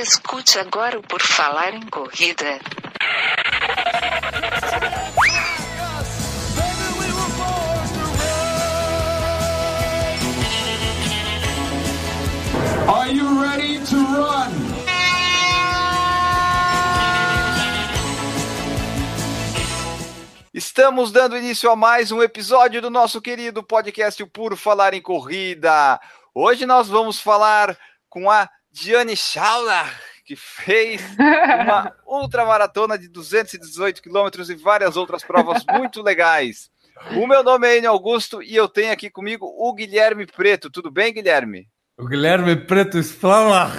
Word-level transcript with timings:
Escute 0.00 0.60
agora 0.60 0.96
o 0.96 1.02
Por 1.02 1.20
Falar 1.20 1.74
em 1.74 1.84
Corrida. 1.88 2.60
Are 12.86 13.12
you 13.12 13.42
ready 13.42 13.80
to 13.86 13.96
run? 13.96 14.52
Estamos 20.54 21.10
dando 21.10 21.36
início 21.36 21.68
a 21.68 21.74
mais 21.74 22.12
um 22.12 22.22
episódio 22.22 22.80
do 22.80 22.88
nosso 22.88 23.20
querido 23.20 23.64
podcast 23.64 24.24
Por 24.26 24.56
Falar 24.56 24.94
em 24.94 25.02
Corrida. 25.02 26.00
Hoje 26.32 26.66
nós 26.66 26.86
vamos 26.86 27.18
falar 27.18 27.76
com 28.08 28.30
a 28.30 28.48
Diane 28.80 29.16
Schauler, 29.16 29.92
que 30.24 30.36
fez 30.36 31.02
uma 31.18 31.92
ultramaratona 32.06 32.96
de 32.96 33.08
218 33.08 34.00
quilômetros 34.00 34.50
e 34.50 34.54
várias 34.54 34.96
outras 34.96 35.24
provas 35.24 35.64
muito 35.72 36.00
legais. 36.00 36.70
O 37.16 37.26
meu 37.26 37.42
nome 37.42 37.66
é 37.66 37.78
Enio 37.78 37.90
Augusto 37.90 38.40
e 38.40 38.54
eu 38.54 38.68
tenho 38.68 38.92
aqui 38.92 39.10
comigo 39.10 39.46
o 39.46 39.74
Guilherme 39.74 40.26
Preto. 40.26 40.70
Tudo 40.70 40.92
bem, 40.92 41.12
Guilherme? 41.12 41.66
O 41.96 42.06
Guilherme 42.06 42.54
Preto 42.54 42.98
Explana. 42.98 43.72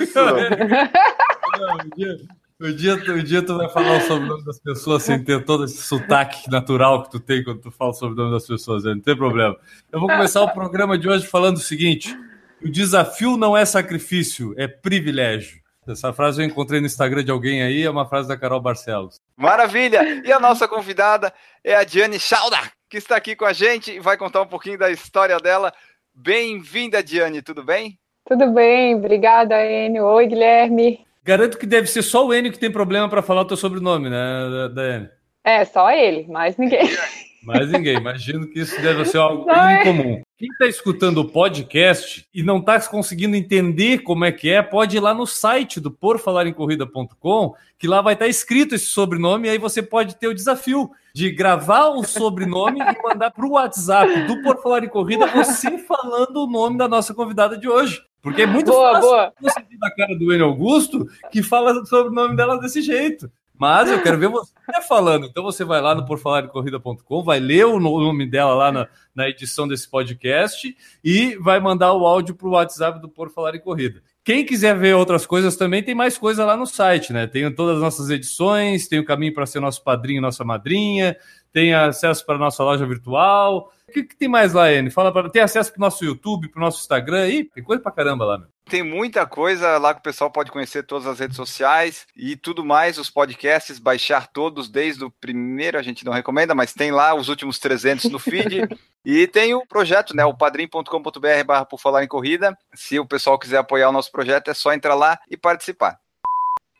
Isso. 0.00 0.18
Um 2.58 2.74
dia, 2.74 2.94
um, 2.94 3.22
dia, 3.22 3.42
tu 3.42 3.54
vai 3.54 3.68
falar 3.68 3.98
o 3.98 4.00
sobrenome 4.00 4.42
das 4.42 4.58
pessoas 4.58 5.02
sem 5.02 5.22
ter 5.22 5.44
todo 5.44 5.64
esse 5.64 5.76
sotaque 5.76 6.50
natural 6.50 7.02
que 7.02 7.10
tu 7.10 7.20
tem 7.20 7.44
quando 7.44 7.60
tu 7.60 7.70
fala 7.70 7.90
o 7.90 7.94
sobrenome 7.94 8.32
das 8.32 8.46
pessoas, 8.46 8.84
né? 8.84 8.94
não 8.94 9.00
tem 9.00 9.14
problema. 9.14 9.54
Eu 9.92 10.00
vou 10.00 10.08
começar 10.08 10.42
o 10.42 10.50
programa 10.50 10.96
de 10.96 11.06
hoje 11.06 11.26
falando 11.26 11.58
o 11.58 11.60
seguinte: 11.60 12.16
o 12.62 12.68
desafio 12.68 13.36
não 13.36 13.56
é 13.56 13.64
sacrifício, 13.64 14.54
é 14.56 14.66
privilégio. 14.66 15.60
Essa 15.86 16.12
frase 16.12 16.42
eu 16.42 16.46
encontrei 16.46 16.80
no 16.80 16.86
Instagram 16.86 17.22
de 17.22 17.30
alguém 17.30 17.62
aí, 17.62 17.82
é 17.82 17.90
uma 17.90 18.08
frase 18.08 18.28
da 18.28 18.36
Carol 18.36 18.60
Barcelos. 18.60 19.20
Maravilha! 19.36 20.22
E 20.24 20.32
a 20.32 20.40
nossa 20.40 20.66
convidada 20.66 21.32
é 21.62 21.76
a 21.76 21.84
Diane 21.84 22.18
Schauder, 22.18 22.72
que 22.90 22.96
está 22.96 23.16
aqui 23.16 23.36
com 23.36 23.44
a 23.44 23.52
gente 23.52 23.92
e 23.92 24.00
vai 24.00 24.16
contar 24.16 24.42
um 24.42 24.46
pouquinho 24.46 24.78
da 24.78 24.90
história 24.90 25.38
dela. 25.38 25.72
Bem-vinda, 26.12 27.02
Diane, 27.02 27.40
tudo 27.40 27.62
bem? 27.62 27.98
Tudo 28.26 28.50
bem, 28.50 28.96
obrigada, 28.96 29.64
Enio. 29.64 30.04
Oi, 30.04 30.26
Guilherme. 30.26 31.06
Garanto 31.22 31.56
que 31.56 31.66
deve 31.66 31.86
ser 31.86 32.02
só 32.02 32.26
o 32.26 32.34
Enio 32.34 32.50
que 32.50 32.58
tem 32.58 32.70
problema 32.70 33.08
para 33.08 33.22
falar 33.22 33.42
o 33.42 33.46
teu 33.46 33.56
sobrenome, 33.56 34.10
né, 34.10 34.68
Daiane? 34.74 35.08
É, 35.44 35.64
só 35.64 35.92
ele, 35.92 36.26
mais 36.26 36.56
ninguém. 36.56 36.80
Mais 37.46 37.70
ninguém. 37.70 37.96
Imagino 37.96 38.48
que 38.48 38.58
isso 38.58 38.80
deve 38.82 39.04
ser 39.04 39.18
algo 39.18 39.46
incomum. 39.80 40.20
Quem 40.36 40.48
está 40.50 40.66
escutando 40.66 41.18
o 41.18 41.28
podcast 41.28 42.26
e 42.34 42.42
não 42.42 42.58
está 42.58 42.78
conseguindo 42.80 43.36
entender 43.36 44.00
como 44.00 44.24
é 44.24 44.32
que 44.32 44.50
é, 44.50 44.60
pode 44.60 44.96
ir 44.96 45.00
lá 45.00 45.14
no 45.14 45.26
site 45.26 45.80
do 45.80 45.90
porfalarencorrida.com, 45.90 47.54
que 47.78 47.86
lá 47.86 48.02
vai 48.02 48.14
estar 48.14 48.24
tá 48.24 48.28
escrito 48.28 48.74
esse 48.74 48.86
sobrenome, 48.86 49.46
e 49.46 49.52
aí 49.52 49.58
você 49.58 49.80
pode 49.80 50.16
ter 50.16 50.26
o 50.26 50.34
desafio 50.34 50.90
de 51.14 51.30
gravar 51.30 51.88
o 51.90 52.02
sobrenome 52.02 52.80
e 52.80 53.02
mandar 53.02 53.30
para 53.30 53.46
o 53.46 53.52
WhatsApp 53.52 54.22
do 54.24 54.42
Por 54.42 54.60
Falar 54.60 54.84
em 54.84 54.88
Corrida 54.88 55.26
você 55.28 55.78
falando 55.78 56.44
o 56.44 56.46
nome 56.46 56.76
da 56.76 56.88
nossa 56.88 57.14
convidada 57.14 57.56
de 57.56 57.68
hoje. 57.68 58.02
Porque 58.20 58.42
é 58.42 58.46
muito 58.46 58.72
boa, 58.72 58.94
fácil 58.94 59.08
boa. 59.08 59.32
você 59.40 59.60
ver 59.60 59.78
da 59.78 59.94
cara 59.94 60.18
do 60.18 60.34
Enio 60.34 60.46
Augusto 60.46 61.06
que 61.30 61.44
fala 61.44 61.86
sobre 61.86 62.10
o 62.10 62.14
nome 62.14 62.34
dela 62.34 62.58
desse 62.58 62.82
jeito. 62.82 63.30
Mas 63.58 63.90
eu 63.90 64.02
quero 64.02 64.18
ver 64.18 64.28
você 64.28 64.52
falando. 64.86 65.26
Então 65.26 65.42
você 65.42 65.64
vai 65.64 65.80
lá 65.80 65.94
no 65.94 66.04
porfalardecorrida.com, 66.04 67.22
vai 67.22 67.40
ler 67.40 67.66
o 67.66 67.80
nome 67.80 68.26
dela 68.26 68.54
lá 68.54 68.72
na, 68.72 68.88
na 69.14 69.28
edição 69.28 69.66
desse 69.66 69.88
podcast 69.88 70.76
e 71.02 71.36
vai 71.36 71.58
mandar 71.60 71.92
o 71.92 72.06
áudio 72.06 72.34
para 72.34 72.48
o 72.48 72.52
WhatsApp 72.52 73.00
do 73.00 73.08
Por 73.08 73.30
Falar 73.30 73.54
em 73.54 73.60
Corrida. 73.60 74.02
Quem 74.22 74.44
quiser 74.44 74.76
ver 74.76 74.94
outras 74.96 75.24
coisas 75.24 75.56
também, 75.56 75.84
tem 75.84 75.94
mais 75.94 76.18
coisa 76.18 76.44
lá 76.44 76.56
no 76.56 76.66
site, 76.66 77.12
né? 77.12 77.28
Tem 77.28 77.48
todas 77.54 77.76
as 77.76 77.80
nossas 77.80 78.10
edições, 78.10 78.88
tem 78.88 78.98
o 78.98 79.04
caminho 79.04 79.32
para 79.32 79.46
ser 79.46 79.60
nosso 79.60 79.84
padrinho, 79.84 80.20
nossa 80.20 80.42
madrinha, 80.42 81.16
tem 81.56 81.72
acesso 81.72 82.26
para 82.26 82.36
nossa 82.36 82.62
loja 82.62 82.84
virtual. 82.84 83.72
O 83.88 83.92
que, 83.92 84.02
que 84.02 84.14
tem 84.14 84.28
mais 84.28 84.52
lá, 84.52 84.70
N? 84.70 84.90
Fala 84.90 85.10
para 85.10 85.30
tem 85.30 85.40
acesso 85.40 85.72
para 85.72 85.78
o 85.78 85.80
nosso 85.80 86.04
YouTube, 86.04 86.50
para 86.50 86.58
o 86.58 86.62
nosso 86.62 86.82
Instagram 86.82 87.22
aí, 87.22 87.44
tem 87.44 87.64
coisa 87.64 87.82
para 87.82 87.92
caramba 87.92 88.26
lá, 88.26 88.36
meu. 88.36 88.48
Tem 88.68 88.82
muita 88.82 89.24
coisa 89.24 89.78
lá 89.78 89.94
que 89.94 90.00
o 90.00 90.02
pessoal 90.02 90.30
pode 90.30 90.50
conhecer 90.50 90.82
todas 90.82 91.06
as 91.06 91.18
redes 91.18 91.34
sociais 91.34 92.06
e 92.14 92.36
tudo 92.36 92.62
mais, 92.62 92.98
os 92.98 93.08
podcasts, 93.08 93.78
baixar 93.78 94.26
todos 94.26 94.68
desde 94.68 95.02
o 95.02 95.10
primeiro, 95.10 95.78
a 95.78 95.82
gente 95.82 96.04
não 96.04 96.12
recomenda, 96.12 96.54
mas 96.54 96.74
tem 96.74 96.90
lá 96.90 97.14
os 97.14 97.30
últimos 97.30 97.58
300 97.58 98.10
no 98.10 98.18
feed. 98.18 98.68
e 99.02 99.26
tem 99.26 99.54
o 99.54 99.66
projeto, 99.66 100.14
né, 100.14 100.26
o 100.26 100.36
padrim.com.br 100.36 101.44
barra 101.46 101.64
por 101.64 101.80
falar 101.80 102.04
em 102.04 102.08
corrida. 102.08 102.54
Se 102.74 102.98
o 102.98 103.06
pessoal 103.06 103.38
quiser 103.38 103.56
apoiar 103.56 103.88
o 103.88 103.92
nosso 103.92 104.12
projeto, 104.12 104.50
é 104.50 104.54
só 104.54 104.74
entrar 104.74 104.94
lá 104.94 105.18
e 105.30 105.38
participar. 105.38 105.98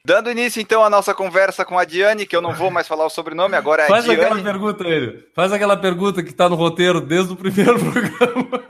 Dando 0.06 0.30
início, 0.30 0.62
então, 0.62 0.84
à 0.84 0.88
nossa 0.88 1.12
conversa 1.12 1.64
com 1.64 1.76
a 1.76 1.84
Diane, 1.84 2.26
que 2.26 2.36
eu 2.36 2.40
não 2.40 2.54
vou 2.54 2.70
mais 2.70 2.86
falar 2.86 3.04
o 3.04 3.10
sobrenome, 3.10 3.56
agora 3.56 3.82
é 3.82 3.86
Faz 3.88 4.04
Diane. 4.04 4.20
aquela 4.22 4.40
pergunta, 4.40 4.86
ele. 4.86 5.28
Faz 5.34 5.52
aquela 5.52 5.76
pergunta 5.76 6.22
que 6.22 6.30
está 6.30 6.48
no 6.48 6.54
roteiro 6.54 7.00
desde 7.00 7.32
o 7.32 7.36
primeiro 7.36 7.74
programa. 7.90 8.64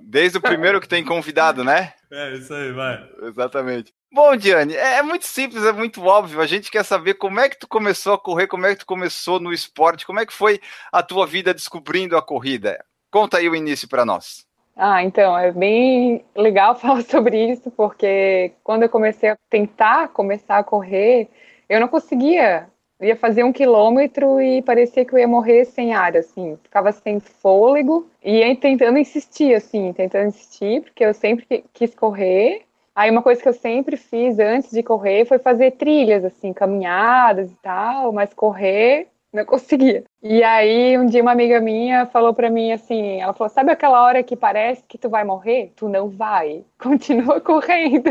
Desde 0.00 0.38
o 0.38 0.40
primeiro 0.40 0.80
que 0.80 0.86
tem 0.86 1.04
convidado, 1.04 1.64
né? 1.64 1.94
É, 2.12 2.32
isso 2.36 2.54
aí, 2.54 2.70
vai. 2.70 3.04
Exatamente. 3.24 3.92
Bom, 4.14 4.36
Diane, 4.36 4.76
é 4.76 5.02
muito 5.02 5.26
simples, 5.26 5.64
é 5.64 5.72
muito 5.72 6.00
óbvio. 6.04 6.40
A 6.40 6.46
gente 6.46 6.70
quer 6.70 6.84
saber 6.84 7.14
como 7.14 7.40
é 7.40 7.48
que 7.48 7.58
tu 7.58 7.66
começou 7.66 8.14
a 8.14 8.18
correr, 8.18 8.46
como 8.46 8.64
é 8.64 8.72
que 8.72 8.78
tu 8.78 8.86
começou 8.86 9.40
no 9.40 9.52
esporte, 9.52 10.06
como 10.06 10.20
é 10.20 10.26
que 10.26 10.32
foi 10.32 10.60
a 10.92 11.02
tua 11.02 11.26
vida 11.26 11.52
descobrindo 11.52 12.16
a 12.16 12.22
corrida. 12.22 12.78
Conta 13.10 13.38
aí 13.38 13.48
o 13.48 13.56
início 13.56 13.88
para 13.88 14.04
nós. 14.04 14.47
Ah, 14.80 15.02
então, 15.02 15.36
é 15.36 15.50
bem 15.52 16.24
legal 16.36 16.74
falar 16.78 17.02
sobre 17.02 17.50
isso, 17.52 17.70
porque 17.72 18.52
quando 18.62 18.84
eu 18.84 18.88
comecei 18.88 19.30
a 19.30 19.36
tentar 19.50 20.08
começar 20.08 20.58
a 20.58 20.64
correr, 20.64 21.28
eu 21.68 21.80
não 21.80 21.88
conseguia. 21.88 22.68
Eu 23.00 23.08
ia 23.08 23.16
fazer 23.16 23.44
um 23.44 23.52
quilômetro 23.52 24.40
e 24.40 24.62
parecia 24.62 25.04
que 25.04 25.12
eu 25.14 25.18
ia 25.18 25.28
morrer 25.28 25.64
sem 25.64 25.94
ar, 25.94 26.16
assim, 26.16 26.56
ficava 26.64 26.90
sem 26.92 27.20
fôlego 27.20 28.08
e 28.24 28.38
ia 28.38 28.56
tentando 28.56 28.98
insistir, 28.98 29.54
assim, 29.54 29.92
tentando 29.92 30.28
insistir, 30.28 30.82
porque 30.82 31.04
eu 31.04 31.14
sempre 31.14 31.64
quis 31.72 31.94
correr. 31.94 32.62
Aí 32.94 33.08
uma 33.10 33.22
coisa 33.22 33.40
que 33.40 33.48
eu 33.48 33.52
sempre 33.52 33.96
fiz 33.96 34.38
antes 34.40 34.70
de 34.72 34.82
correr 34.82 35.24
foi 35.26 35.38
fazer 35.38 35.72
trilhas, 35.72 36.24
assim, 36.24 36.52
caminhadas 36.52 37.50
e 37.52 37.56
tal, 37.62 38.12
mas 38.12 38.34
correr 38.34 39.08
não 39.32 39.44
conseguia. 39.44 40.04
E 40.22 40.42
aí, 40.42 40.98
um 40.98 41.06
dia 41.06 41.22
uma 41.22 41.32
amiga 41.32 41.60
minha 41.60 42.06
falou 42.06 42.32
para 42.32 42.50
mim 42.50 42.72
assim, 42.72 43.20
ela 43.20 43.32
falou, 43.32 43.48
sabe 43.48 43.70
aquela 43.70 44.02
hora 44.02 44.22
que 44.22 44.36
parece 44.36 44.82
que 44.88 44.98
tu 44.98 45.08
vai 45.08 45.24
morrer? 45.24 45.72
Tu 45.76 45.88
não 45.88 46.08
vai, 46.08 46.64
continua 46.80 47.40
correndo. 47.40 48.10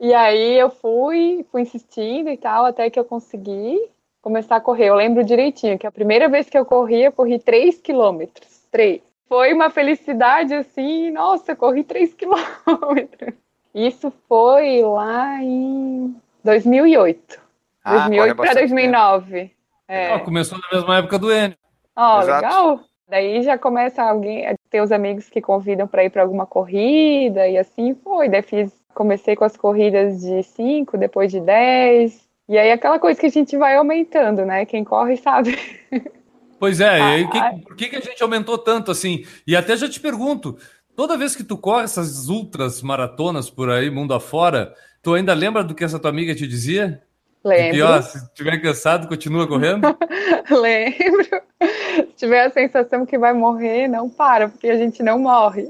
e 0.00 0.14
aí 0.14 0.58
eu 0.58 0.70
fui, 0.70 1.44
fui 1.50 1.62
insistindo 1.62 2.30
e 2.30 2.36
tal, 2.36 2.64
até 2.64 2.88
que 2.88 2.98
eu 2.98 3.04
consegui 3.04 3.78
começar 4.22 4.56
a 4.56 4.60
correr. 4.60 4.86
Eu 4.86 4.94
lembro 4.94 5.24
direitinho 5.24 5.78
que 5.78 5.86
a 5.86 5.92
primeira 5.92 6.28
vez 6.28 6.48
que 6.48 6.56
eu 6.56 6.64
corri, 6.64 7.04
eu 7.04 7.12
corri 7.12 7.38
3 7.38 7.80
quilômetros, 7.80 8.66
3. 8.70 9.02
Foi 9.28 9.52
uma 9.52 9.70
felicidade 9.70 10.54
assim, 10.54 11.10
nossa, 11.10 11.56
corri 11.56 11.84
3 11.84 12.14
quilômetros. 12.14 13.34
Isso 13.74 14.12
foi 14.28 14.82
lá 14.82 15.42
em 15.42 16.14
2008. 16.44 17.40
Ah, 17.84 18.08
2008 18.08 18.20
corre 18.20 18.34
para 18.34 18.44
bastante 18.44 18.68
2009. 18.68 19.50
É. 19.88 20.18
Começou 20.20 20.58
na 20.58 20.78
mesma 20.78 20.98
época 20.98 21.18
do 21.18 21.32
Enio. 21.32 21.56
Ó, 21.96 22.22
Exato. 22.22 22.42
legal. 22.44 22.80
Daí 23.08 23.42
já 23.42 23.58
começa 23.58 24.02
alguém 24.02 24.46
a 24.46 24.54
ter 24.70 24.80
os 24.80 24.90
amigos 24.90 25.28
que 25.28 25.40
convidam 25.42 25.86
para 25.86 26.04
ir 26.04 26.10
para 26.10 26.22
alguma 26.22 26.46
corrida 26.46 27.46
e 27.46 27.58
assim 27.58 27.94
foi. 28.02 28.28
Daí 28.28 28.40
fiz, 28.42 28.72
comecei 28.94 29.36
com 29.36 29.44
as 29.44 29.56
corridas 29.56 30.20
de 30.20 30.42
5, 30.42 30.96
depois 30.96 31.30
de 31.30 31.40
10. 31.40 32.26
E 32.48 32.56
aí 32.56 32.72
aquela 32.72 32.98
coisa 32.98 33.20
que 33.20 33.26
a 33.26 33.30
gente 33.30 33.56
vai 33.56 33.76
aumentando, 33.76 34.46
né? 34.46 34.64
Quem 34.64 34.82
corre 34.82 35.16
sabe. 35.16 35.58
Pois 36.58 36.80
é, 36.80 36.98
e 36.98 37.02
aí, 37.02 37.24
Ah, 37.24 37.28
que- 37.30 37.38
ah. 37.38 37.54
por 37.66 37.76
que, 37.76 37.88
que 37.88 37.96
a 37.96 38.00
gente 38.00 38.22
aumentou 38.22 38.56
tanto 38.56 38.90
assim? 38.90 39.24
E 39.46 39.56
até 39.56 39.76
já 39.76 39.88
te 39.88 39.98
pergunto, 40.00 40.56
toda 40.96 41.16
vez 41.18 41.34
que 41.34 41.42
tu 41.44 41.58
corre 41.58 41.84
essas 41.84 42.28
ultras 42.28 42.80
maratonas 42.82 43.50
por 43.50 43.68
aí, 43.68 43.90
mundo 43.90 44.14
afora, 44.14 44.72
tu 45.02 45.12
ainda 45.12 45.34
lembra 45.34 45.64
do 45.64 45.74
que 45.74 45.82
essa 45.84 45.98
tua 45.98 46.10
amiga 46.10 46.34
te 46.34 46.46
dizia? 46.46 47.02
Lembro. 47.44 47.72
que, 47.74 47.82
ó, 47.82 48.00
se 48.02 48.34
tiver 48.34 48.58
cansado, 48.62 49.08
continua 49.08 49.46
correndo? 49.48 49.82
Lembro. 50.50 51.40
Se 51.60 52.02
tiver 52.16 52.46
a 52.46 52.50
sensação 52.50 53.04
que 53.04 53.18
vai 53.18 53.32
morrer, 53.32 53.88
não 53.88 54.08
para, 54.08 54.48
porque 54.48 54.68
a 54.68 54.76
gente 54.76 55.02
não 55.02 55.18
morre. 55.18 55.66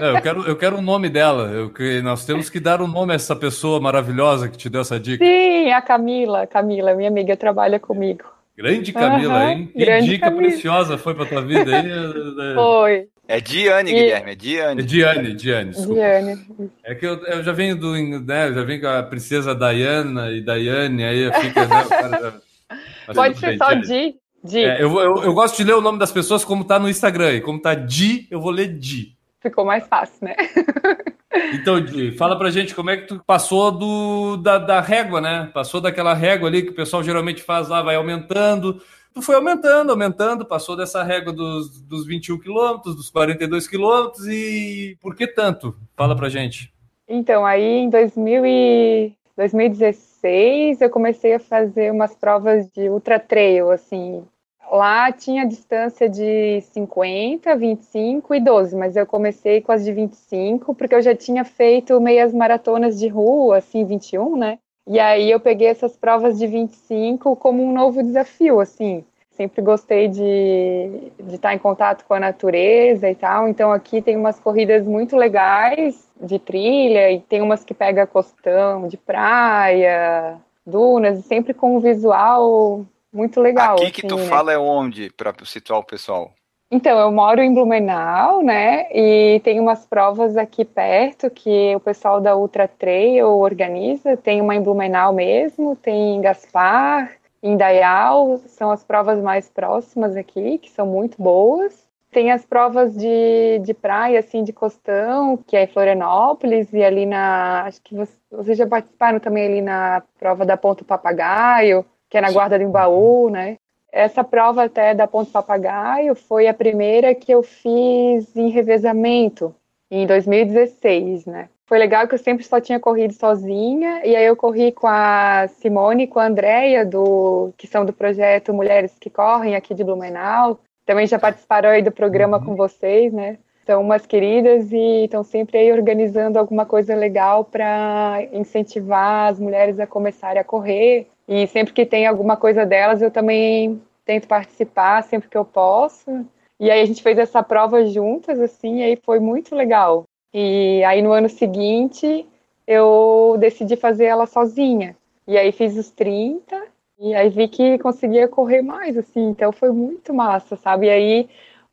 Não, 0.00 0.16
eu, 0.16 0.22
quero, 0.22 0.42
eu 0.48 0.56
quero 0.56 0.76
o 0.78 0.82
nome 0.82 1.08
dela. 1.10 1.50
Eu, 1.50 1.70
nós 2.02 2.24
temos 2.24 2.48
que 2.48 2.58
dar 2.58 2.80
um 2.80 2.86
nome 2.86 3.12
a 3.12 3.16
essa 3.16 3.36
pessoa 3.36 3.78
maravilhosa 3.78 4.48
que 4.48 4.56
te 4.56 4.70
deu 4.70 4.80
essa 4.80 4.98
dica. 4.98 5.22
Sim, 5.24 5.70
a 5.70 5.82
Camila. 5.82 6.46
Camila, 6.46 6.94
minha 6.94 7.08
amiga, 7.10 7.36
trabalha 7.36 7.78
comigo. 7.78 8.24
Grande 8.56 8.90
Camila, 8.90 9.34
Aham, 9.34 9.50
hein? 9.50 9.70
Que 9.70 9.84
grande 9.84 10.06
dica 10.08 10.26
Camila. 10.30 10.48
preciosa 10.48 10.96
foi 10.96 11.14
pra 11.14 11.26
tua 11.26 11.42
vida 11.42 11.76
aí. 11.76 11.86
É- 11.92 12.54
Foi, 12.54 13.08
É 13.28 13.40
Diane, 13.40 13.90
E- 13.90 13.94
Guilherme, 13.94 14.30
é 14.30 14.32
É 14.32 14.36
Diane. 14.36 14.82
Diane, 14.82 15.34
Diane, 15.34 15.70
desculpa. 15.70 15.94
Diane. 15.94 16.46
É 16.84 16.94
que 16.94 17.06
eu, 17.06 17.14
eu 17.24 17.42
já 17.42 17.52
venho 17.52 17.76
do, 17.76 17.92
né, 18.22 18.48
eu 18.48 18.54
já 18.54 18.62
venho 18.62 18.80
com 18.80 18.86
a 18.86 19.02
princesa 19.02 19.54
Diana 19.54 20.30
e 20.30 20.40
Diane, 20.40 21.04
aí 21.04 21.32
fica. 21.40 21.66
Né, 21.66 21.84
já- 22.20 23.12
Pode 23.14 23.38
ser 23.38 23.46
bem, 23.48 23.58
só 23.58 23.68
Diane. 23.74 23.82
Di. 23.82 24.16
Di. 24.44 24.64
É, 24.64 24.82
eu, 24.82 24.96
eu, 25.00 25.24
eu 25.24 25.34
gosto 25.34 25.56
de 25.56 25.64
ler 25.64 25.74
o 25.74 25.80
nome 25.80 25.98
das 25.98 26.12
pessoas 26.12 26.44
como 26.44 26.64
tá 26.64 26.78
no 26.78 26.88
Instagram. 26.88 27.32
E 27.34 27.40
como 27.40 27.60
tá 27.60 27.74
Di, 27.74 28.28
eu 28.30 28.40
vou 28.40 28.50
ler 28.52 28.68
Di. 28.78 29.16
Ficou 29.42 29.64
mais 29.64 29.86
fácil, 29.86 30.18
né? 30.22 30.34
Então, 31.52 31.78
Di, 31.78 32.12
fala 32.12 32.38
pra 32.38 32.48
gente 32.50 32.74
como 32.74 32.88
é 32.88 32.96
que 32.96 33.08
tu 33.08 33.20
passou 33.26 33.70
do, 33.70 34.36
da, 34.38 34.56
da 34.56 34.80
régua, 34.80 35.20
né? 35.20 35.50
Passou 35.52 35.82
daquela 35.82 36.14
régua 36.14 36.48
ali 36.48 36.62
que 36.62 36.70
o 36.70 36.74
pessoal 36.74 37.02
geralmente 37.02 37.42
faz 37.42 37.68
lá, 37.68 37.82
vai 37.82 37.94
aumentando. 37.94 38.80
Tu 39.16 39.22
foi 39.22 39.34
aumentando, 39.34 39.92
aumentando, 39.92 40.44
passou 40.44 40.76
dessa 40.76 41.02
régua 41.02 41.32
dos, 41.32 41.80
dos 41.80 42.06
21 42.06 42.38
quilômetros, 42.38 42.94
dos 42.94 43.08
42 43.08 43.66
quilômetros 43.66 44.26
e 44.26 44.94
por 45.00 45.16
que 45.16 45.26
tanto? 45.26 45.74
Fala 45.96 46.14
pra 46.14 46.28
gente. 46.28 46.70
Então, 47.08 47.46
aí 47.46 47.78
em 47.78 47.88
2000 47.88 48.44
e 48.44 49.14
2016 49.34 50.82
eu 50.82 50.90
comecei 50.90 51.32
a 51.32 51.40
fazer 51.40 51.90
umas 51.90 52.14
provas 52.14 52.70
de 52.70 52.90
ultra 52.90 53.18
trail, 53.18 53.70
assim, 53.70 54.22
Lá 54.70 55.10
tinha 55.12 55.46
distância 55.46 56.10
de 56.10 56.60
50, 56.72 57.56
25 57.56 58.34
e 58.34 58.40
12, 58.40 58.76
mas 58.76 58.96
eu 58.96 59.06
comecei 59.06 59.60
com 59.60 59.72
as 59.72 59.84
de 59.84 59.92
25, 59.92 60.74
porque 60.74 60.94
eu 60.94 61.00
já 61.00 61.14
tinha 61.14 61.44
feito 61.44 62.00
meias 62.00 62.34
maratonas 62.34 62.98
de 62.98 63.06
rua, 63.06 63.58
assim, 63.58 63.84
21, 63.84 64.36
né? 64.36 64.58
E 64.86 65.00
aí 65.00 65.30
eu 65.30 65.40
peguei 65.40 65.68
essas 65.68 65.96
provas 65.96 66.38
de 66.38 66.46
25 66.46 67.34
como 67.36 67.64
um 67.64 67.72
novo 67.72 68.02
desafio, 68.02 68.60
assim. 68.60 69.04
Sempre 69.32 69.60
gostei 69.60 70.08
de, 70.08 71.12
de 71.22 71.34
estar 71.34 71.52
em 71.52 71.58
contato 71.58 72.04
com 72.06 72.14
a 72.14 72.20
natureza 72.20 73.10
e 73.10 73.14
tal, 73.14 73.46
então 73.46 73.70
aqui 73.70 74.00
tem 74.00 74.16
umas 74.16 74.40
corridas 74.40 74.86
muito 74.86 75.14
legais 75.14 76.08
de 76.18 76.38
trilha, 76.38 77.10
e 77.10 77.20
tem 77.20 77.42
umas 77.42 77.62
que 77.62 77.74
pega 77.74 78.06
costão, 78.06 78.88
de 78.88 78.96
praia, 78.96 80.38
dunas, 80.64 81.22
sempre 81.26 81.52
com 81.52 81.76
um 81.76 81.80
visual 81.80 82.86
muito 83.12 83.40
legal. 83.40 83.76
Aqui 83.76 83.90
que 83.90 84.06
assim, 84.06 84.08
tu 84.08 84.16
né? 84.16 84.26
fala 84.26 84.52
é 84.52 84.58
onde, 84.58 85.10
para 85.10 85.34
situar 85.44 85.80
o 85.80 85.84
pessoal? 85.84 86.32
Então, 86.70 86.98
eu 86.98 87.12
moro 87.12 87.40
em 87.40 87.54
Blumenau, 87.54 88.42
né? 88.42 88.88
E 88.92 89.40
tem 89.44 89.60
umas 89.60 89.86
provas 89.86 90.36
aqui 90.36 90.64
perto 90.64 91.30
que 91.30 91.74
o 91.76 91.80
pessoal 91.80 92.20
da 92.20 92.36
Ultra 92.36 92.66
Trail 92.66 93.28
organiza. 93.28 94.16
Tem 94.16 94.40
uma 94.40 94.54
em 94.54 94.62
Blumenau 94.62 95.12
mesmo, 95.12 95.76
tem 95.76 96.16
em 96.16 96.20
Gaspar, 96.20 97.12
em 97.40 97.56
Dayal, 97.56 98.38
são 98.46 98.72
as 98.72 98.82
provas 98.82 99.20
mais 99.22 99.48
próximas 99.48 100.16
aqui, 100.16 100.58
que 100.58 100.70
são 100.70 100.86
muito 100.86 101.22
boas. 101.22 101.86
Tem 102.10 102.32
as 102.32 102.44
provas 102.44 102.96
de, 102.96 103.60
de 103.60 103.74
praia, 103.74 104.18
assim, 104.18 104.42
de 104.42 104.52
costão, 104.52 105.36
que 105.36 105.56
é 105.56 105.64
em 105.64 105.66
Florianópolis, 105.68 106.72
e 106.72 106.82
ali 106.82 107.06
na. 107.06 107.64
Acho 107.64 107.80
que 107.82 107.94
vocês 108.30 108.58
já 108.58 108.66
participaram 108.66 109.20
também 109.20 109.46
ali 109.46 109.60
na 109.62 110.02
prova 110.18 110.44
da 110.44 110.56
Ponto 110.56 110.84
Papagaio 110.84 111.84
que 112.08 112.16
é 112.16 112.20
na 112.20 112.30
guarda 112.30 112.58
de 112.58 112.64
um 112.64 112.70
baú, 112.70 113.30
né? 113.30 113.58
Essa 113.92 114.22
prova 114.22 114.64
até 114.64 114.94
da 114.94 115.06
Ponte 115.06 115.30
Papagaio 115.30 116.14
foi 116.14 116.46
a 116.46 116.54
primeira 116.54 117.14
que 117.14 117.32
eu 117.32 117.42
fiz 117.42 118.36
em 118.36 118.50
revezamento 118.50 119.54
em 119.90 120.06
2016, 120.06 121.26
né? 121.26 121.48
Foi 121.68 121.78
legal 121.78 122.06
que 122.06 122.14
eu 122.14 122.18
sempre 122.18 122.44
só 122.44 122.60
tinha 122.60 122.78
corrido 122.78 123.12
sozinha, 123.12 124.00
e 124.04 124.14
aí 124.14 124.24
eu 124.24 124.36
corri 124.36 124.70
com 124.70 124.86
a 124.86 125.48
Simone 125.48 126.04
e 126.04 126.06
com 126.06 126.20
a 126.20 126.26
Andrea, 126.26 126.86
do, 126.86 127.52
que 127.56 127.66
são 127.66 127.84
do 127.84 127.92
projeto 127.92 128.54
Mulheres 128.54 128.96
que 129.00 129.10
Correm, 129.10 129.56
aqui 129.56 129.74
de 129.74 129.82
Blumenau. 129.82 130.60
Também 130.84 131.08
já 131.08 131.18
participaram 131.18 131.70
aí 131.70 131.82
do 131.82 131.90
programa 131.90 132.38
uhum. 132.38 132.44
com 132.44 132.56
vocês, 132.56 133.12
né? 133.12 133.38
São 133.66 133.82
umas 133.82 134.06
queridas 134.06 134.70
e 134.70 135.04
estão 135.04 135.24
sempre 135.24 135.58
aí 135.58 135.72
organizando 135.72 136.38
alguma 136.38 136.64
coisa 136.64 136.94
legal 136.94 137.44
para 137.44 138.20
incentivar 138.32 139.32
as 139.32 139.40
mulheres 139.40 139.80
a 139.80 139.88
começarem 139.88 140.40
a 140.40 140.44
correr. 140.44 141.08
E 141.28 141.46
sempre 141.48 141.72
que 141.72 141.84
tem 141.84 142.06
alguma 142.06 142.36
coisa 142.36 142.64
delas, 142.64 143.02
eu 143.02 143.10
também 143.10 143.82
tento 144.04 144.28
participar 144.28 145.02
sempre 145.02 145.28
que 145.28 145.36
eu 145.36 145.44
posso. 145.44 146.26
E 146.58 146.70
aí 146.70 146.80
a 146.80 146.84
gente 146.86 147.02
fez 147.02 147.18
essa 147.18 147.42
prova 147.42 147.84
juntas, 147.86 148.40
assim, 148.40 148.78
e 148.78 148.82
aí 148.84 148.96
foi 149.04 149.18
muito 149.20 149.54
legal. 149.54 150.04
E 150.32 150.82
aí 150.84 151.02
no 151.02 151.12
ano 151.12 151.28
seguinte 151.28 152.26
eu 152.66 153.36
decidi 153.38 153.76
fazer 153.76 154.04
ela 154.04 154.26
sozinha. 154.26 154.96
E 155.26 155.36
aí 155.36 155.52
fiz 155.52 155.76
os 155.76 155.90
30 155.90 156.62
e 156.98 157.14
aí 157.14 157.28
vi 157.28 157.48
que 157.48 157.78
conseguia 157.78 158.28
correr 158.28 158.62
mais, 158.62 158.96
assim, 158.96 159.28
então 159.28 159.52
foi 159.52 159.70
muito 159.70 160.14
massa, 160.14 160.56
sabe? 160.56 160.86
E 160.86 160.90
aí 160.90 161.28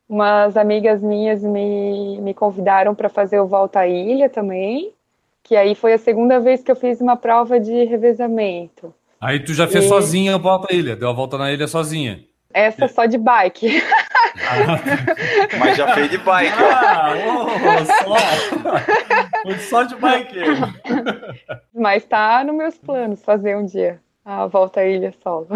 umas 0.08 0.56
amigas 0.56 1.02
minhas 1.02 1.42
me, 1.42 2.20
me 2.20 2.34
convidaram 2.34 2.94
para 2.94 3.08
fazer 3.08 3.40
o 3.40 3.46
Volta 3.46 3.80
à 3.80 3.88
Ilha 3.88 4.28
também, 4.28 4.92
que 5.42 5.56
aí 5.56 5.74
foi 5.74 5.94
a 5.94 5.98
segunda 5.98 6.40
vez 6.40 6.62
que 6.62 6.70
eu 6.70 6.76
fiz 6.76 7.00
uma 7.00 7.16
prova 7.16 7.58
de 7.58 7.84
revezamento. 7.84 8.94
Aí 9.24 9.40
tu 9.40 9.54
já 9.54 9.66
fez 9.66 9.86
e... 9.86 9.88
sozinha 9.88 10.34
a 10.34 10.38
volta 10.38 10.68
à 10.70 10.76
ilha, 10.76 10.94
deu 10.94 11.08
a 11.08 11.12
volta 11.14 11.38
na 11.38 11.50
ilha 11.50 11.66
sozinha. 11.66 12.20
Essa 12.52 12.86
só 12.86 13.06
de 13.06 13.16
bike. 13.16 13.82
Ah, 14.46 15.56
mas 15.58 15.78
já 15.78 15.94
fez 15.94 16.10
de 16.10 16.18
bike. 16.18 16.52
Ah, 16.62 17.14
oh, 17.26 17.84
só. 19.48 19.58
só 19.58 19.82
de 19.84 19.96
bike. 19.96 20.40
Mas 21.74 22.04
tá 22.04 22.44
nos 22.44 22.54
meus 22.54 22.76
planos 22.76 23.24
fazer 23.24 23.56
um 23.56 23.64
dia 23.64 24.03
a 24.24 24.46
volta 24.46 24.80
à 24.80 24.86
ilha 24.86 25.12
solo. 25.22 25.48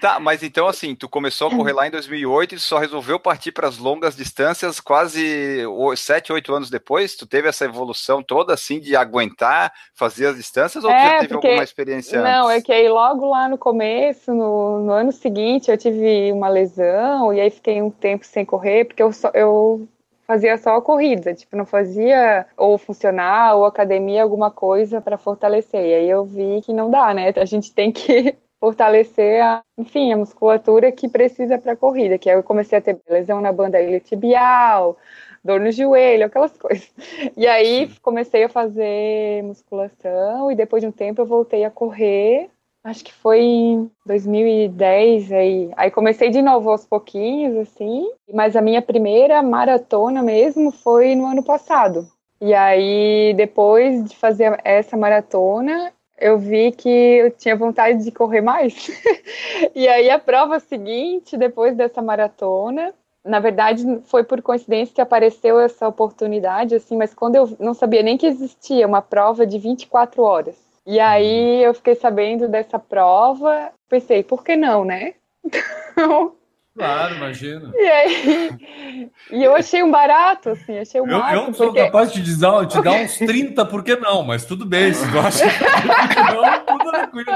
Tá, 0.00 0.20
mas 0.20 0.42
então 0.42 0.68
assim, 0.68 0.94
tu 0.94 1.08
começou 1.08 1.48
a 1.48 1.50
correr 1.50 1.72
lá 1.72 1.86
em 1.86 1.90
2008 1.90 2.54
e 2.54 2.58
só 2.60 2.78
resolveu 2.78 3.18
partir 3.18 3.50
para 3.50 3.66
as 3.66 3.78
longas 3.78 4.14
distâncias 4.14 4.78
quase 4.78 5.64
7, 5.96 6.32
8 6.32 6.54
anos 6.54 6.70
depois? 6.70 7.16
Tu 7.16 7.26
teve 7.26 7.48
essa 7.48 7.64
evolução 7.64 8.22
toda 8.22 8.52
assim 8.52 8.78
de 8.78 8.94
aguentar 8.94 9.72
fazer 9.94 10.26
as 10.26 10.36
distâncias 10.36 10.84
ou 10.84 10.90
é, 10.90 10.94
tu 10.94 11.02
já 11.02 11.18
teve 11.20 11.28
porque... 11.32 11.46
alguma 11.46 11.64
experiência 11.64 12.22
Não, 12.22 12.46
antes? 12.46 12.58
é 12.58 12.66
que 12.66 12.72
aí 12.72 12.88
logo 12.88 13.28
lá 13.30 13.48
no 13.48 13.56
começo, 13.56 14.34
no, 14.34 14.82
no, 14.82 14.92
ano 14.92 15.12
seguinte, 15.12 15.70
eu 15.70 15.78
tive 15.78 16.30
uma 16.30 16.48
lesão 16.48 17.32
e 17.32 17.40
aí 17.40 17.50
fiquei 17.50 17.80
um 17.80 17.90
tempo 17.90 18.24
sem 18.26 18.44
correr, 18.44 18.84
porque 18.84 19.02
eu, 19.02 19.12
só, 19.12 19.30
eu 19.32 19.88
fazia 20.26 20.58
só 20.58 20.76
a 20.76 20.82
corrida, 20.82 21.34
tipo, 21.34 21.56
não 21.56 21.66
fazia 21.66 22.46
ou 22.56 22.76
funcionar 22.78 23.54
ou 23.56 23.64
academia, 23.64 24.22
alguma 24.22 24.50
coisa 24.50 25.00
para 25.00 25.18
fortalecer. 25.18 25.80
E 25.84 25.94
aí 25.94 26.10
eu 26.10 26.24
vi 26.24 26.60
que 26.62 26.72
não 26.72 26.90
dá, 26.90 27.14
né? 27.14 27.32
A 27.36 27.44
gente 27.44 27.72
tem 27.74 27.92
que 27.92 28.36
fortalecer, 28.60 29.42
a, 29.42 29.62
enfim, 29.78 30.12
a 30.12 30.16
musculatura 30.16 30.90
que 30.92 31.08
precisa 31.08 31.58
para 31.58 31.72
a 31.72 31.76
corrida, 31.76 32.18
que 32.18 32.28
aí 32.30 32.36
eu 32.36 32.42
comecei 32.42 32.78
a 32.78 32.80
ter 32.80 33.00
lesão 33.08 33.40
na 33.40 33.52
banda 33.52 33.80
iliotibial, 33.80 34.96
dor 35.44 35.60
no 35.60 35.70
joelho, 35.70 36.26
aquelas 36.26 36.56
coisas. 36.58 36.92
E 37.36 37.46
aí 37.46 37.90
comecei 38.02 38.44
a 38.44 38.48
fazer 38.48 39.42
musculação 39.44 40.50
e 40.50 40.56
depois 40.56 40.82
de 40.82 40.88
um 40.88 40.92
tempo 40.92 41.20
eu 41.22 41.26
voltei 41.26 41.64
a 41.64 41.70
correr. 41.70 42.50
Acho 42.86 43.04
que 43.04 43.12
foi 43.12 43.40
em 43.40 43.90
2010 44.06 45.32
aí. 45.32 45.72
Aí 45.76 45.90
comecei 45.90 46.30
de 46.30 46.40
novo 46.40 46.70
aos 46.70 46.84
pouquinhos 46.84 47.56
assim, 47.56 48.08
mas 48.32 48.54
a 48.54 48.62
minha 48.62 48.80
primeira 48.80 49.42
maratona 49.42 50.22
mesmo 50.22 50.70
foi 50.70 51.16
no 51.16 51.26
ano 51.26 51.42
passado. 51.42 52.06
E 52.40 52.54
aí 52.54 53.34
depois 53.34 54.04
de 54.04 54.16
fazer 54.16 54.60
essa 54.62 54.96
maratona, 54.96 55.92
eu 56.16 56.38
vi 56.38 56.70
que 56.70 56.88
eu 56.88 57.32
tinha 57.32 57.56
vontade 57.56 58.04
de 58.04 58.12
correr 58.12 58.40
mais. 58.40 58.88
e 59.74 59.88
aí 59.88 60.08
a 60.08 60.20
prova 60.20 60.60
seguinte, 60.60 61.36
depois 61.36 61.74
dessa 61.74 62.00
maratona, 62.00 62.94
na 63.24 63.40
verdade 63.40 63.82
foi 64.04 64.22
por 64.22 64.40
coincidência 64.40 64.94
que 64.94 65.00
apareceu 65.00 65.58
essa 65.58 65.88
oportunidade, 65.88 66.76
assim, 66.76 66.96
mas 66.96 67.12
quando 67.12 67.34
eu 67.34 67.56
não 67.58 67.74
sabia 67.74 68.04
nem 68.04 68.16
que 68.16 68.28
existia 68.28 68.86
uma 68.86 69.02
prova 69.02 69.44
de 69.44 69.58
24 69.58 70.22
horas. 70.22 70.65
E 70.86 71.00
aí 71.00 71.62
eu 71.64 71.74
fiquei 71.74 71.96
sabendo 71.96 72.48
dessa 72.48 72.78
prova, 72.78 73.72
pensei, 73.88 74.22
por 74.22 74.44
que 74.44 74.56
não, 74.56 74.84
né? 74.84 75.14
Então, 75.98 76.36
Claro, 76.76 77.14
imagina. 77.14 77.72
E 77.74 77.88
aí, 77.88 79.10
e 79.32 79.42
eu 79.42 79.56
achei 79.56 79.82
um 79.82 79.90
barato, 79.90 80.50
assim, 80.50 80.78
achei 80.78 81.00
um 81.00 81.06
barato. 81.06 81.34
Eu, 81.34 81.46
eu 81.46 81.54
sou 81.54 81.66
porque... 81.68 81.82
capaz 81.82 82.12
de 82.12 82.22
te 82.22 82.38
dar, 82.38 82.66
te 82.66 82.82
dar 82.82 82.92
uns 82.92 83.16
30, 83.16 83.64
por 83.64 83.82
que 83.82 83.96
não? 83.96 84.22
Mas 84.22 84.44
tudo 84.44 84.66
bem, 84.66 84.92
se 84.92 85.10
tu 85.10 85.18
acha 85.18 85.44
que 85.48 86.34
não, 86.34 86.66
tudo 86.66 86.90
tranquilo. 86.90 87.32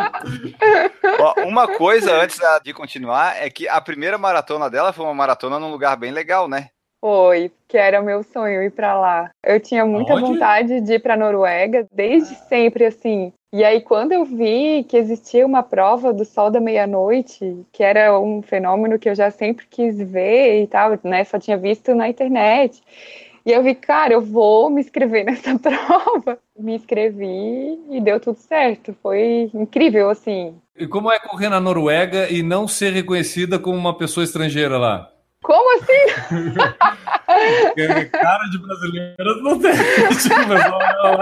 Uma 1.46 1.66
coisa 1.68 2.22
antes 2.22 2.38
de 2.62 2.74
continuar 2.74 3.34
é 3.42 3.48
que 3.48 3.66
a 3.66 3.80
primeira 3.80 4.18
maratona 4.18 4.68
dela 4.68 4.92
foi 4.92 5.06
uma 5.06 5.14
maratona 5.14 5.58
num 5.58 5.70
lugar 5.70 5.96
bem 5.96 6.12
legal, 6.12 6.46
né? 6.46 6.68
Foi, 7.00 7.50
que 7.66 7.78
era 7.78 7.98
o 7.98 8.04
meu 8.04 8.22
sonho 8.22 8.62
ir 8.62 8.70
para 8.70 8.92
lá. 8.92 9.30
Eu 9.42 9.58
tinha 9.58 9.86
muita 9.86 10.12
Onde? 10.12 10.22
vontade 10.22 10.82
de 10.82 10.92
ir 10.92 10.98
para 10.98 11.16
Noruega 11.16 11.88
desde 11.90 12.34
sempre, 12.46 12.84
assim. 12.84 13.32
E 13.52 13.64
aí, 13.64 13.80
quando 13.80 14.12
eu 14.12 14.24
vi 14.24 14.84
que 14.84 14.96
existia 14.96 15.44
uma 15.44 15.60
prova 15.62 16.12
do 16.12 16.24
Sol 16.24 16.52
da 16.52 16.60
Meia-Noite, 16.60 17.66
que 17.72 17.82
era 17.82 18.16
um 18.18 18.40
fenômeno 18.42 18.96
que 18.96 19.08
eu 19.08 19.14
já 19.14 19.28
sempre 19.30 19.66
quis 19.68 19.98
ver 19.98 20.62
e 20.62 20.66
tal, 20.68 20.96
né? 21.02 21.24
Só 21.24 21.36
tinha 21.36 21.56
visto 21.56 21.92
na 21.92 22.08
internet. 22.08 22.80
E 23.44 23.50
eu 23.50 23.60
vi, 23.60 23.74
cara, 23.74 24.12
eu 24.12 24.20
vou 24.20 24.70
me 24.70 24.80
inscrever 24.80 25.24
nessa 25.26 25.58
prova. 25.58 26.38
Me 26.56 26.76
inscrevi 26.76 27.80
e 27.90 28.00
deu 28.00 28.20
tudo 28.20 28.38
certo. 28.38 28.94
Foi 29.02 29.50
incrível, 29.52 30.10
assim. 30.10 30.54
E 30.78 30.86
como 30.86 31.10
é 31.10 31.18
correr 31.18 31.48
na 31.48 31.58
Noruega 31.58 32.30
e 32.30 32.44
não 32.44 32.68
ser 32.68 32.92
reconhecida 32.92 33.58
como 33.58 33.76
uma 33.76 33.98
pessoa 33.98 34.22
estrangeira 34.22 34.78
lá? 34.78 35.10
Como 35.42 35.76
assim? 35.76 35.92
cara 38.10 38.44
de 38.50 38.58
brasileiras 38.58 39.42
não 39.42 39.58
tem. 39.58 39.72
Tipo, 40.22 40.40
não, 40.48 41.18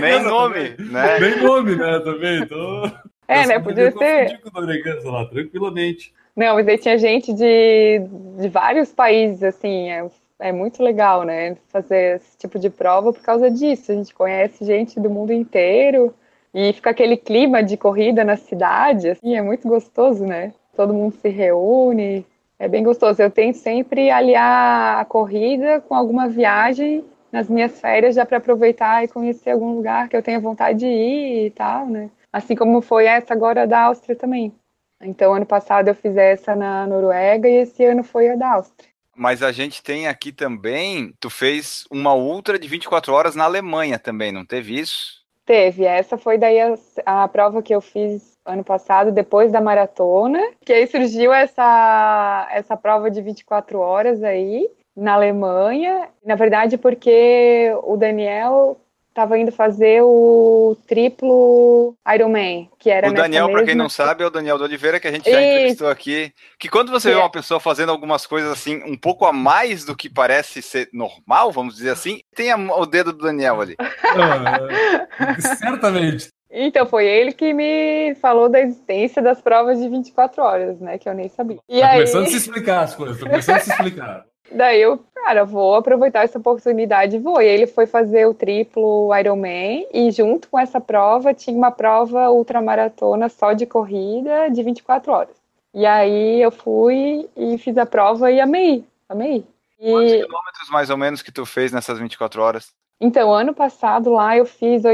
Nem 0.00 0.22
nome, 0.22 0.70
também. 0.70 0.92
né? 0.92 1.20
Nem 1.20 1.42
nome, 1.42 1.76
né? 1.76 2.00
Também. 2.00 2.42
Então, 2.42 2.92
é, 3.28 3.46
né? 3.46 3.58
Podia 3.58 3.92
ser. 3.92 4.40
Com 4.40 4.60
o 4.60 5.10
lá, 5.10 5.26
tranquilamente. 5.26 6.14
Não, 6.34 6.54
mas 6.54 6.68
aí 6.68 6.78
tinha 6.78 6.98
gente 6.98 7.32
de, 7.32 8.00
de 8.38 8.48
vários 8.48 8.92
países, 8.92 9.42
assim. 9.42 9.90
Eu 9.90 10.10
é 10.38 10.52
muito 10.52 10.82
legal, 10.82 11.22
né? 11.22 11.56
Fazer 11.68 12.16
esse 12.16 12.36
tipo 12.38 12.58
de 12.58 12.70
prova 12.70 13.12
por 13.12 13.22
causa 13.22 13.50
disso. 13.50 13.92
A 13.92 13.94
gente 13.94 14.14
conhece 14.14 14.64
gente 14.64 15.00
do 15.00 15.10
mundo 15.10 15.32
inteiro 15.32 16.14
e 16.54 16.72
fica 16.72 16.90
aquele 16.90 17.16
clima 17.16 17.62
de 17.62 17.76
corrida 17.76 18.24
na 18.24 18.36
cidade, 18.36 19.10
assim, 19.10 19.36
é 19.36 19.42
muito 19.42 19.68
gostoso, 19.68 20.24
né? 20.24 20.54
Todo 20.74 20.94
mundo 20.94 21.14
se 21.20 21.28
reúne, 21.28 22.24
é 22.58 22.68
bem 22.68 22.82
gostoso. 22.82 23.20
Eu 23.20 23.30
tento 23.30 23.56
sempre 23.56 24.10
aliar 24.10 25.00
a 25.00 25.04
corrida 25.04 25.80
com 25.80 25.94
alguma 25.94 26.28
viagem 26.28 27.04
nas 27.30 27.48
minhas 27.48 27.80
férias 27.80 28.14
já 28.14 28.24
para 28.24 28.38
aproveitar 28.38 29.04
e 29.04 29.08
conhecer 29.08 29.50
algum 29.50 29.74
lugar 29.74 30.08
que 30.08 30.16
eu 30.16 30.22
tenha 30.22 30.40
vontade 30.40 30.80
de 30.80 30.86
ir 30.86 31.46
e 31.46 31.50
tal, 31.50 31.86
né? 31.86 32.10
Assim 32.32 32.54
como 32.54 32.80
foi 32.80 33.06
essa 33.06 33.34
agora 33.34 33.66
da 33.66 33.82
Áustria 33.82 34.16
também. 34.16 34.54
Então, 35.02 35.34
ano 35.34 35.44
passado 35.44 35.88
eu 35.88 35.94
fiz 35.94 36.16
essa 36.16 36.56
na 36.56 36.86
Noruega 36.86 37.48
e 37.48 37.56
esse 37.56 37.84
ano 37.84 38.02
foi 38.02 38.28
a 38.30 38.36
da 38.36 38.54
Áustria. 38.54 38.88
Mas 39.14 39.42
a 39.42 39.50
gente 39.50 39.82
tem 39.82 40.06
aqui 40.06 40.30
também, 40.30 41.14
tu 41.18 41.30
fez 41.30 41.84
uma 41.90 42.14
ultra 42.14 42.58
de 42.58 42.68
24 42.68 43.12
horas 43.12 43.34
na 43.34 43.44
Alemanha 43.44 43.98
também, 43.98 44.30
não 44.30 44.44
teve 44.44 44.78
isso? 44.78 45.24
Teve, 45.46 45.84
essa 45.84 46.18
foi 46.18 46.36
daí 46.36 46.60
a, 46.60 46.74
a 47.06 47.28
prova 47.28 47.62
que 47.62 47.74
eu 47.74 47.80
fiz 47.80 48.35
ano 48.46 48.64
passado, 48.64 49.10
depois 49.12 49.50
da 49.52 49.60
maratona, 49.60 50.40
que 50.64 50.72
aí 50.72 50.86
surgiu 50.86 51.32
essa, 51.32 52.48
essa 52.52 52.76
prova 52.76 53.10
de 53.10 53.20
24 53.20 53.78
horas 53.78 54.22
aí, 54.22 54.68
na 54.96 55.14
Alemanha, 55.14 56.08
na 56.24 56.34
verdade 56.36 56.78
porque 56.78 57.70
o 57.82 57.96
Daniel 57.96 58.80
estava 59.10 59.38
indo 59.38 59.50
fazer 59.50 60.02
o 60.02 60.76
triplo 60.86 61.94
Ironman, 62.14 62.68
que 62.78 62.90
era 62.90 63.08
O 63.08 63.14
Daniel, 63.14 63.50
para 63.50 63.64
quem 63.64 63.74
não 63.74 63.88
sabe, 63.88 64.22
é 64.22 64.26
o 64.26 64.30
Daniel 64.30 64.58
do 64.58 64.64
Oliveira, 64.64 65.00
que 65.00 65.08
a 65.08 65.10
gente 65.10 65.30
já 65.30 65.40
Isso. 65.40 65.48
entrevistou 65.52 65.88
aqui. 65.88 66.32
Que 66.58 66.68
quando 66.68 66.90
você 66.90 67.08
Que 67.08 67.14
vê 67.14 67.20
é- 67.20 67.22
uma 67.24 67.30
pessoa 67.30 67.58
fazendo 67.58 67.90
algumas 67.90 68.26
coisas 68.26 68.50
assim, 68.52 68.82
um 68.84 68.96
pouco 68.96 69.24
a 69.24 69.32
mais 69.32 69.84
do 69.86 69.96
que 69.96 70.10
parece 70.10 70.60
ser 70.60 70.90
normal, 70.92 71.50
vamos 71.50 71.76
dizer 71.76 71.90
assim, 71.90 72.20
tem 72.34 72.52
a- 72.52 72.56
o 72.58 72.84
dedo 72.84 73.12
do 73.12 73.24
Daniel 73.24 73.60
ali. 73.60 73.74
Ah, 75.18 75.40
certamente. 75.40 76.28
Então, 76.58 76.86
foi 76.86 77.06
ele 77.06 77.32
que 77.32 77.52
me 77.52 78.14
falou 78.14 78.48
da 78.48 78.58
existência 78.60 79.20
das 79.20 79.42
provas 79.42 79.78
de 79.78 79.90
24 79.90 80.42
horas, 80.42 80.80
né? 80.80 80.96
Que 80.96 81.06
eu 81.06 81.12
nem 81.12 81.28
sabia. 81.28 81.58
E 81.68 81.80
Tá 81.80 81.88
aí, 81.88 81.94
começando 81.96 82.24
a 82.24 82.28
se 82.30 82.36
explicar 82.36 82.80
as 82.80 82.94
coisas, 82.94 83.20
tá 83.20 83.28
começando 83.28 83.56
a 83.56 83.60
se 83.60 83.70
explicar. 83.70 84.24
daí 84.50 84.80
eu, 84.80 84.98
cara, 85.14 85.44
vou 85.44 85.74
aproveitar 85.74 86.24
essa 86.24 86.38
oportunidade 86.38 87.16
e 87.16 87.18
vou. 87.18 87.42
E 87.42 87.46
ele 87.46 87.66
foi 87.66 87.84
fazer 87.86 88.26
o 88.26 88.32
triplo 88.32 89.14
Ironman 89.14 89.86
e 89.92 90.10
junto 90.10 90.48
com 90.48 90.58
essa 90.58 90.80
prova 90.80 91.34
tinha 91.34 91.54
uma 91.54 91.70
prova 91.70 92.30
ultramaratona 92.30 93.28
só 93.28 93.52
de 93.52 93.66
corrida 93.66 94.48
de 94.48 94.62
24 94.62 95.12
horas. 95.12 95.36
E 95.74 95.84
aí 95.84 96.40
eu 96.40 96.50
fui 96.50 97.28
e 97.36 97.58
fiz 97.58 97.76
a 97.76 97.84
prova 97.84 98.32
e 98.32 98.40
amei, 98.40 98.82
amei. 99.10 99.44
Quantos 99.78 100.12
E 100.12 100.22
quilômetros 100.22 100.70
mais 100.70 100.88
ou 100.88 100.96
menos 100.96 101.20
que 101.20 101.30
tu 101.30 101.44
fez 101.44 101.70
nessas 101.70 101.98
24 101.98 102.40
horas? 102.40 102.72
então, 102.98 103.30
ano 103.30 103.52
passado 103.52 104.10
lá 104.10 104.34
eu 104.38 104.46
fiz 104.46 104.86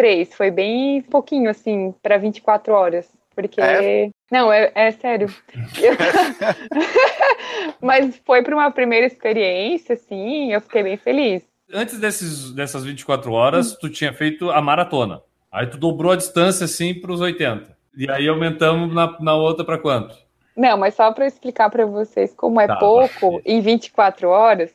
83, 0.00 0.34
foi 0.34 0.50
bem 0.50 1.02
pouquinho 1.02 1.50
assim 1.50 1.94
para 2.02 2.16
24 2.16 2.72
horas, 2.72 3.08
porque 3.34 3.60
É? 3.60 4.08
não, 4.30 4.52
é, 4.52 4.70
é 4.74 4.90
sério. 4.92 5.28
Mas 7.80 8.20
foi 8.24 8.42
para 8.42 8.54
uma 8.54 8.70
primeira 8.70 9.06
experiência 9.06 9.94
assim, 9.94 10.52
eu 10.52 10.60
fiquei 10.60 10.82
bem 10.82 10.96
feliz. 10.96 11.42
Antes 11.72 11.98
desses, 12.00 12.52
dessas 12.52 12.84
24 12.84 13.32
horas, 13.32 13.76
tu 13.76 13.88
tinha 13.88 14.12
feito 14.12 14.50
a 14.50 14.60
maratona. 14.60 15.22
Aí 15.52 15.66
tu 15.66 15.76
dobrou 15.76 16.12
a 16.12 16.16
distância 16.16 16.64
assim 16.64 16.94
para 16.94 17.12
os 17.12 17.20
80. 17.20 17.76
E 17.96 18.10
aí 18.10 18.28
aumentamos 18.28 18.92
na, 18.92 19.16
na 19.20 19.34
outra 19.34 19.64
para 19.64 19.78
quanto? 19.78 20.16
Não, 20.56 20.76
mas 20.76 20.94
só 20.94 21.12
para 21.12 21.26
explicar 21.26 21.70
para 21.70 21.86
vocês 21.86 22.34
como 22.34 22.60
é 22.60 22.66
Tá, 22.66 22.76
pouco 22.76 23.40
em 23.44 23.60
24 23.60 24.28
horas. 24.28 24.74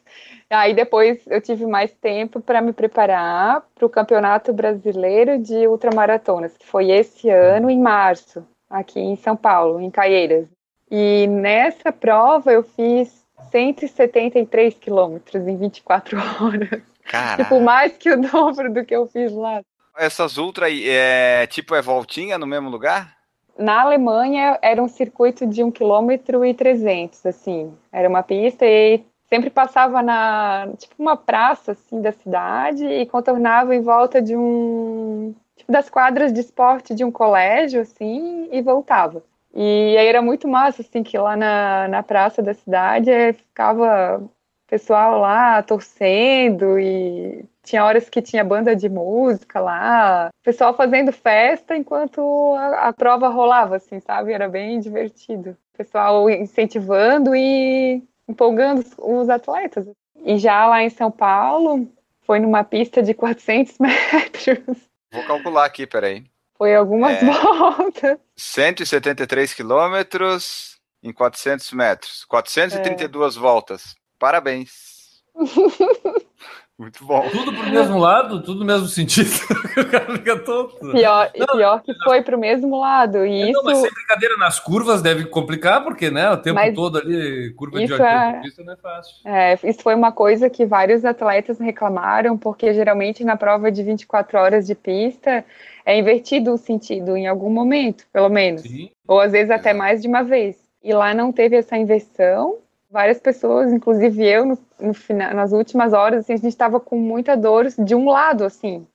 Aí 0.49 0.73
depois 0.73 1.19
eu 1.27 1.41
tive 1.41 1.65
mais 1.65 1.91
tempo 1.91 2.39
para 2.39 2.61
me 2.61 2.71
preparar 2.71 3.63
para 3.73 3.85
o 3.85 3.89
Campeonato 3.89 4.53
Brasileiro 4.53 5.39
de 5.39 5.67
Ultramaratonas, 5.67 6.55
que 6.57 6.65
foi 6.67 6.91
esse 6.91 7.29
ano 7.29 7.69
em 7.69 7.79
março, 7.79 8.45
aqui 8.69 8.99
em 8.99 9.15
São 9.15 9.35
Paulo, 9.35 9.81
em 9.81 9.89
Caieiras. 9.89 10.45
E 10.89 11.25
nessa 11.27 11.91
prova 11.91 12.51
eu 12.51 12.61
fiz 12.63 13.25
173 13.51 14.75
quilômetros 14.75 15.47
em 15.47 15.57
24 15.57 16.17
horas. 16.41 16.81
Cara, 17.05 17.43
Tipo, 17.43 17.59
mais 17.59 17.97
que 17.97 18.09
o 18.11 18.21
dobro 18.21 18.71
do 18.71 18.85
que 18.85 18.95
eu 18.95 19.07
fiz 19.07 19.31
lá. 19.31 19.61
essas 19.97 20.37
ultra 20.37 20.67
aí, 20.67 20.87
é 20.87 21.45
tipo 21.47 21.73
é 21.75 21.81
voltinha 21.81 22.37
no 22.37 22.47
mesmo 22.47 22.69
lugar? 22.69 23.15
Na 23.57 23.81
Alemanha 23.81 24.59
era 24.61 24.81
um 24.83 24.87
circuito 24.87 25.45
de 25.47 25.63
1 25.63 25.71
km 25.71 26.11
e 26.45 26.53
300, 26.53 27.25
assim. 27.25 27.73
Era 27.91 28.09
uma 28.09 28.21
pista 28.21 28.65
e 28.65 29.01
sempre 29.29 29.49
passava 29.49 30.01
na, 30.01 30.69
tipo, 30.77 30.95
uma 30.99 31.17
praça, 31.17 31.71
assim, 31.73 32.01
da 32.01 32.11
cidade 32.11 32.85
e 32.85 33.05
contornava 33.05 33.75
em 33.75 33.81
volta 33.81 34.21
de 34.21 34.35
um, 34.35 35.33
tipo, 35.55 35.71
das 35.71 35.89
quadras 35.89 36.31
de 36.33 36.39
esporte 36.39 36.93
de 36.93 37.03
um 37.03 37.11
colégio, 37.11 37.81
assim, 37.81 38.49
e 38.51 38.61
voltava. 38.61 39.23
E 39.53 39.97
aí 39.97 40.07
era 40.07 40.21
muito 40.21 40.47
massa, 40.47 40.81
assim, 40.81 41.01
que 41.03 41.17
lá 41.17 41.35
na, 41.35 41.87
na 41.87 42.03
praça 42.03 42.41
da 42.41 42.53
cidade 42.53 43.09
eh, 43.09 43.33
ficava 43.33 44.21
pessoal 44.67 45.19
lá 45.19 45.61
torcendo 45.63 46.79
e 46.79 47.45
tinha 47.63 47.83
horas 47.85 48.09
que 48.09 48.21
tinha 48.21 48.43
banda 48.43 48.75
de 48.75 48.89
música 48.89 49.59
lá, 49.59 50.29
pessoal 50.43 50.73
fazendo 50.75 51.11
festa 51.11 51.75
enquanto 51.75 52.53
a, 52.55 52.89
a 52.89 52.93
prova 52.93 53.27
rolava, 53.29 53.77
assim, 53.77 53.99
sabe? 53.99 54.33
Era 54.33 54.49
bem 54.49 54.79
divertido. 54.79 55.57
Pessoal 55.77 56.29
incentivando 56.29 57.35
e 57.35 58.03
empolgando 58.27 58.85
os, 58.97 59.29
atletas. 59.29 59.87
E 60.23 60.37
já 60.37 60.65
lá 60.65 60.83
em 60.83 60.89
São 60.89 61.11
Paulo, 61.11 61.87
foi 62.23 62.39
numa 62.39 62.63
pista 62.63 63.01
de 63.03 63.13
400 63.13 63.77
metros. 63.79 64.79
Vou 65.11 65.23
calcular 65.25 65.65
aqui, 65.65 65.85
peraí. 65.85 66.23
Foi 66.57 66.75
algumas 66.75 67.21
É. 67.21 67.25
voltas. 67.25 68.17
173 68.35 69.53
quilômetros 69.53 70.77
em 71.03 71.11
400 71.13 71.71
metros. 71.73 72.25
432 72.25 73.35
voltas. 73.35 73.95
Parabéns. 74.17 75.23
Muito 76.77 77.05
bom. 77.05 77.25
Tudo 77.29 77.53
pro 77.53 77.69
mesmo 77.71 77.97
lado, 77.97 78.43
tudo 78.43 78.59
no 78.59 78.65
mesmo 78.65 78.87
sentido. 78.87 79.29
o 79.79 79.85
cara 79.89 80.13
fica 80.13 80.37
tonto. 80.39 80.91
Pior, 80.91 81.31
e 81.33 81.45
pior 81.47 81.81
que 81.81 81.93
foi 82.03 82.21
pro 82.21 82.37
mesmo 82.37 82.77
lado. 82.77 83.25
E 83.25 83.49
Não, 83.53 83.63
mas 83.63 83.77
isso 83.77 83.87
sem 83.87 83.93
brincadeira 83.93 84.35
nas 84.37 84.59
curvas 84.59 85.01
deve 85.01 85.25
complicar, 85.25 85.83
porque 85.85 86.11
né, 86.11 86.29
o 86.29 86.37
tempo 86.37 86.55
Mas 86.55 86.75
todo 86.75 86.97
ali, 86.97 87.53
curva 87.53 87.77
de 87.77 87.85
isso 87.85 87.93
80 87.93 88.09
é- 88.09 88.41
pista 88.41 88.63
não 88.63 88.73
é 88.73 88.75
fácil. 88.75 89.13
É, 89.23 89.57
isso 89.63 89.81
foi 89.81 89.95
uma 89.95 90.11
coisa 90.11 90.49
que 90.49 90.65
vários 90.65 91.05
atletas 91.05 91.59
reclamaram, 91.59 92.37
porque 92.37 92.73
geralmente 92.73 93.23
na 93.23 93.37
prova 93.37 93.71
de 93.71 93.81
24 93.81 94.37
horas 94.37 94.67
de 94.67 94.75
pista 94.75 95.45
é 95.85 95.97
invertido 95.97 96.53
o 96.53 96.57
sentido 96.57 97.15
em 97.15 97.25
algum 97.25 97.49
momento, 97.49 98.03
pelo 98.11 98.27
menos. 98.27 98.63
Sim. 98.63 98.89
Ou 99.07 99.21
às 99.21 99.31
vezes 99.31 99.49
até 99.49 99.69
Exato. 99.69 99.77
mais 99.77 100.01
de 100.01 100.09
uma 100.09 100.23
vez. 100.23 100.57
E 100.83 100.93
lá 100.93 101.13
não 101.13 101.31
teve 101.31 101.55
essa 101.55 101.77
inversão. 101.77 102.57
Várias 102.89 103.19
pessoas, 103.19 103.73
inclusive 103.73 104.25
eu, 104.25 104.45
no, 104.45 104.59
no 104.79 104.93
final, 104.93 105.33
nas 105.33 105.51
últimas 105.51 105.91
horas, 105.93 106.19
assim, 106.19 106.33
a 106.33 106.37
gente 106.37 106.47
estava 106.47 106.79
com 106.79 106.97
muita 106.97 107.35
dor 107.35 107.67
de 107.77 107.95
um 107.95 108.09
lado, 108.09 108.45
assim. 108.45 108.87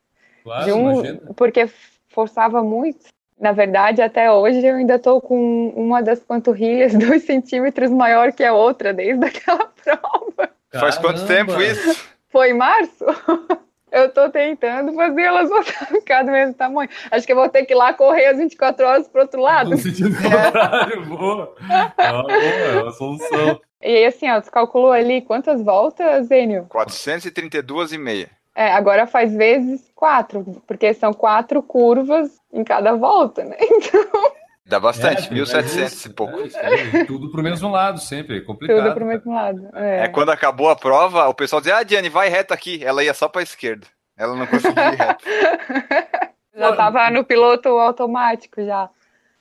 Claro, 0.42 0.64
de 0.64 0.72
um, 0.72 0.92
imagina. 0.92 1.20
porque 1.36 1.68
forçava 2.08 2.62
muito. 2.62 3.06
Na 3.38 3.52
verdade, 3.52 4.02
até 4.02 4.30
hoje 4.30 4.64
eu 4.64 4.76
ainda 4.76 4.96
estou 4.96 5.20
com 5.20 5.68
uma 5.70 6.02
das 6.02 6.20
panturrilhas 6.20 6.92
dois 6.96 7.24
centímetros 7.24 7.90
maior 7.90 8.32
que 8.32 8.44
a 8.44 8.52
outra, 8.52 8.92
desde 8.92 9.24
aquela 9.26 9.66
prova. 9.66 10.50
Faz 10.72 10.98
quanto 10.98 11.26
Caramba. 11.26 11.56
tempo 11.56 11.60
isso? 11.60 12.08
Foi 12.28 12.50
em 12.50 12.54
março? 12.54 13.04
Eu 13.92 14.08
tô 14.08 14.30
tentando 14.30 14.92
fazer 14.92 15.22
elas 15.22 15.50
ficar 15.88 16.22
do 16.22 16.30
mesmo 16.30 16.54
tamanho. 16.54 16.88
Acho 17.10 17.26
que 17.26 17.32
eu 17.32 17.36
vou 17.36 17.48
ter 17.48 17.64
que 17.64 17.72
ir 17.72 17.76
lá 17.76 17.92
correr 17.92 18.26
as 18.26 18.38
24 18.38 18.86
horas 18.86 19.08
pro 19.08 19.22
outro 19.22 19.40
lado. 19.40 19.70
No 19.70 19.76
sentido 19.76 20.14
contrário, 20.14 21.06
boa. 21.06 21.56
É 21.98 22.12
uma 22.12 22.22
boa, 22.22 22.38
é 22.38 22.82
uma 22.82 22.92
solução. 22.92 23.60
E 23.82 23.88
aí, 23.88 24.04
assim, 24.04 24.30
ó, 24.30 24.40
tu 24.40 24.50
calculou 24.50 24.92
ali 24.92 25.22
quantas 25.22 25.62
voltas, 25.62 26.30
Enio? 26.30 26.66
432,5. 26.68 28.28
É, 28.54 28.72
agora 28.72 29.06
faz 29.06 29.34
vezes 29.34 29.90
quatro, 29.94 30.62
porque 30.66 30.92
são 30.92 31.12
quatro 31.14 31.62
curvas 31.62 32.30
em 32.52 32.62
cada 32.64 32.94
volta, 32.94 33.44
né? 33.44 33.56
Dá 34.66 34.78
bastante, 34.78 35.28
É, 35.28 35.34
1.700 35.34 35.86
isso, 35.86 36.08
e 36.08 36.12
pouco. 36.12 36.38
é 36.40 36.46
isso 36.46 36.58
aí, 36.58 37.04
tudo 37.04 37.30
pro 37.32 37.42
mesmo 37.42 37.68
lado, 37.70 37.98
sempre. 37.98 38.38
É 38.38 38.40
complicado. 38.40 38.82
Tudo 38.84 38.94
pro 38.94 39.06
mesmo 39.06 39.34
lado. 39.34 39.68
É. 39.74 40.04
É 40.04 40.08
quando 40.08 40.30
acabou 40.30 40.68
a 40.68 40.76
prova, 40.76 41.26
o 41.28 41.34
pessoal 41.34 41.60
dizia, 41.60 41.78
ah, 41.78 41.82
Diane, 41.82 42.08
vai 42.08 42.28
reto 42.28 42.54
aqui. 42.54 42.80
Ela 42.84 43.02
ia 43.02 43.14
só 43.14 43.28
pra 43.28 43.42
esquerda. 43.42 43.86
Ela 44.16 44.36
não 44.36 44.46
conseguia 44.46 44.92
ir 44.92 44.96
reto. 44.96 45.24
Já 46.54 46.76
tava 46.76 47.10
no 47.10 47.24
piloto 47.24 47.68
automático 47.68 48.62
já. 48.62 48.90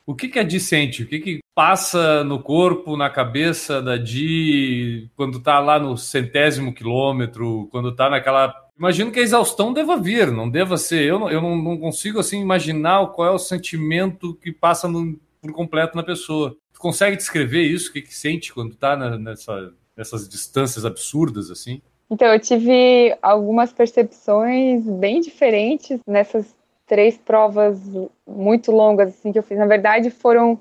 O 0.10 0.16
que, 0.16 0.28
que 0.28 0.40
a 0.40 0.44
Di 0.44 0.60
sente? 0.60 1.04
O 1.04 1.08
que, 1.08 1.20
que 1.20 1.40
passa 1.54 2.24
no 2.24 2.42
corpo, 2.42 2.98
na 2.98 3.12
cabeça 3.12 3.80
da 3.80 3.96
Di 3.96 5.08
quando 5.16 5.40
tá 5.40 5.60
lá 5.60 5.78
no 5.80 5.96
centésimo 5.96 6.74
quilômetro, 6.74 7.68
quando 7.72 7.94
tá 7.96 8.10
naquela. 8.10 8.52
Imagino 8.76 9.12
que 9.12 9.20
a 9.20 9.22
exaustão 9.22 9.72
deva 9.72 9.96
vir, 9.98 10.32
não 10.32 10.50
deva 10.50 10.78
ser. 10.78 11.04
Eu 11.04 11.20
não, 11.20 11.30
eu 11.30 11.40
não, 11.40 11.56
não 11.56 11.78
consigo 11.78 12.18
assim 12.20 12.42
imaginar 12.42 13.06
qual 13.10 13.28
é 13.28 13.32
o 13.32 13.38
sentimento 13.38 14.34
que 14.42 14.52
passa 14.52 14.88
no- 14.88 15.16
por 15.40 15.52
completo 15.54 15.96
na 15.96 16.02
pessoa. 16.02 16.56
Tu 16.74 16.80
consegue 16.80 17.16
descrever 17.16 17.62
isso? 17.62 17.92
O 17.92 17.94
que, 17.94 18.02
que 18.02 18.16
sente 18.16 18.52
quando 18.52 18.74
tá 18.76 18.98
na- 18.98 19.16
nessa, 19.16 19.72
Essas 19.96 20.28
distâncias 20.28 20.86
absurdas, 20.86 21.52
assim? 21.52 21.84
Então, 22.10 22.28
eu 22.30 22.40
tive 22.40 23.16
algumas 23.22 23.72
percepções 23.72 24.84
bem 24.86 25.22
diferentes 25.22 26.00
nessas 26.08 26.56
três 26.90 27.18
provas 27.18 27.80
muito 28.28 28.72
longas 28.72 29.10
assim 29.10 29.32
que 29.32 29.38
eu 29.38 29.44
fiz. 29.44 29.58
Na 29.58 29.68
verdade, 29.68 30.10
foram 30.10 30.60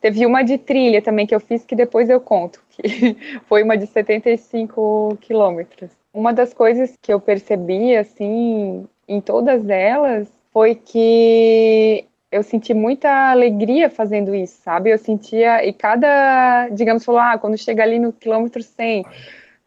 teve 0.00 0.24
uma 0.24 0.42
de 0.42 0.56
trilha 0.56 1.02
também 1.02 1.26
que 1.26 1.34
eu 1.34 1.40
fiz 1.40 1.64
que 1.64 1.74
depois 1.74 2.08
eu 2.08 2.20
conto, 2.20 2.62
que 2.70 3.16
foi 3.48 3.62
uma 3.62 3.76
de 3.76 3.86
75 3.86 5.18
quilômetros. 5.20 5.90
Uma 6.12 6.32
das 6.32 6.52
coisas 6.52 6.94
que 7.02 7.12
eu 7.12 7.18
percebi 7.18 7.96
assim 7.96 8.86
em 9.08 9.20
todas 9.20 9.68
elas 9.68 10.28
foi 10.52 10.74
que 10.74 12.04
eu 12.30 12.42
senti 12.42 12.72
muita 12.74 13.30
alegria 13.30 13.90
fazendo 13.90 14.34
isso, 14.34 14.60
sabe? 14.62 14.90
Eu 14.90 14.98
sentia, 14.98 15.64
e 15.64 15.72
cada, 15.72 16.68
digamos, 16.68 17.04
falou, 17.04 17.20
ah, 17.20 17.38
quando 17.38 17.58
chega 17.58 17.82
ali 17.82 17.98
no 17.98 18.12
quilômetro 18.12 18.62
100, 18.62 19.04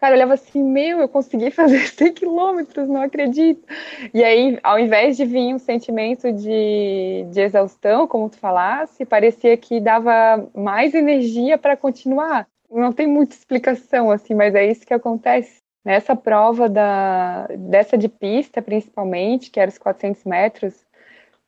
cara, 0.03 0.15
eu 0.15 0.17
olhava 0.17 0.33
assim, 0.33 0.61
meu, 0.61 0.99
eu 0.99 1.07
consegui 1.07 1.49
fazer 1.51 1.87
100 1.87 2.13
quilômetros, 2.13 2.89
não 2.89 3.01
acredito. 3.01 3.65
E 4.13 4.21
aí, 4.21 4.59
ao 4.61 4.77
invés 4.77 5.15
de 5.15 5.23
vir 5.23 5.55
um 5.55 5.57
sentimento 5.57 6.29
de, 6.33 7.25
de 7.31 7.39
exaustão, 7.39 8.05
como 8.05 8.29
tu 8.29 8.37
falasse, 8.37 9.05
parecia 9.05 9.55
que 9.55 9.79
dava 9.79 10.49
mais 10.53 10.93
energia 10.93 11.57
para 11.57 11.77
continuar. 11.77 12.45
Não 12.69 12.91
tem 12.91 13.07
muita 13.07 13.33
explicação, 13.33 14.11
assim, 14.11 14.33
mas 14.33 14.53
é 14.53 14.69
isso 14.69 14.85
que 14.85 14.93
acontece. 14.93 15.61
Nessa 15.85 16.15
prova 16.15 16.67
da, 16.67 17.47
dessa 17.57 17.97
de 17.97 18.09
pista, 18.09 18.61
principalmente, 18.61 19.51
que 19.51 19.59
era 19.59 19.69
os 19.69 19.77
400 19.77 20.25
metros, 20.25 20.82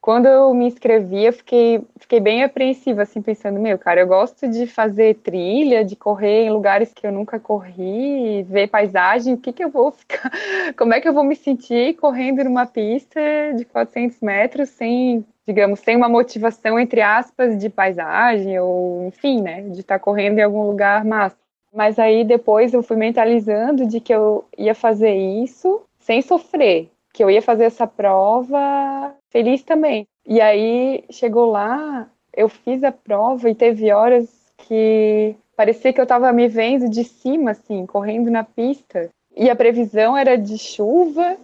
quando 0.05 0.27
eu 0.27 0.53
me 0.53 0.67
inscrevi, 0.67 1.25
eu 1.25 1.33
fiquei, 1.33 1.81
fiquei 1.97 2.19
bem 2.19 2.43
apreensiva, 2.43 3.01
assim, 3.01 3.23
pensando, 3.23 3.59
meu, 3.59 3.75
cara, 3.79 4.01
eu 4.01 4.07
gosto 4.07 4.47
de 4.47 4.67
fazer 4.67 5.15
trilha, 5.15 5.83
de 5.83 5.95
correr 5.95 6.43
em 6.43 6.51
lugares 6.51 6.93
que 6.93 7.07
eu 7.07 7.11
nunca 7.11 7.39
corri, 7.39 8.43
ver 8.43 8.67
paisagem, 8.67 9.33
o 9.33 9.37
que 9.39 9.51
que 9.51 9.63
eu 9.63 9.69
vou 9.71 9.89
ficar, 9.97 10.31
como 10.77 10.93
é 10.93 11.01
que 11.01 11.07
eu 11.07 11.13
vou 11.13 11.23
me 11.23 11.35
sentir 11.35 11.95
correndo 11.95 12.43
numa 12.43 12.67
pista 12.67 13.19
de 13.57 13.65
400 13.65 14.21
metros 14.21 14.69
sem, 14.69 15.25
digamos, 15.43 15.79
sem 15.79 15.97
uma 15.97 16.07
motivação, 16.07 16.79
entre 16.79 17.01
aspas, 17.01 17.57
de 17.57 17.67
paisagem, 17.67 18.59
ou, 18.59 19.07
enfim, 19.07 19.41
né, 19.41 19.63
de 19.63 19.79
estar 19.79 19.97
correndo 19.97 20.37
em 20.37 20.43
algum 20.43 20.67
lugar 20.67 21.03
massa. 21.03 21.35
Mas 21.73 21.97
aí 21.97 22.23
depois 22.23 22.75
eu 22.75 22.83
fui 22.83 22.95
mentalizando 22.95 23.87
de 23.87 23.99
que 23.99 24.13
eu 24.13 24.45
ia 24.55 24.75
fazer 24.75 25.15
isso 25.15 25.81
sem 25.97 26.21
sofrer, 26.21 26.91
que 27.15 27.23
eu 27.23 27.31
ia 27.31 27.41
fazer 27.41 27.63
essa 27.63 27.87
prova 27.87 29.15
feliz 29.31 29.63
também. 29.63 30.05
E 30.27 30.41
aí 30.41 31.05
chegou 31.09 31.49
lá, 31.49 32.09
eu 32.35 32.49
fiz 32.49 32.83
a 32.83 32.91
prova 32.91 33.49
e 33.49 33.55
teve 33.55 33.89
horas 33.89 34.27
que 34.57 35.33
parecia 35.55 35.93
que 35.93 35.99
eu 35.99 36.03
estava 36.03 36.33
me 36.33 36.49
vendo 36.49 36.89
de 36.89 37.05
cima, 37.05 37.51
assim, 37.51 37.85
correndo 37.85 38.29
na 38.29 38.43
pista. 38.43 39.09
E 39.33 39.49
a 39.49 39.55
previsão 39.55 40.17
era 40.17 40.37
de 40.37 40.57
chuva. 40.57 41.37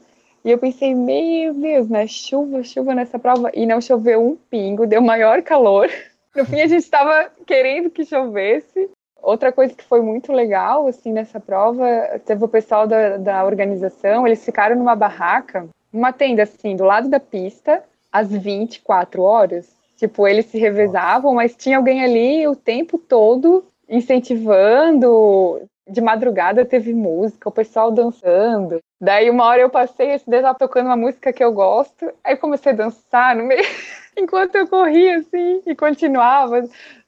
E 0.43 0.51
eu 0.51 0.57
pensei, 0.57 0.93
meu 0.93 1.53
Deus, 1.53 1.87
né? 1.87 2.05
Chuva, 2.05 2.63
chuva 2.63 2.93
nessa 2.93 3.17
prova. 3.17 3.49
E 3.53 3.65
não 3.65 3.79
choveu 3.79 4.21
um 4.21 4.35
pingo, 4.35 4.85
deu 4.85 5.01
maior 5.01 5.41
calor. 5.41 5.89
No 6.33 6.45
fim, 6.45 6.61
a 6.61 6.67
gente 6.67 6.79
estava 6.79 7.29
querendo 7.45 7.89
que 7.89 8.05
chovesse. 8.05 8.89
Outra 9.21 9.51
coisa 9.51 9.73
que 9.73 9.83
foi 9.83 10.01
muito 10.01 10.31
legal, 10.31 10.87
assim, 10.87 11.11
nessa 11.13 11.39
prova, 11.39 11.85
teve 12.25 12.43
o 12.43 12.47
pessoal 12.47 12.87
da, 12.87 13.17
da 13.17 13.45
organização, 13.45 14.25
eles 14.25 14.43
ficaram 14.43 14.75
numa 14.75 14.95
barraca, 14.95 15.67
uma 15.93 16.11
tenda, 16.11 16.43
assim, 16.43 16.75
do 16.75 16.83
lado 16.83 17.07
da 17.07 17.19
pista, 17.19 17.83
às 18.11 18.29
24 18.31 19.21
horas. 19.21 19.69
Tipo, 19.97 20.27
eles 20.27 20.47
se 20.47 20.57
revezavam, 20.57 21.35
mas 21.35 21.55
tinha 21.55 21.77
alguém 21.77 22.03
ali 22.03 22.47
o 22.47 22.55
tempo 22.55 22.97
todo 22.97 23.63
incentivando. 23.87 25.61
De 25.87 25.99
madrugada 25.99 26.63
teve 26.63 26.93
música, 26.93 27.49
o 27.49 27.51
pessoal 27.51 27.91
dançando. 27.91 28.79
Daí 28.99 29.29
uma 29.29 29.45
hora 29.45 29.61
eu 29.61 29.69
passei, 29.69 30.11
esse 30.11 30.29
dia 30.29 30.53
tocando 30.53 30.85
uma 30.85 30.95
música 30.95 31.33
que 31.33 31.43
eu 31.43 31.51
gosto, 31.51 32.11
aí 32.23 32.37
comecei 32.37 32.71
a 32.71 32.75
dançar 32.75 33.35
no 33.35 33.43
meio, 33.43 33.65
enquanto 34.15 34.55
eu 34.55 34.67
corria 34.67 35.17
assim 35.17 35.61
e 35.65 35.75
continuava 35.75 36.63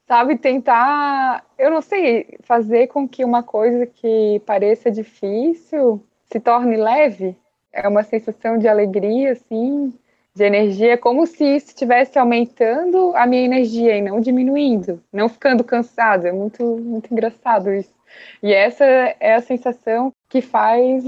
sabe, 0.08 0.38
tentar, 0.38 1.46
eu 1.58 1.72
não 1.72 1.82
sei, 1.82 2.38
fazer 2.44 2.88
com 2.88 3.08
que 3.08 3.24
uma 3.24 3.44
coisa 3.44 3.86
que 3.86 4.42
pareça 4.46 4.92
difícil 4.92 6.04
se 6.32 6.39
torne 6.39 6.76
leve. 6.76 7.36
É 7.72 7.88
uma 7.88 8.04
sensação 8.04 8.58
de 8.58 8.68
alegria, 8.68 9.32
assim, 9.32 9.94
de 10.36 10.44
energia, 10.44 10.98
como 10.98 11.26
se 11.26 11.44
isso 11.44 11.68
estivesse 11.68 12.18
aumentando 12.18 13.16
a 13.16 13.26
minha 13.26 13.44
energia 13.44 13.98
e 13.98 14.02
não 14.02 14.20
diminuindo, 14.20 15.02
não 15.12 15.30
ficando 15.30 15.63
cansado. 15.63 16.28
É 16.28 16.32
muito, 16.32 16.63
muito 16.63 17.12
engraçado 17.12 17.74
isso. 17.74 17.94
E 18.42 18.54
essa 18.54 18.84
é 18.86 19.36
a 19.36 19.42
sensação 19.42 20.12
que 20.30 20.42
faz 20.42 21.04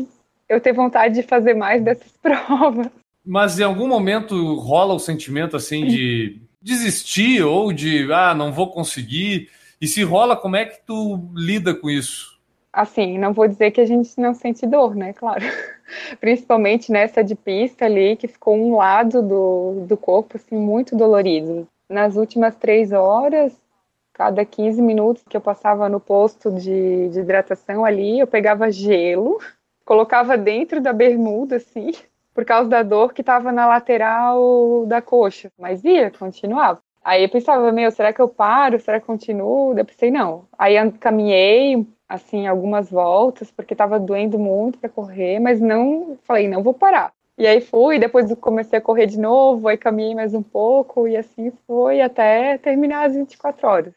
eu 0.47 0.61
ter 0.61 0.73
vontade 0.73 1.15
de 1.15 1.23
fazer 1.23 1.53
mais 1.53 1.83
dessas 1.83 2.11
provas. 2.21 2.87
Mas 3.25 3.59
em 3.59 3.63
algum 3.63 3.87
momento 3.87 4.55
rola 4.55 4.93
o 4.93 4.99
sentimento 4.99 5.55
assim 5.55 5.85
de 5.85 6.39
desistir 6.65 7.43
ou 7.43 7.71
de 7.71 8.11
ah, 8.11 8.33
não 8.33 8.51
vou 8.51 8.71
conseguir? 8.71 9.51
E 9.79 9.87
se 9.87 10.01
rola, 10.03 10.35
como 10.35 10.55
é 10.55 10.65
que 10.65 10.79
tu 10.83 11.29
lida 11.35 11.75
com 11.75 11.87
isso? 11.87 12.39
Assim, 12.73 13.19
não 13.19 13.31
vou 13.31 13.47
dizer 13.47 13.69
que 13.69 13.79
a 13.79 13.85
gente 13.85 14.19
não 14.19 14.33
sente 14.33 14.65
dor, 14.65 14.95
né? 14.95 15.13
Claro. 15.13 15.43
Principalmente 16.19 16.91
nessa 16.91 17.23
de 17.23 17.35
pista 17.35 17.85
ali, 17.85 18.15
que 18.15 18.27
ficou 18.27 18.57
um 18.57 18.75
lado 18.75 19.21
do, 19.21 19.85
do 19.87 19.95
corpo 19.95 20.37
assim, 20.37 20.57
muito 20.57 20.95
dolorido. 20.95 21.67
Nas 21.87 22.15
últimas 22.15 22.55
três 22.55 22.91
horas, 22.91 23.53
cada 24.11 24.43
15 24.43 24.81
minutos 24.81 25.23
que 25.29 25.37
eu 25.37 25.41
passava 25.41 25.87
no 25.87 25.99
posto 25.99 26.51
de, 26.51 27.09
de 27.09 27.19
hidratação 27.19 27.85
ali, 27.85 28.19
eu 28.19 28.27
pegava 28.27 28.71
gelo, 28.71 29.39
colocava 29.85 30.35
dentro 30.35 30.81
da 30.81 30.91
bermuda, 30.91 31.57
assim, 31.57 31.91
por 32.35 32.43
causa 32.43 32.69
da 32.69 32.83
dor 32.83 33.13
que 33.13 33.21
estava 33.21 33.49
na 33.51 33.65
lateral 33.65 34.85
da 34.85 35.01
coxa. 35.01 35.49
Mas 35.57 35.83
ia, 35.85 36.11
continuava. 36.11 36.81
Aí 37.01 37.23
eu 37.23 37.29
pensava, 37.29 37.71
meu, 37.71 37.89
será 37.91 38.11
que 38.11 38.21
eu 38.21 38.27
paro? 38.27 38.79
Será 38.79 38.99
que 38.99 39.05
continuo? 39.05 39.77
Eu 39.77 39.85
pensei, 39.85 40.11
não. 40.11 40.45
Aí 40.57 40.75
caminhei, 40.99 41.87
assim, 42.09 42.45
algumas 42.45 42.91
voltas, 42.91 43.51
porque 43.51 43.73
estava 43.73 43.97
doendo 43.97 44.37
muito 44.37 44.77
para 44.77 44.89
correr, 44.89 45.39
mas 45.39 45.61
não, 45.61 46.17
falei, 46.23 46.47
não 46.49 46.61
vou 46.61 46.73
parar. 46.73 47.13
E 47.37 47.47
aí 47.47 47.61
fui, 47.61 47.99
depois 47.99 48.33
comecei 48.35 48.79
a 48.79 48.81
correr 48.81 49.05
de 49.07 49.19
novo, 49.19 49.67
aí 49.67 49.77
caminhei 49.77 50.15
mais 50.15 50.33
um 50.33 50.43
pouco, 50.43 51.07
e 51.07 51.15
assim 51.15 51.51
foi 51.67 52.01
até 52.01 52.57
terminar 52.57 53.05
as 53.05 53.15
24 53.15 53.67
horas. 53.67 53.93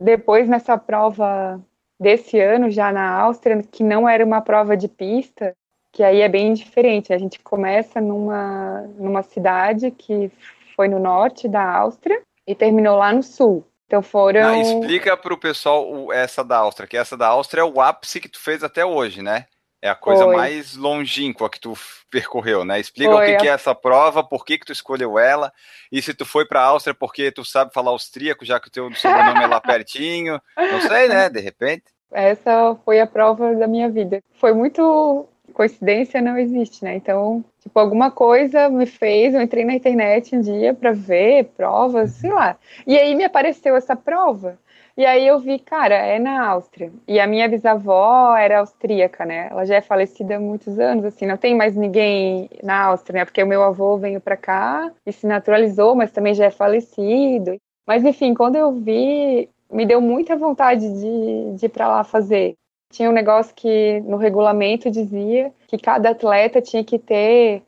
Depois, 0.00 0.48
nessa 0.48 0.76
prova 0.78 1.60
desse 2.00 2.38
ano, 2.38 2.70
já 2.70 2.92
na 2.92 3.10
Áustria, 3.10 3.62
que 3.62 3.82
não 3.82 4.08
era 4.08 4.24
uma 4.24 4.40
prova 4.40 4.76
de 4.76 4.88
pista, 4.88 5.54
que 5.92 6.02
aí 6.02 6.20
é 6.20 6.28
bem 6.28 6.52
diferente. 6.54 7.12
A 7.12 7.18
gente 7.18 7.38
começa 7.40 8.00
numa, 8.00 8.82
numa 8.98 9.22
cidade 9.22 9.90
que 9.90 10.30
foi 10.76 10.88
no 10.88 10.98
norte 10.98 11.48
da 11.48 11.62
Áustria 11.62 12.22
e 12.46 12.54
terminou 12.54 12.96
lá 12.96 13.12
no 13.12 13.22
sul. 13.22 13.66
Então 13.86 14.02
foram. 14.02 14.46
Ah, 14.46 14.58
explica 14.58 15.16
para 15.16 15.34
o 15.34 15.38
pessoal 15.38 16.12
essa 16.12 16.44
da 16.44 16.58
Áustria, 16.58 16.86
que 16.86 16.96
essa 16.96 17.16
da 17.16 17.26
Áustria 17.26 17.62
é 17.62 17.64
o 17.64 17.80
ápice 17.80 18.20
que 18.20 18.28
tu 18.28 18.38
fez 18.38 18.62
até 18.62 18.84
hoje, 18.84 19.20
né? 19.20 19.46
É 19.82 19.88
a 19.88 19.94
coisa 19.94 20.24
foi. 20.24 20.36
mais 20.36 20.76
longínqua 20.76 21.48
que 21.48 21.58
tu 21.58 21.72
percorreu, 22.10 22.64
né? 22.64 22.78
Explica 22.78 23.12
foi. 23.12 23.24
o 23.24 23.26
que, 23.26 23.36
que, 23.38 23.48
é 23.48 23.52
essa 23.52 23.74
prova, 23.74 24.22
por 24.22 24.44
que, 24.44 24.58
que 24.58 24.66
tu 24.66 24.72
escolheu 24.72 25.18
ela, 25.18 25.50
e 25.90 26.02
se 26.02 26.12
tu 26.12 26.26
foi 26.26 26.44
para 26.44 26.60
a 26.60 26.66
Áustria 26.66 26.94
porque 26.94 27.32
tu 27.32 27.44
sabe 27.44 27.72
falar 27.72 27.90
austríaco, 27.90 28.44
já 28.44 28.60
que 28.60 28.68
o 28.68 28.70
teu 28.70 28.94
sobrenome 28.94 29.42
é 29.42 29.46
lá 29.46 29.58
pertinho. 29.60 30.40
Não 30.56 30.80
sei, 30.82 31.08
né? 31.08 31.28
De 31.30 31.40
repente. 31.40 31.84
Essa 32.12 32.76
foi 32.84 33.00
a 33.00 33.06
prova 33.06 33.54
da 33.54 33.66
minha 33.66 33.88
vida. 33.88 34.20
Foi 34.34 34.52
muito 34.52 35.26
coincidência 35.50 36.22
não 36.22 36.38
existe, 36.38 36.84
né? 36.84 36.96
Então, 36.96 37.44
tipo, 37.60 37.78
alguma 37.78 38.10
coisa 38.10 38.68
me 38.68 38.86
fez, 38.86 39.34
eu 39.34 39.42
entrei 39.42 39.64
na 39.64 39.74
internet 39.74 40.34
um 40.34 40.40
dia 40.40 40.74
para 40.74 40.92
ver 40.92 41.50
provas, 41.56 42.12
sei 42.12 42.30
lá. 42.30 42.56
E 42.86 42.98
aí 42.98 43.14
me 43.14 43.24
apareceu 43.24 43.76
essa 43.76 43.94
prova. 43.94 44.58
E 44.96 45.06
aí 45.06 45.26
eu 45.26 45.38
vi, 45.38 45.58
cara, 45.58 45.94
é 45.94 46.18
na 46.18 46.46
Áustria. 46.46 46.92
E 47.08 47.18
a 47.18 47.26
minha 47.26 47.48
bisavó 47.48 48.36
era 48.36 48.58
austríaca, 48.58 49.24
né? 49.24 49.48
Ela 49.50 49.64
já 49.64 49.76
é 49.76 49.80
falecida 49.80 50.36
há 50.36 50.40
muitos 50.40 50.78
anos, 50.78 51.04
assim, 51.04 51.26
não 51.26 51.36
tem 51.36 51.54
mais 51.54 51.74
ninguém 51.74 52.50
na 52.62 52.84
Áustria, 52.86 53.20
né? 53.20 53.24
Porque 53.24 53.42
o 53.42 53.46
meu 53.46 53.62
avô 53.62 53.96
veio 53.96 54.20
para 54.20 54.36
cá 54.36 54.90
e 55.06 55.12
se 55.12 55.26
naturalizou, 55.26 55.94
mas 55.94 56.12
também 56.12 56.34
já 56.34 56.46
é 56.46 56.50
falecido. 56.50 57.56
Mas 57.86 58.04
enfim, 58.04 58.34
quando 58.34 58.56
eu 58.56 58.72
vi, 58.72 59.48
me 59.70 59.86
deu 59.86 60.00
muita 60.00 60.36
vontade 60.36 60.86
de, 60.92 61.54
de 61.56 61.66
ir 61.66 61.68
para 61.70 61.88
lá 61.88 62.04
fazer 62.04 62.54
tinha 62.90 63.08
um 63.08 63.12
negócio 63.14 63.54
que 63.54 64.00
no 64.00 64.16
regulamento 64.16 64.90
dizia 64.90 65.52
que 65.68 65.78
cada 65.78 66.10
atleta 66.10 66.60
tinha 66.60 66.84
que 66.84 66.98
ter 66.98 67.62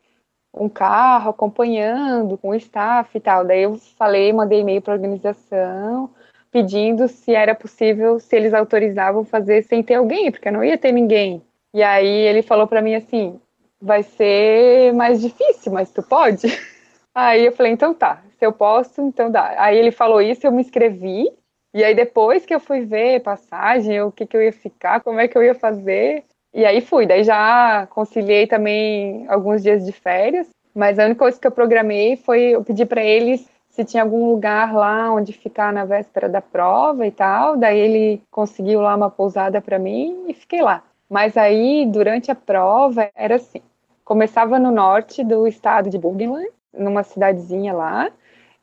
um 0.54 0.68
carro 0.68 1.30
acompanhando, 1.30 2.36
com 2.36 2.50
o 2.50 2.54
staff 2.54 3.16
e 3.16 3.20
tal. 3.20 3.44
Daí 3.44 3.62
eu 3.62 3.78
falei, 3.96 4.32
mandei 4.32 4.60
e-mail 4.60 4.82
para 4.82 4.92
a 4.92 4.96
organização 4.96 6.10
pedindo 6.50 7.08
se 7.08 7.34
era 7.34 7.54
possível, 7.54 8.20
se 8.20 8.36
eles 8.36 8.52
autorizavam 8.52 9.24
fazer 9.24 9.64
sem 9.64 9.82
ter 9.82 9.94
alguém, 9.94 10.30
porque 10.30 10.50
não 10.50 10.62
ia 10.62 10.76
ter 10.76 10.92
ninguém. 10.92 11.42
E 11.72 11.82
aí 11.82 12.06
ele 12.06 12.42
falou 12.42 12.66
para 12.66 12.82
mim 12.82 12.94
assim: 12.94 13.40
vai 13.80 14.02
ser 14.02 14.92
mais 14.92 15.20
difícil, 15.20 15.72
mas 15.72 15.90
tu 15.90 16.02
pode? 16.02 16.46
Aí 17.14 17.46
eu 17.46 17.52
falei: 17.52 17.72
então 17.72 17.92
tá, 17.94 18.22
se 18.38 18.44
eu 18.44 18.52
posso, 18.52 19.00
então 19.00 19.30
dá. 19.30 19.54
Aí 19.58 19.78
ele 19.78 19.90
falou 19.90 20.20
isso, 20.20 20.46
eu 20.46 20.52
me 20.52 20.60
inscrevi 20.60 21.30
E 21.74 21.82
aí 21.82 21.94
depois 21.94 22.44
que 22.44 22.54
eu 22.54 22.60
fui 22.60 22.82
ver 22.82 23.20
passagem, 23.20 24.02
o 24.02 24.12
que, 24.12 24.26
que 24.26 24.36
eu 24.36 24.42
ia 24.42 24.52
ficar, 24.52 25.00
como 25.00 25.20
é 25.20 25.26
que 25.26 25.36
eu 25.36 25.42
ia 25.42 25.54
fazer, 25.54 26.24
e 26.52 26.64
aí 26.64 26.80
fui. 26.80 27.06
Daí 27.06 27.24
já 27.24 27.86
conciliei 27.88 28.46
também 28.46 29.26
alguns 29.28 29.62
dias 29.62 29.84
de 29.84 29.92
férias, 29.92 30.48
mas 30.74 30.98
a 30.98 31.04
única 31.04 31.20
coisa 31.20 31.40
que 31.40 31.46
eu 31.46 31.50
programei 31.50 32.16
foi 32.16 32.50
eu 32.54 32.62
pedir 32.64 32.86
para 32.86 33.02
eles 33.02 33.48
se 33.70 33.84
tinha 33.84 34.02
algum 34.02 34.30
lugar 34.30 34.74
lá 34.74 35.10
onde 35.10 35.32
ficar 35.32 35.72
na 35.72 35.86
véspera 35.86 36.28
da 36.28 36.42
prova 36.42 37.06
e 37.06 37.10
tal. 37.10 37.56
Daí 37.56 37.78
ele 37.78 38.22
conseguiu 38.30 38.82
lá 38.82 38.94
uma 38.94 39.10
pousada 39.10 39.60
para 39.62 39.78
mim 39.78 40.26
e 40.28 40.34
fiquei 40.34 40.60
lá. 40.60 40.82
Mas 41.08 41.36
aí, 41.36 41.86
durante 41.86 42.30
a 42.30 42.34
prova, 42.34 43.10
era 43.14 43.36
assim: 43.36 43.60
começava 44.04 44.58
no 44.58 44.70
norte 44.70 45.24
do 45.24 45.46
estado 45.46 45.88
de 45.88 45.98
Burgenland, 45.98 46.50
numa 46.72 47.02
cidadezinha 47.02 47.72
lá, 47.72 48.10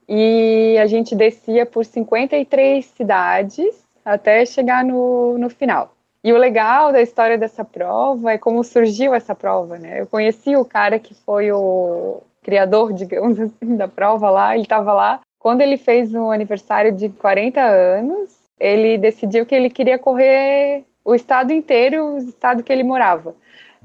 e 0.09 0.75
a 0.79 0.87
gente 0.87 1.15
descia 1.15 1.67
por 1.67 1.85
53 1.85 2.83
cidades 2.83 3.85
até 4.03 4.43
chegar 4.43 4.83
no, 4.83 5.37
no 5.37 5.51
final. 5.51 5.93
E 6.23 6.33
o 6.33 6.37
legal 6.37 6.91
da 6.91 6.99
história 6.99 7.37
dessa 7.37 7.63
prova 7.63 8.33
é 8.33 8.37
como 8.37 8.63
surgiu 8.63 9.13
essa 9.13 9.35
prova, 9.35 9.77
né? 9.77 10.01
Eu 10.01 10.07
conheci 10.07 10.55
o 10.55 10.65
cara 10.65 10.97
que 10.97 11.13
foi 11.13 11.51
o 11.51 12.21
criador, 12.41 12.91
digamos 12.93 13.39
assim, 13.39 13.75
da 13.75 13.87
prova 13.87 14.31
lá, 14.31 14.55
ele 14.55 14.63
estava 14.63 14.91
lá. 14.93 15.21
Quando 15.37 15.61
ele 15.61 15.77
fez 15.77 16.13
um 16.13 16.31
aniversário 16.31 16.91
de 16.91 17.07
40 17.07 17.61
anos, 17.61 18.35
ele 18.59 18.97
decidiu 18.97 19.45
que 19.45 19.53
ele 19.53 19.69
queria 19.69 19.99
correr 19.99 20.83
o 21.05 21.13
estado 21.13 21.53
inteiro, 21.53 22.15
o 22.15 22.17
estado 22.17 22.63
que 22.63 22.73
ele 22.73 22.83
morava. 22.83 23.35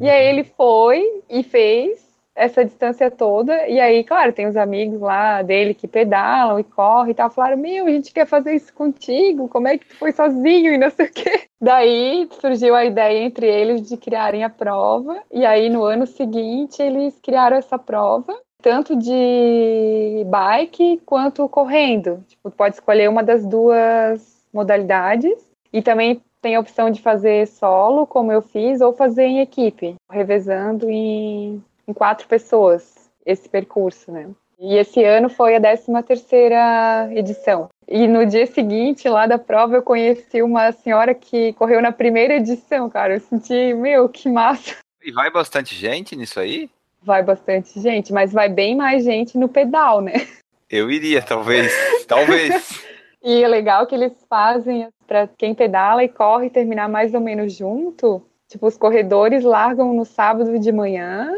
E 0.01 0.09
aí 0.09 0.27
ele 0.27 0.43
foi 0.43 1.23
e 1.31 1.43
fez 1.43 2.04
essa 2.35 2.65
distância 2.65 3.11
toda. 3.11 3.67
E 3.69 3.81
aí, 3.81 4.03
claro, 4.03 4.33
tem 4.33 4.47
os 4.47 4.57
amigos 4.57 5.01
lá 5.01 5.43
dele 5.43 5.75
que 5.75 5.87
pedalam 5.87 6.59
e 6.59 6.65
correm 6.65 7.13
e 7.13 7.15
tal. 7.15 7.31
Falaram: 7.31 7.57
Meu, 7.57 7.87
a 7.87 7.91
gente 7.91 8.13
quer 8.13 8.27
fazer 8.27 8.55
isso 8.55 8.73
contigo. 8.73 9.49
Como 9.49 9.69
é 9.69 9.79
que 9.79 9.87
tu 9.87 9.97
foi 9.97 10.13
sozinho 10.13 10.73
e 10.73 10.79
não 10.79 10.91
sei 10.91 11.07
o 11.07 11.13
quê? 11.13 11.45
Daí 11.61 12.29
surgiu 12.41 12.75
a 12.75 12.85
ideia 12.85 13.25
entre 13.25 13.47
eles 13.47 13.89
de 13.89 13.97
criarem 13.97 14.45
a 14.45 14.51
prova. 14.51 15.23
E 15.33 15.47
aí, 15.47 15.69
no 15.69 15.85
ano 15.85 16.07
seguinte, 16.07 16.83
eles 16.83 17.19
criaram 17.21 17.57
essa 17.57 17.79
prova. 17.79 18.37
Tanto 18.61 18.97
de 18.97 20.25
bike 20.27 21.03
quanto 21.05 21.49
correndo. 21.49 22.25
Tipo, 22.27 22.51
pode 22.51 22.77
escolher 22.77 23.09
uma 23.11 23.23
das 23.23 23.45
duas 23.45 24.43
modalidades. 24.53 25.35
E 25.71 25.83
também 25.83 26.23
tem 26.41 26.57
a 26.57 26.61
opção 26.61 26.91
de 26.91 27.01
fazer 27.01 27.47
solo, 27.47 28.07
como 28.07 28.31
eu 28.31 28.43
fiz, 28.43 28.81
ou 28.81 28.93
fazer 28.93 29.25
em 29.25 29.41
equipe, 29.41 29.95
revezando 30.11 30.89
em, 30.91 31.63
em 31.87 31.93
quatro 31.93 32.27
pessoas 32.27 33.11
esse 33.25 33.49
percurso, 33.49 34.13
né? 34.13 34.29
E 34.59 34.77
esse 34.77 35.03
ano 35.03 35.29
foi 35.29 35.57
a 35.57 35.61
13 35.61 35.87
terceira 36.07 37.09
edição. 37.13 37.69
E 37.89 38.07
no 38.07 38.25
dia 38.25 38.47
seguinte, 38.47 39.09
lá 39.09 39.27
da 39.27 39.39
prova, 39.39 39.77
eu 39.77 39.83
conheci 39.83 40.43
uma 40.43 40.73
senhora 40.73 41.15
que 41.15 41.53
correu 41.55 41.83
na 41.83 41.93
primeira 41.93 42.35
edição, 42.35 42.89
cara. 42.89 43.15
Eu 43.15 43.21
senti, 43.21 43.75
meu, 43.75 44.09
que 44.09 44.29
massa. 44.29 44.77
E 45.03 45.13
vai 45.13 45.31
bastante 45.31 45.75
gente 45.75 46.17
nisso 46.17 46.41
aí? 46.41 46.71
Vai 47.03 47.23
bastante 47.23 47.79
gente, 47.81 48.13
mas 48.13 48.33
vai 48.33 48.49
bem 48.49 48.75
mais 48.75 49.05
gente 49.05 49.37
no 49.37 49.49
pedal, 49.49 50.01
né? 50.01 50.27
Eu 50.71 50.91
iria, 50.91 51.21
talvez. 51.21 51.71
talvez. 52.09 52.83
E 53.23 53.43
é 53.43 53.49
legal 53.49 53.87
que 53.87 53.95
eles 53.95 54.13
fazem 54.29 54.89
para 55.07 55.29
quem 55.37 55.55
pedala 55.55 56.03
e 56.03 56.09
corre 56.09 56.49
terminar 56.49 56.89
mais 56.89 57.13
ou 57.13 57.21
menos 57.21 57.53
junto. 57.53 58.23
Tipo, 58.49 58.67
os 58.67 58.77
corredores 58.77 59.45
largam 59.45 59.93
no 59.93 60.05
sábado 60.05 60.59
de 60.59 60.73
manhã, 60.73 61.35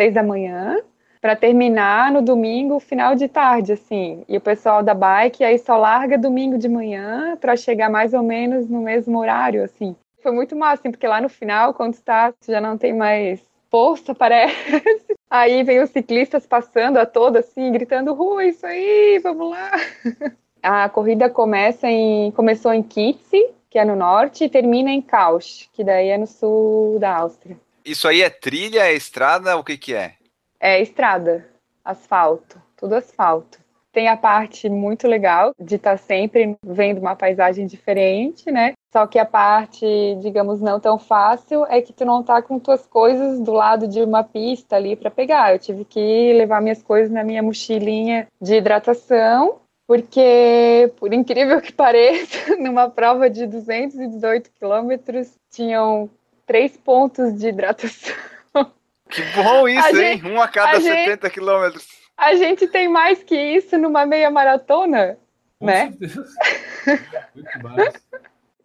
seis 0.00 0.14
da 0.14 0.22
manhã, 0.22 0.78
para 1.20 1.36
terminar 1.36 2.10
no 2.10 2.22
domingo, 2.22 2.80
final 2.80 3.14
de 3.14 3.28
tarde, 3.28 3.72
assim. 3.74 4.24
E 4.26 4.38
o 4.38 4.40
pessoal 4.40 4.82
da 4.82 4.94
bike 4.94 5.44
aí 5.44 5.58
só 5.58 5.76
larga 5.76 6.16
domingo 6.16 6.56
de 6.56 6.70
manhã 6.70 7.36
para 7.38 7.54
chegar 7.54 7.90
mais 7.90 8.14
ou 8.14 8.22
menos 8.22 8.66
no 8.66 8.80
mesmo 8.80 9.18
horário, 9.18 9.62
assim. 9.62 9.94
Foi 10.22 10.32
muito 10.32 10.56
massa, 10.56 10.80
assim, 10.80 10.90
porque 10.90 11.06
lá 11.06 11.20
no 11.20 11.28
final, 11.28 11.74
quando 11.74 11.92
está, 11.92 12.32
já 12.48 12.62
não 12.62 12.78
tem 12.78 12.94
mais 12.94 13.42
força, 13.70 14.14
parece. 14.16 15.14
Aí 15.28 15.62
vem 15.64 15.82
os 15.82 15.90
ciclistas 15.90 16.46
passando 16.46 16.96
a 16.96 17.04
toda, 17.04 17.40
assim, 17.40 17.70
gritando, 17.70 18.14
rua, 18.14 18.46
isso 18.46 18.64
aí, 18.64 19.20
vamos 19.22 19.50
lá. 19.50 19.70
A 20.62 20.88
corrida 20.88 21.28
começa 21.28 21.88
em, 21.88 22.30
começou 22.32 22.72
em 22.72 22.82
Kitsi, 22.82 23.50
que 23.68 23.78
é 23.78 23.84
no 23.84 23.96
norte, 23.96 24.44
e 24.44 24.48
termina 24.48 24.90
em 24.90 25.00
Kausch, 25.00 25.68
que 25.72 25.84
daí 25.84 26.08
é 26.08 26.18
no 26.18 26.26
sul 26.26 26.98
da 26.98 27.16
Áustria. 27.16 27.56
Isso 27.84 28.06
aí 28.08 28.22
é 28.22 28.30
trilha, 28.30 28.80
é 28.80 28.94
estrada, 28.94 29.56
o 29.56 29.64
que 29.64 29.76
que 29.76 29.94
é? 29.94 30.14
É 30.58 30.80
estrada, 30.80 31.48
asfalto, 31.84 32.60
tudo 32.76 32.94
asfalto. 32.94 33.58
Tem 33.92 34.08
a 34.08 34.16
parte 34.16 34.68
muito 34.68 35.08
legal 35.08 35.52
de 35.58 35.74
estar 35.74 35.92
tá 35.92 35.96
sempre 35.96 36.56
vendo 36.64 36.98
uma 36.98 37.16
paisagem 37.16 37.66
diferente, 37.66 38.50
né? 38.50 38.74
Só 38.92 39.06
que 39.06 39.18
a 39.18 39.24
parte, 39.24 39.86
digamos, 40.20 40.60
não 40.60 40.78
tão 40.78 40.98
fácil 40.98 41.64
é 41.66 41.80
que 41.80 41.92
tu 41.92 42.04
não 42.04 42.22
tá 42.22 42.40
com 42.40 42.58
tuas 42.58 42.86
coisas 42.86 43.40
do 43.40 43.52
lado 43.52 43.88
de 43.88 44.00
uma 44.02 44.22
pista 44.22 44.76
ali 44.76 44.94
para 44.94 45.10
pegar. 45.10 45.52
Eu 45.52 45.58
tive 45.58 45.84
que 45.84 46.32
levar 46.34 46.60
minhas 46.60 46.82
coisas 46.82 47.10
na 47.10 47.24
minha 47.24 47.42
mochilinha 47.42 48.28
de 48.40 48.54
hidratação 48.54 49.60
porque, 49.90 50.92
por 50.98 51.12
incrível 51.12 51.60
que 51.60 51.72
pareça, 51.74 52.54
numa 52.56 52.88
prova 52.88 53.28
de 53.28 53.44
218 53.44 54.48
quilômetros, 54.52 55.32
tinham 55.50 56.08
três 56.50 56.76
pontos 56.76 57.38
de 57.38 57.46
hidratação. 57.46 58.12
Que 59.08 59.22
bom 59.36 59.68
isso, 59.68 59.86
a 59.86 59.90
hein? 59.90 59.96
Gente, 59.96 60.26
um 60.26 60.40
a 60.40 60.48
cada 60.48 60.78
a 60.78 60.80
70 60.80 61.10
gente, 61.10 61.30
quilômetros. 61.32 61.86
A 62.16 62.34
gente 62.34 62.66
tem 62.66 62.88
mais 62.88 63.22
que 63.22 63.36
isso 63.36 63.78
numa 63.78 64.04
meia 64.04 64.28
maratona, 64.32 65.16
Com 65.60 65.66
né? 65.66 65.94
Muito 67.34 67.62
mais. 67.62 67.94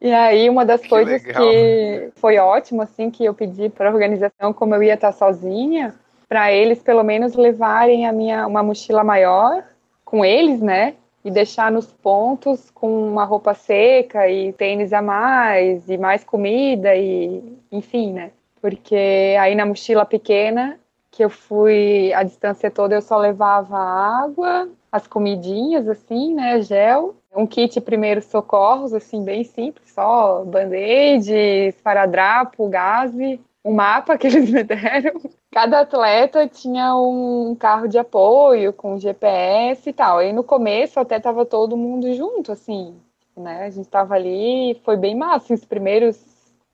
E 0.02 0.12
aí, 0.12 0.50
uma 0.50 0.65
das 0.65 0.82
que 0.82 0.89
coisas 0.89 1.24
legal. 1.24 1.43
que 1.43 2.12
foi 2.15 2.39
ótimo, 2.39 2.82
assim, 2.82 3.12
que 3.12 3.24
eu 3.24 3.36
pedi 3.36 3.69
para 3.69 3.88
a 3.88 3.93
organização, 3.93 4.52
como 4.52 4.74
eu 4.74 4.82
ia 4.82 4.95
estar 4.95 5.12
sozinha, 5.12 5.93
para 6.28 6.52
eles 6.52 6.82
pelo 6.82 7.04
menos 7.04 7.36
levarem 7.36 8.08
a 8.08 8.12
minha 8.12 8.48
uma 8.48 8.63
mochila 8.63 9.04
maior 9.04 9.63
com 10.04 10.26
eles, 10.26 10.60
né? 10.60 10.95
E 11.25 11.31
deixar 11.31 11.71
nos 11.71 11.91
pontos 11.91 12.69
com 12.69 13.09
uma 13.09 13.25
roupa 13.25 13.55
seca 13.55 14.29
e 14.29 14.53
tênis 14.53 14.93
a 14.93 15.01
mais 15.01 15.89
e 15.89 15.97
mais 15.97 16.23
comida 16.23 16.95
e 16.95 17.57
enfim, 17.71 18.13
né? 18.13 18.31
Porque 18.61 19.35
aí 19.39 19.55
na 19.55 19.65
mochila 19.65 20.05
pequena 20.05 20.79
que 21.09 21.25
eu 21.25 21.29
fui 21.29 22.13
a 22.13 22.21
distância 22.21 22.69
toda 22.69 22.93
eu 22.93 23.01
só 23.01 23.17
levava 23.17 23.75
água, 23.75 24.69
as 24.91 25.07
comidinhas 25.07 25.88
assim, 25.88 26.33
né, 26.33 26.61
gel, 26.61 27.15
um 27.35 27.47
kit 27.47 27.81
primeiros 27.81 28.25
socorros 28.25 28.93
assim 28.93 29.23
bem 29.23 29.43
simples, 29.43 29.91
só 29.91 30.43
band-aid, 30.43 31.33
esparadrapo, 31.69 32.69
gaze 32.69 33.39
um 33.65 33.73
mapa 33.73 34.15
que 34.15 34.27
eles 34.27 34.47
me 34.51 34.63
deram. 34.63 35.19
Cada 35.56 35.80
atleta 35.80 36.46
tinha 36.50 36.98
um 36.98 37.56
carro 37.56 37.88
de 37.88 37.98
apoio 37.98 38.74
com 38.74 39.00
GPS 39.00 39.89
e 39.89 39.94
tal. 39.94 40.22
E 40.22 40.34
no 40.34 40.44
começo 40.44 41.00
até 41.00 41.18
tava 41.18 41.46
todo 41.46 41.78
mundo 41.78 42.13
junto, 42.13 42.52
assim, 42.52 42.94
né? 43.38 43.63
A 43.63 43.70
gente 43.70 43.88
tava 43.88 44.15
ali, 44.15 44.78
foi 44.84 44.98
bem 44.98 45.15
massa, 45.15 45.54
os 45.54 45.63
primeiros 45.63 46.22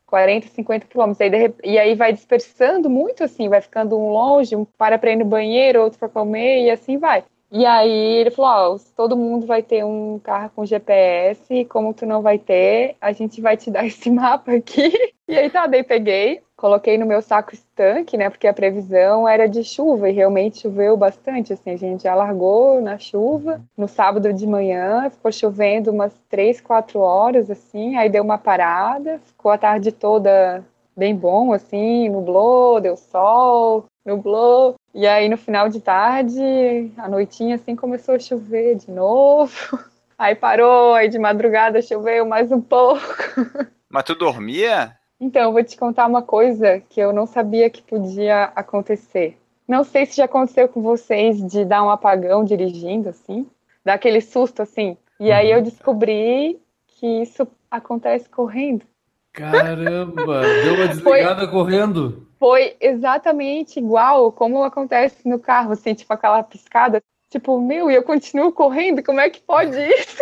40, 0.08 0.48
50 0.48 0.88
quilômetros. 0.88 1.30
E 1.64 1.78
aí 1.78 1.94
vai 1.94 2.12
dispersando 2.12 2.90
muito, 2.90 3.24
assim, 3.24 3.48
vai 3.48 3.62
ficando 3.62 3.96
um 3.96 4.10
longe, 4.10 4.56
um 4.56 4.66
para 4.66 4.98
para 4.98 5.12
ir 5.12 5.18
no 5.18 5.26
banheiro, 5.26 5.84
outro 5.84 6.00
para 6.00 6.10
comer, 6.10 6.64
e 6.64 6.72
assim 6.72 6.98
vai. 6.98 7.24
E 7.52 7.64
aí 7.68 8.16
ele 8.16 8.32
falou, 8.32 8.78
ó, 8.78 8.80
todo 8.96 9.16
mundo 9.16 9.46
vai 9.46 9.62
ter 9.62 9.86
um 9.86 10.18
carro 10.18 10.50
com 10.56 10.66
GPS, 10.66 11.66
como 11.66 11.94
tu 11.94 12.08
não 12.08 12.24
vai 12.24 12.40
ter, 12.40 12.96
a 13.00 13.12
gente 13.12 13.42
vai 13.42 13.56
te 13.58 13.70
dar 13.70 13.86
esse 13.86 14.10
mapa 14.10 14.54
aqui. 14.54 14.92
E 15.28 15.38
aí 15.38 15.52
tá, 15.52 15.68
daí 15.68 15.84
peguei, 15.84 16.42
coloquei 16.62 16.96
no 16.96 17.08
meu 17.08 17.24
saco 17.24 17.56
estanque, 17.56 18.16
né? 18.16 18.30
Porque 18.30 18.48
a 18.48 18.54
previsão 18.54 19.28
era 19.28 19.50
de 19.50 19.64
chuva 19.64 20.08
e 20.08 20.14
realmente 20.14 20.62
choveu 20.62 20.96
bastante. 20.96 21.52
Assim, 21.52 21.72
a 21.72 21.76
gente 21.76 22.04
já 22.04 22.14
largou 22.14 22.80
na 22.80 23.00
chuva 23.00 23.60
no 23.76 23.88
sábado 23.88 24.32
de 24.32 24.46
manhã, 24.46 25.10
ficou 25.10 25.32
chovendo 25.32 25.90
umas 25.90 26.14
três, 26.30 26.62
quatro 26.62 27.00
horas, 27.00 27.50
assim, 27.50 27.98
aí 27.98 28.08
deu 28.10 28.24
uma 28.24 28.38
parada, 28.38 29.20
ficou 29.26 29.52
a 29.52 29.58
tarde 29.58 29.92
toda 29.92 30.64
bem 30.96 31.16
bom, 31.16 31.52
assim, 31.52 32.08
nublou, 32.10 32.80
deu 32.80 32.96
sol, 32.96 33.86
nublou. 34.06 34.76
E 34.94 35.08
aí 35.08 35.28
no 35.28 35.38
final 35.38 35.68
de 35.68 35.82
tarde, 35.82 36.92
a 36.96 37.10
noitinha 37.10 37.56
assim 37.56 37.76
começou 37.76 38.14
a 38.14 38.20
chover 38.20 38.76
de 38.76 38.92
novo. 38.92 39.52
Aí 40.16 40.36
parou, 40.36 40.94
aí 40.94 41.10
de 41.10 41.18
madrugada 41.18 41.82
choveu 41.82 42.24
mais 42.28 42.52
um 42.52 42.62
pouco. 42.62 43.02
Mas 43.90 44.04
tu 44.04 44.14
dormia? 44.14 44.96
Então, 45.22 45.44
eu 45.44 45.54
vou 45.54 45.64
te 45.64 45.78
contar 45.78 46.08
uma 46.08 46.24
coisa 46.24 46.82
que 46.90 47.00
eu 47.00 47.14
não 47.14 47.28
sabia 47.28 47.70
que 47.70 47.84
podia 47.84 48.46
acontecer. 48.56 49.38
Não 49.68 49.84
sei 49.84 50.08
se 50.08 50.18
já 50.18 50.26
aconteceu 50.26 50.68
com 50.68 50.82
vocês 50.82 51.38
de 51.46 51.64
dar 51.64 51.84
um 51.84 51.92
apagão 51.92 52.44
dirigindo, 52.44 53.10
assim, 53.10 53.46
dar 53.86 53.94
aquele 53.94 54.20
susto, 54.20 54.64
assim. 54.64 54.98
E 55.20 55.32
aí 55.32 55.52
eu 55.52 55.60
uhum. 55.60 55.64
descobri 55.64 56.60
que 56.88 57.06
isso 57.22 57.48
acontece 57.70 58.28
correndo. 58.28 58.84
Caramba, 59.32 60.42
deu 60.64 60.74
uma 60.74 60.88
desligada 60.88 61.42
foi, 61.42 61.48
correndo. 61.48 62.28
Foi 62.40 62.76
exatamente 62.82 63.78
igual 63.78 64.32
como 64.32 64.64
acontece 64.64 65.30
no 65.30 65.38
carro, 65.38 65.74
assim, 65.74 65.94
tipo 65.94 66.12
aquela 66.12 66.42
piscada. 66.42 67.00
Tipo, 67.30 67.62
meu, 67.62 67.92
e 67.92 67.96
eu 67.96 68.02
continuo 68.02 68.52
correndo, 68.52 69.04
como 69.04 69.20
é 69.20 69.30
que 69.30 69.40
pode 69.40 69.78
isso, 69.80 70.18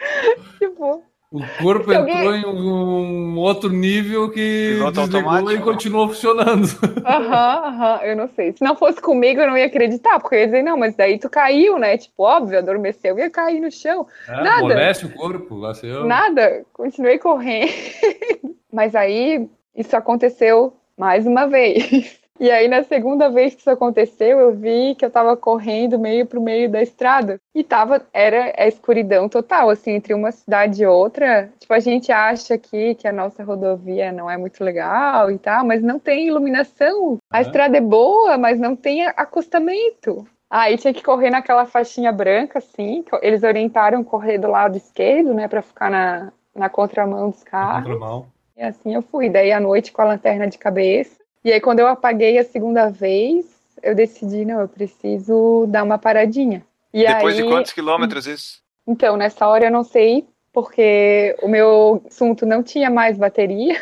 tipo, 0.58 1.04
O 1.34 1.40
corpo 1.60 1.90
alguém- 1.92 2.16
entrou 2.16 2.34
em 2.36 2.46
um, 2.46 3.34
um 3.34 3.38
outro 3.38 3.68
nível 3.68 4.30
que 4.30 4.74
Piloto 4.76 5.00
desligou 5.00 5.30
automático. 5.32 5.52
e 5.68 5.72
continuou 5.72 6.08
funcionando. 6.08 6.68
aham, 7.04 7.66
aham, 7.66 8.00
eu 8.04 8.16
não 8.16 8.28
sei. 8.28 8.52
Se 8.52 8.62
não 8.62 8.76
fosse 8.76 9.00
comigo, 9.00 9.40
eu 9.40 9.48
não 9.48 9.58
ia 9.58 9.66
acreditar, 9.66 10.20
porque 10.20 10.36
eu 10.36 10.38
ia 10.40 10.46
dizer, 10.46 10.62
não, 10.62 10.76
mas 10.76 10.94
daí 10.94 11.18
tu 11.18 11.28
caiu, 11.28 11.76
né? 11.76 11.98
Tipo, 11.98 12.22
óbvio, 12.22 12.56
adormeceu, 12.58 13.18
ia 13.18 13.28
cair 13.28 13.58
no 13.60 13.68
chão. 13.70 14.06
É, 14.28 14.32
Nada. 14.32 14.58
Amolece 14.58 15.06
o 15.06 15.10
corpo. 15.12 15.56
Lá 15.56 15.74
se 15.74 15.88
eu... 15.88 16.04
Nada, 16.06 16.64
continuei 16.72 17.18
correndo. 17.18 17.72
Mas 18.72 18.94
aí 18.94 19.48
isso 19.76 19.96
aconteceu 19.96 20.72
mais 20.96 21.26
uma 21.26 21.46
vez. 21.46 22.20
E 22.40 22.50
aí, 22.50 22.66
na 22.66 22.82
segunda 22.82 23.30
vez 23.30 23.54
que 23.54 23.60
isso 23.60 23.70
aconteceu, 23.70 24.40
eu 24.40 24.52
vi 24.52 24.94
que 24.96 25.04
eu 25.04 25.10
tava 25.10 25.36
correndo 25.36 25.98
meio 25.98 26.26
pro 26.26 26.42
meio 26.42 26.68
da 26.68 26.82
estrada. 26.82 27.40
E 27.54 27.62
tava, 27.62 28.02
era 28.12 28.52
a 28.58 28.66
escuridão 28.66 29.28
total, 29.28 29.70
assim, 29.70 29.92
entre 29.92 30.12
uma 30.12 30.32
cidade 30.32 30.82
e 30.82 30.86
outra. 30.86 31.50
Tipo, 31.60 31.72
a 31.72 31.78
gente 31.78 32.10
acha 32.10 32.54
aqui 32.54 32.96
que 32.96 33.06
a 33.06 33.12
nossa 33.12 33.44
rodovia 33.44 34.10
não 34.10 34.28
é 34.28 34.36
muito 34.36 34.64
legal 34.64 35.30
e 35.30 35.38
tal, 35.38 35.64
mas 35.64 35.80
não 35.80 35.98
tem 35.98 36.26
iluminação. 36.26 37.18
A 37.30 37.40
estrada 37.40 37.76
é 37.76 37.80
boa, 37.80 38.36
mas 38.36 38.58
não 38.58 38.74
tem 38.74 39.06
acostamento. 39.06 40.26
Aí 40.50 40.76
tinha 40.76 40.92
que 40.92 41.02
correr 41.02 41.30
naquela 41.30 41.66
faixinha 41.66 42.12
branca, 42.12 42.58
assim. 42.58 43.04
Eles 43.22 43.44
orientaram 43.44 44.02
correr 44.02 44.38
do 44.38 44.48
lado 44.48 44.76
esquerdo, 44.76 45.32
né, 45.32 45.46
pra 45.46 45.62
ficar 45.62 45.90
na, 45.90 46.32
na 46.54 46.68
contramão 46.68 47.30
dos 47.30 47.44
carros. 47.44 47.92
Contramão. 47.92 48.26
E 48.56 48.62
assim 48.62 48.94
eu 48.94 49.02
fui. 49.02 49.28
Daí 49.28 49.52
à 49.52 49.60
noite 49.60 49.92
com 49.92 50.02
a 50.02 50.06
lanterna 50.06 50.46
de 50.46 50.58
cabeça. 50.58 51.23
E 51.44 51.52
aí 51.52 51.60
quando 51.60 51.80
eu 51.80 51.86
apaguei 51.86 52.38
a 52.38 52.44
segunda 52.44 52.88
vez, 52.90 53.44
eu 53.82 53.94
decidi, 53.94 54.44
não, 54.44 54.60
eu 54.60 54.68
preciso 54.68 55.66
dar 55.68 55.82
uma 55.82 55.98
paradinha. 55.98 56.64
E 56.92 57.06
Depois 57.06 57.36
aí, 57.36 57.42
de 57.42 57.48
quantos 57.48 57.72
quilômetros 57.72 58.26
isso? 58.26 58.62
Então, 58.86 59.16
nessa 59.16 59.46
hora 59.46 59.66
eu 59.66 59.70
não 59.70 59.84
sei, 59.84 60.26
porque 60.52 61.36
o 61.42 61.48
meu 61.48 62.02
assunto 62.06 62.46
não 62.46 62.62
tinha 62.62 62.88
mais 62.88 63.18
bateria. 63.18 63.78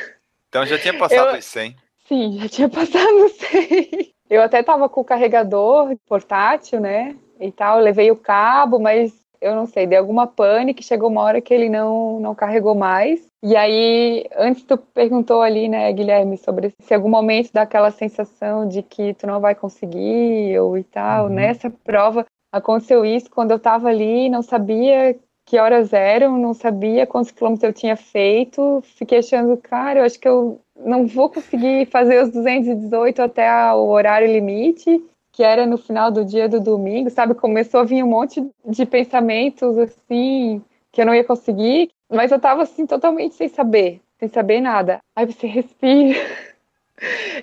Então 0.48 0.66
já 0.66 0.78
tinha 0.78 0.96
passado 0.98 1.30
Eu- 1.30 1.38
os 1.38 1.44
100. 1.44 1.76
Sim, 2.08 2.38
já 2.40 2.48
tinha 2.48 2.68
passado 2.70 3.28
100. 3.28 4.12
Eu 4.28 4.42
até 4.42 4.62
tava 4.62 4.88
com 4.88 5.00
o 5.02 5.04
carregador 5.04 5.94
portátil, 6.06 6.80
né? 6.80 7.14
E 7.38 7.52
tal, 7.52 7.78
levei 7.78 8.10
o 8.10 8.16
cabo, 8.16 8.78
mas 8.78 9.12
eu 9.42 9.54
não 9.54 9.66
sei, 9.66 9.86
deu 9.86 9.98
alguma 9.98 10.26
pane 10.26 10.72
que 10.72 10.82
chegou 10.82 11.10
uma 11.10 11.22
hora 11.22 11.40
que 11.40 11.52
ele 11.52 11.68
não, 11.68 12.20
não 12.20 12.34
carregou 12.34 12.74
mais. 12.74 13.26
E 13.42 13.56
aí, 13.56 14.24
antes 14.36 14.62
tu 14.62 14.78
perguntou 14.78 15.42
ali, 15.42 15.68
né, 15.68 15.92
Guilherme, 15.92 16.38
sobre 16.38 16.72
se 16.80 16.94
algum 16.94 17.08
momento 17.08 17.50
dá 17.52 17.62
aquela 17.62 17.90
sensação 17.90 18.66
de 18.66 18.82
que 18.82 19.14
tu 19.14 19.26
não 19.26 19.40
vai 19.40 19.54
conseguir 19.54 20.58
ou 20.60 20.78
e 20.78 20.84
tal. 20.84 21.26
Uhum. 21.26 21.34
Nessa 21.34 21.68
prova 21.68 22.24
aconteceu 22.52 23.04
isso 23.04 23.28
quando 23.30 23.50
eu 23.50 23.58
tava 23.58 23.88
ali, 23.88 24.28
não 24.28 24.42
sabia 24.42 25.18
que 25.44 25.58
horas 25.58 25.92
eram, 25.92 26.38
não 26.38 26.54
sabia 26.54 27.06
quantos 27.06 27.32
quilômetros 27.32 27.64
eu 27.64 27.72
tinha 27.72 27.96
feito. 27.96 28.80
Fiquei 28.96 29.18
achando, 29.18 29.56
cara, 29.56 30.00
eu 30.00 30.04
acho 30.04 30.20
que 30.20 30.28
eu 30.28 30.60
não 30.76 31.06
vou 31.06 31.28
conseguir 31.28 31.86
fazer 31.86 32.22
os 32.22 32.30
218 32.30 33.20
até 33.22 33.50
o 33.72 33.88
horário 33.88 34.32
limite, 34.32 35.02
que 35.32 35.42
era 35.42 35.66
no 35.66 35.78
final 35.78 36.10
do 36.10 36.24
dia 36.24 36.48
do 36.48 36.60
domingo, 36.60 37.10
sabe? 37.10 37.34
Começou 37.34 37.80
a 37.80 37.84
vir 37.84 38.04
um 38.04 38.08
monte 38.08 38.46
de 38.64 38.84
pensamentos 38.84 39.78
assim 39.78 40.62
que 40.92 41.00
eu 41.00 41.06
não 41.06 41.14
ia 41.14 41.24
conseguir, 41.24 41.90
mas 42.10 42.30
eu 42.30 42.38
tava 42.38 42.62
assim 42.62 42.86
totalmente 42.86 43.34
sem 43.34 43.48
saber, 43.48 44.00
sem 44.18 44.28
saber 44.28 44.60
nada. 44.60 45.00
Aí 45.16 45.26
você 45.26 45.46
respira. 45.46 46.18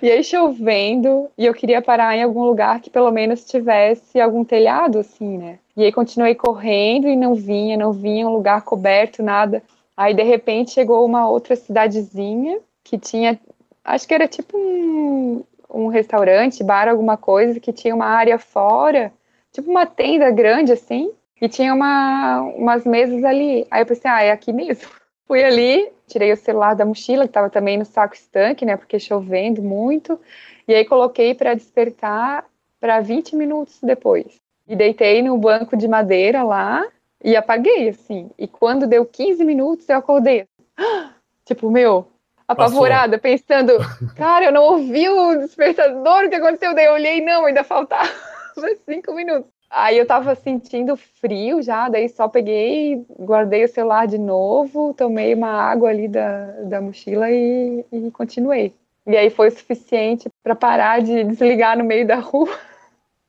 E 0.00 0.10
aí 0.10 0.24
chovendo, 0.24 1.28
e 1.36 1.44
eu 1.44 1.52
queria 1.52 1.82
parar 1.82 2.16
em 2.16 2.22
algum 2.22 2.44
lugar 2.44 2.80
que 2.80 2.88
pelo 2.88 3.10
menos 3.10 3.44
tivesse 3.44 4.18
algum 4.18 4.42
telhado, 4.42 4.98
assim, 4.98 5.36
né? 5.36 5.58
E 5.76 5.84
aí 5.84 5.92
continuei 5.92 6.34
correndo 6.34 7.08
e 7.08 7.14
não 7.14 7.34
vinha, 7.34 7.76
não 7.76 7.92
vinha 7.92 8.26
um 8.26 8.32
lugar 8.32 8.62
coberto, 8.62 9.22
nada. 9.22 9.62
Aí 9.94 10.14
de 10.14 10.22
repente 10.22 10.70
chegou 10.70 11.04
uma 11.04 11.28
outra 11.28 11.54
cidadezinha 11.56 12.58
que 12.82 12.96
tinha, 12.96 13.38
acho 13.84 14.08
que 14.08 14.14
era 14.14 14.26
tipo 14.26 14.56
um, 14.56 15.42
um 15.72 15.88
restaurante, 15.88 16.64
bar, 16.64 16.88
alguma 16.88 17.16
coisa, 17.16 17.60
que 17.60 17.72
tinha 17.72 17.94
uma 17.94 18.06
área 18.06 18.38
fora, 18.38 19.12
tipo 19.52 19.70
uma 19.70 19.86
tenda 19.86 20.30
grande 20.30 20.72
assim, 20.72 21.12
e 21.40 21.48
tinha 21.48 21.74
uma, 21.74 22.40
umas 22.56 22.84
mesas 22.84 23.24
ali. 23.24 23.66
Aí 23.70 23.82
eu 23.82 23.86
pensei, 23.86 24.10
ah, 24.10 24.22
é 24.22 24.30
aqui 24.30 24.52
mesmo. 24.52 24.88
Fui 25.26 25.44
ali, 25.44 25.88
tirei 26.06 26.32
o 26.32 26.36
celular 26.36 26.74
da 26.74 26.84
mochila, 26.84 27.24
que 27.24 27.30
estava 27.30 27.48
também 27.48 27.78
no 27.78 27.84
saco 27.84 28.14
estanque, 28.14 28.64
né, 28.64 28.76
porque 28.76 28.98
chovendo 28.98 29.62
muito, 29.62 30.20
e 30.66 30.74
aí 30.74 30.84
coloquei 30.84 31.34
para 31.34 31.54
despertar 31.54 32.44
para 32.80 33.00
20 33.00 33.36
minutos 33.36 33.78
depois. 33.82 34.40
E 34.66 34.74
deitei 34.74 35.22
no 35.22 35.36
banco 35.36 35.76
de 35.76 35.86
madeira 35.86 36.42
lá 36.42 36.86
e 37.22 37.36
apaguei, 37.36 37.88
assim. 37.88 38.30
E 38.38 38.48
quando 38.48 38.86
deu 38.86 39.04
15 39.04 39.44
minutos, 39.44 39.88
eu 39.88 39.96
acordei. 39.96 40.46
Tipo, 41.44 41.68
meu, 41.68 42.06
apavorada, 42.50 43.18
pensando, 43.18 43.72
cara, 44.16 44.46
eu 44.46 44.52
não 44.52 44.62
ouvi 44.64 45.08
o 45.08 45.36
despertador, 45.36 46.24
o 46.24 46.28
que 46.28 46.34
aconteceu? 46.34 46.74
Daí 46.74 46.86
eu 46.86 46.92
olhei, 46.92 47.20
não, 47.20 47.46
ainda 47.46 47.62
faltava 47.62 48.10
cinco 48.84 49.14
minutos. 49.14 49.50
Aí 49.70 49.96
eu 49.96 50.04
tava 50.04 50.34
sentindo 50.34 50.96
frio 50.96 51.62
já, 51.62 51.88
daí 51.88 52.08
só 52.08 52.26
peguei, 52.26 53.04
guardei 53.20 53.64
o 53.64 53.68
celular 53.68 54.04
de 54.08 54.18
novo, 54.18 54.92
tomei 54.94 55.32
uma 55.32 55.52
água 55.52 55.90
ali 55.90 56.08
da, 56.08 56.46
da 56.64 56.80
mochila 56.80 57.30
e, 57.30 57.84
e 57.92 58.10
continuei. 58.10 58.74
E 59.06 59.16
aí 59.16 59.30
foi 59.30 59.48
o 59.48 59.52
suficiente 59.52 60.28
para 60.42 60.56
parar 60.56 61.00
de 61.00 61.22
desligar 61.22 61.78
no 61.78 61.84
meio 61.84 62.04
da 62.04 62.16
rua, 62.16 62.50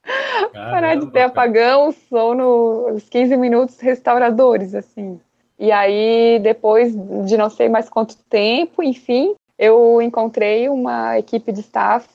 parar 0.51 0.95
de 0.95 1.05
ter 1.05 1.11
Caramba, 1.11 1.25
apagão, 1.25 1.91
só 1.91 2.33
nos 2.33 3.07
15 3.07 3.37
minutos 3.37 3.79
restauradores, 3.79 4.73
assim. 4.73 5.21
E 5.61 5.71
aí, 5.71 6.39
depois 6.39 6.91
de 7.23 7.37
não 7.37 7.47
sei 7.47 7.69
mais 7.69 7.87
quanto 7.87 8.17
tempo, 8.17 8.81
enfim, 8.81 9.35
eu 9.59 10.01
encontrei 10.01 10.67
uma 10.67 11.19
equipe 11.19 11.51
de 11.51 11.59
staff 11.59 12.07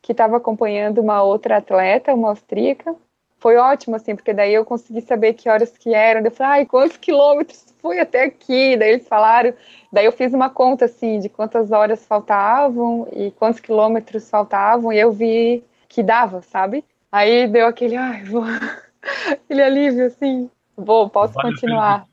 que 0.00 0.12
estava 0.12 0.36
acompanhando 0.36 1.00
uma 1.00 1.20
outra 1.20 1.56
atleta, 1.56 2.14
uma 2.14 2.28
austríaca. 2.28 2.94
Foi 3.38 3.56
ótimo, 3.56 3.96
assim, 3.96 4.14
porque 4.14 4.32
daí 4.32 4.54
eu 4.54 4.64
consegui 4.64 5.00
saber 5.00 5.32
que 5.34 5.48
horas 5.48 5.76
que 5.76 5.92
eram. 5.92 6.20
Eu 6.24 6.30
falei, 6.30 6.60
ai, 6.60 6.66
quantos 6.66 6.96
quilômetros 6.96 7.74
foi 7.82 7.98
até 7.98 8.22
aqui? 8.22 8.76
Daí 8.76 8.92
eles 8.92 9.08
falaram. 9.08 9.52
Daí 9.92 10.04
eu 10.04 10.12
fiz 10.12 10.32
uma 10.32 10.48
conta, 10.48 10.84
assim, 10.84 11.18
de 11.18 11.28
quantas 11.28 11.72
horas 11.72 12.06
faltavam 12.06 13.08
e 13.10 13.32
quantos 13.32 13.58
quilômetros 13.58 14.30
faltavam, 14.30 14.92
e 14.92 14.98
eu 15.00 15.10
vi 15.10 15.64
que 15.88 16.04
dava, 16.04 16.40
sabe? 16.40 16.84
Aí 17.10 17.48
deu 17.48 17.66
aquele, 17.66 17.96
ai, 17.96 18.22
vou... 18.22 18.44
aquele 19.28 19.62
alívio, 19.62 20.06
assim, 20.06 20.48
vou, 20.76 21.10
posso 21.10 21.34
Vale 21.34 21.48
a 21.48 21.50
continuar 21.50 22.06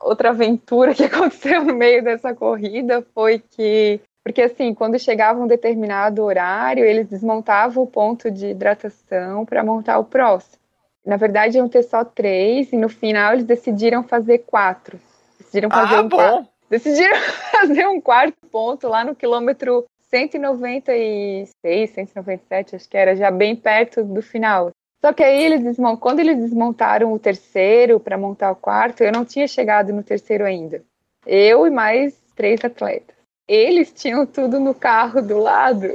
outra 0.00 0.30
aventura 0.30 0.94
que 0.94 1.04
aconteceu 1.04 1.64
no 1.64 1.74
meio 1.74 2.02
dessa 2.02 2.34
corrida 2.34 3.04
foi 3.14 3.38
que, 3.38 4.00
porque 4.24 4.42
assim, 4.42 4.74
quando 4.74 4.98
chegava 4.98 5.40
um 5.40 5.46
determinado 5.46 6.22
horário, 6.22 6.84
eles 6.84 7.08
desmontavam 7.08 7.84
o 7.84 7.86
ponto 7.86 8.30
de 8.30 8.48
hidratação 8.48 9.44
para 9.44 9.64
montar 9.64 9.98
o 9.98 10.04
próximo. 10.04 10.58
Na 11.04 11.16
verdade, 11.16 11.56
iam 11.56 11.68
ter 11.68 11.84
só 11.84 12.04
três, 12.04 12.72
e 12.72 12.76
no 12.76 12.88
final 12.88 13.32
eles 13.32 13.44
decidiram 13.44 14.02
fazer 14.02 14.38
quatro. 14.38 14.98
Decidiram 15.38 15.70
fazer 15.70 15.94
Ah, 15.94 16.02
um 16.02 16.08
quarto. 16.08 16.42
bom. 16.42 16.48
Decidiram 16.68 17.16
fazer 17.52 17.86
um 17.86 18.00
quarto 18.00 18.36
ponto 18.50 18.88
lá 18.88 19.04
no 19.04 19.14
quilômetro 19.14 19.84
196, 20.10 21.90
197, 21.90 22.76
acho 22.76 22.88
que 22.88 22.96
era, 22.96 23.14
já 23.14 23.30
bem 23.30 23.54
perto 23.54 24.02
do 24.02 24.20
final. 24.20 24.70
Só 25.06 25.12
que 25.12 25.22
aí 25.22 25.44
eles 25.44 25.62
desmont... 25.62 26.00
quando 26.00 26.18
eles 26.18 26.36
desmontaram 26.36 27.12
o 27.12 27.18
terceiro 27.18 28.00
para 28.00 28.18
montar 28.18 28.50
o 28.50 28.56
quarto, 28.56 29.04
eu 29.04 29.12
não 29.12 29.24
tinha 29.24 29.46
chegado 29.46 29.92
no 29.92 30.02
terceiro 30.02 30.44
ainda. 30.44 30.82
Eu 31.24 31.64
e 31.64 31.70
mais 31.70 32.20
três 32.34 32.64
atletas. 32.64 33.14
Eles 33.46 33.92
tinham 33.92 34.26
tudo 34.26 34.58
no 34.58 34.74
carro 34.74 35.22
do 35.22 35.38
lado. 35.38 35.86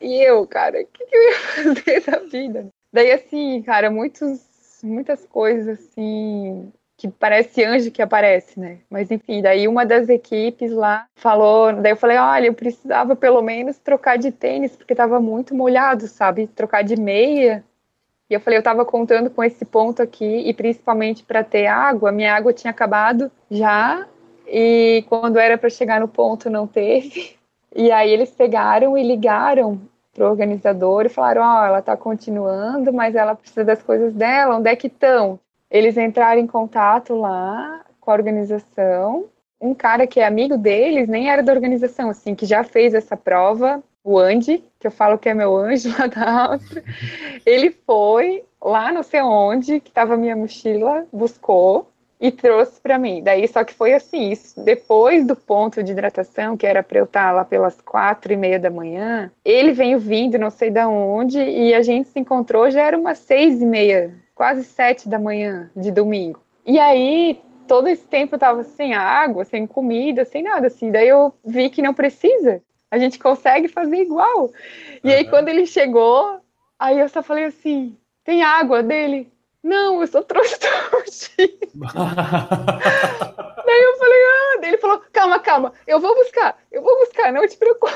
E 0.00 0.20
eu, 0.20 0.44
cara, 0.44 0.80
o 0.80 0.86
que, 0.86 1.06
que 1.06 1.16
eu 1.16 1.22
ia 1.22 1.38
fazer 1.84 2.00
da 2.00 2.18
vida? 2.18 2.66
Daí, 2.92 3.12
assim, 3.12 3.62
cara, 3.62 3.92
muitos, 3.92 4.40
muitas 4.82 5.24
coisas, 5.26 5.78
assim, 5.78 6.72
que 6.96 7.06
parece 7.06 7.62
anjo 7.64 7.92
que 7.92 8.02
aparece, 8.02 8.58
né? 8.58 8.78
Mas, 8.90 9.08
enfim, 9.12 9.40
daí 9.40 9.68
uma 9.68 9.86
das 9.86 10.08
equipes 10.08 10.72
lá 10.72 11.06
falou, 11.14 11.72
daí 11.74 11.92
eu 11.92 11.96
falei, 11.96 12.16
olha, 12.16 12.46
eu 12.46 12.54
precisava 12.54 13.14
pelo 13.14 13.40
menos 13.40 13.78
trocar 13.78 14.18
de 14.18 14.32
tênis, 14.32 14.74
porque 14.74 14.96
tava 14.96 15.20
muito 15.20 15.54
molhado, 15.54 16.08
sabe? 16.08 16.48
Trocar 16.48 16.82
de 16.82 16.96
meia. 16.96 17.64
E 18.30 18.34
eu 18.34 18.40
falei, 18.40 18.58
eu 18.58 18.62
tava 18.62 18.84
contando 18.84 19.30
com 19.30 19.42
esse 19.42 19.64
ponto 19.64 20.02
aqui, 20.02 20.48
e 20.48 20.52
principalmente 20.52 21.22
para 21.24 21.42
ter 21.42 21.66
água, 21.66 22.12
minha 22.12 22.34
água 22.34 22.52
tinha 22.52 22.70
acabado 22.70 23.30
já, 23.50 24.06
e 24.46 25.04
quando 25.08 25.38
era 25.38 25.56
para 25.56 25.70
chegar 25.70 26.00
no 26.00 26.08
ponto 26.08 26.50
não 26.50 26.66
teve. 26.66 27.36
E 27.74 27.90
aí 27.90 28.10
eles 28.10 28.30
pegaram 28.30 28.96
e 28.96 29.02
ligaram 29.02 29.80
pro 30.12 30.26
organizador 30.26 31.06
e 31.06 31.10
falaram, 31.10 31.42
ó, 31.42 31.62
oh, 31.62 31.66
ela 31.66 31.82
tá 31.82 31.96
continuando, 31.96 32.92
mas 32.92 33.14
ela 33.14 33.34
precisa 33.34 33.64
das 33.64 33.82
coisas 33.82 34.12
dela, 34.12 34.56
onde 34.56 34.68
é 34.68 34.76
que 34.76 34.88
estão? 34.88 35.38
Eles 35.70 35.96
entraram 35.96 36.40
em 36.40 36.46
contato 36.46 37.14
lá 37.14 37.82
com 38.00 38.10
a 38.10 38.14
organização. 38.14 39.26
Um 39.60 39.74
cara 39.74 40.06
que 40.06 40.18
é 40.20 40.26
amigo 40.26 40.56
deles, 40.56 41.08
nem 41.08 41.30
era 41.30 41.42
da 41.42 41.52
organização, 41.52 42.10
assim, 42.10 42.34
que 42.34 42.46
já 42.46 42.64
fez 42.64 42.94
essa 42.94 43.16
prova, 43.16 43.82
o 44.08 44.18
Andy, 44.18 44.64
que 44.80 44.86
eu 44.86 44.90
falo 44.90 45.18
que 45.18 45.28
é 45.28 45.34
meu 45.34 45.54
anjo 45.54 45.90
lá 45.98 46.06
da 46.06 46.46
Áustria, 46.46 46.82
ele 47.44 47.70
foi 47.70 48.42
lá 48.62 48.90
não 48.90 49.02
sei 49.02 49.20
onde, 49.20 49.80
que 49.80 49.90
estava 49.90 50.16
minha 50.16 50.34
mochila, 50.34 51.06
buscou, 51.12 51.90
e 52.20 52.32
trouxe 52.32 52.80
para 52.80 52.98
mim. 52.98 53.22
Daí 53.22 53.46
só 53.46 53.62
que 53.62 53.74
foi 53.74 53.92
assim, 53.92 54.30
isso, 54.30 54.60
depois 54.64 55.26
do 55.26 55.36
ponto 55.36 55.82
de 55.82 55.92
hidratação, 55.92 56.56
que 56.56 56.66
era 56.66 56.82
para 56.82 56.98
eu 56.98 57.04
estar 57.04 57.30
lá 57.32 57.44
pelas 57.44 57.80
quatro 57.80 58.32
e 58.32 58.36
meia 58.36 58.58
da 58.58 58.70
manhã, 58.70 59.30
ele 59.44 59.72
veio 59.72 59.98
vindo, 59.98 60.38
não 60.38 60.50
sei 60.50 60.70
da 60.70 60.88
onde, 60.88 61.38
e 61.38 61.74
a 61.74 61.82
gente 61.82 62.08
se 62.08 62.18
encontrou 62.18 62.70
já 62.70 62.82
era 62.82 62.98
umas 62.98 63.18
seis 63.18 63.60
e 63.60 63.66
meia, 63.66 64.14
quase 64.34 64.64
sete 64.64 65.08
da 65.08 65.18
manhã 65.18 65.70
de 65.76 65.90
domingo. 65.90 66.40
E 66.66 66.78
aí 66.78 67.40
todo 67.68 67.86
esse 67.88 68.04
tempo 68.04 68.34
eu 68.34 68.38
tava 68.38 68.64
sem 68.64 68.94
água, 68.94 69.44
sem 69.44 69.66
comida, 69.66 70.24
sem 70.24 70.42
nada 70.42 70.66
assim. 70.66 70.90
Daí 70.90 71.08
eu 71.08 71.32
vi 71.44 71.68
que 71.70 71.82
não 71.82 71.94
precisa. 71.94 72.62
A 72.90 72.98
gente 72.98 73.18
consegue 73.18 73.68
fazer 73.68 73.96
igual. 73.96 74.50
E 75.04 75.08
uhum. 75.08 75.14
aí 75.14 75.28
quando 75.28 75.48
ele 75.48 75.66
chegou, 75.66 76.40
aí 76.78 76.98
eu 76.98 77.08
só 77.08 77.22
falei 77.22 77.44
assim: 77.44 77.96
"Tem 78.24 78.42
água 78.42 78.82
dele?" 78.82 79.30
Não, 79.62 80.00
eu 80.00 80.06
só 80.06 80.22
trouxe 80.22 80.56
Daí 83.68 83.82
eu 83.82 83.98
falei, 83.98 84.18
ah, 84.18 84.58
daí 84.62 84.70
ele 84.70 84.78
falou, 84.78 85.02
calma, 85.12 85.38
calma, 85.40 85.74
eu 85.86 86.00
vou 86.00 86.14
buscar, 86.14 86.56
eu 86.72 86.80
vou 86.80 86.98
buscar, 87.00 87.30
não 87.30 87.46
te 87.46 87.54
preocupe. 87.54 87.92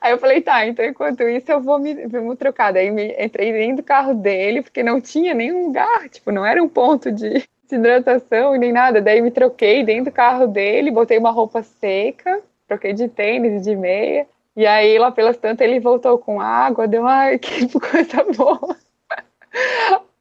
Aí 0.00 0.10
eu 0.10 0.18
falei, 0.18 0.40
tá, 0.40 0.66
então 0.66 0.84
enquanto 0.84 1.22
isso 1.22 1.52
eu 1.52 1.60
vou 1.60 1.78
me, 1.78 1.94
me 1.94 2.36
trocar. 2.36 2.72
Daí 2.72 2.90
me, 2.90 3.14
entrei 3.16 3.52
dentro 3.52 3.76
do 3.76 3.82
carro 3.84 4.12
dele, 4.12 4.60
porque 4.60 4.82
não 4.82 5.00
tinha 5.00 5.32
nenhum 5.32 5.66
lugar, 5.66 6.08
tipo, 6.08 6.32
não 6.32 6.44
era 6.44 6.60
um 6.60 6.68
ponto 6.68 7.12
de, 7.12 7.30
de 7.68 7.76
hidratação 7.76 8.54
nem 8.56 8.72
nada. 8.72 9.00
Daí 9.00 9.22
me 9.22 9.30
troquei 9.30 9.84
dentro 9.84 10.06
do 10.06 10.12
carro 10.12 10.48
dele, 10.48 10.90
botei 10.90 11.16
uma 11.16 11.30
roupa 11.30 11.62
seca, 11.62 12.42
troquei 12.66 12.92
de 12.92 13.08
tênis 13.08 13.62
de 13.62 13.74
meia. 13.76 14.26
E 14.56 14.66
aí, 14.66 14.98
lá 14.98 15.10
pelas 15.10 15.36
tantas, 15.36 15.66
ele 15.66 15.80
voltou 15.80 16.18
com 16.18 16.40
água, 16.40 16.86
deu, 16.86 17.06
ai, 17.06 17.38
que 17.40 17.68
coisa 17.78 18.24
boa. 18.36 18.76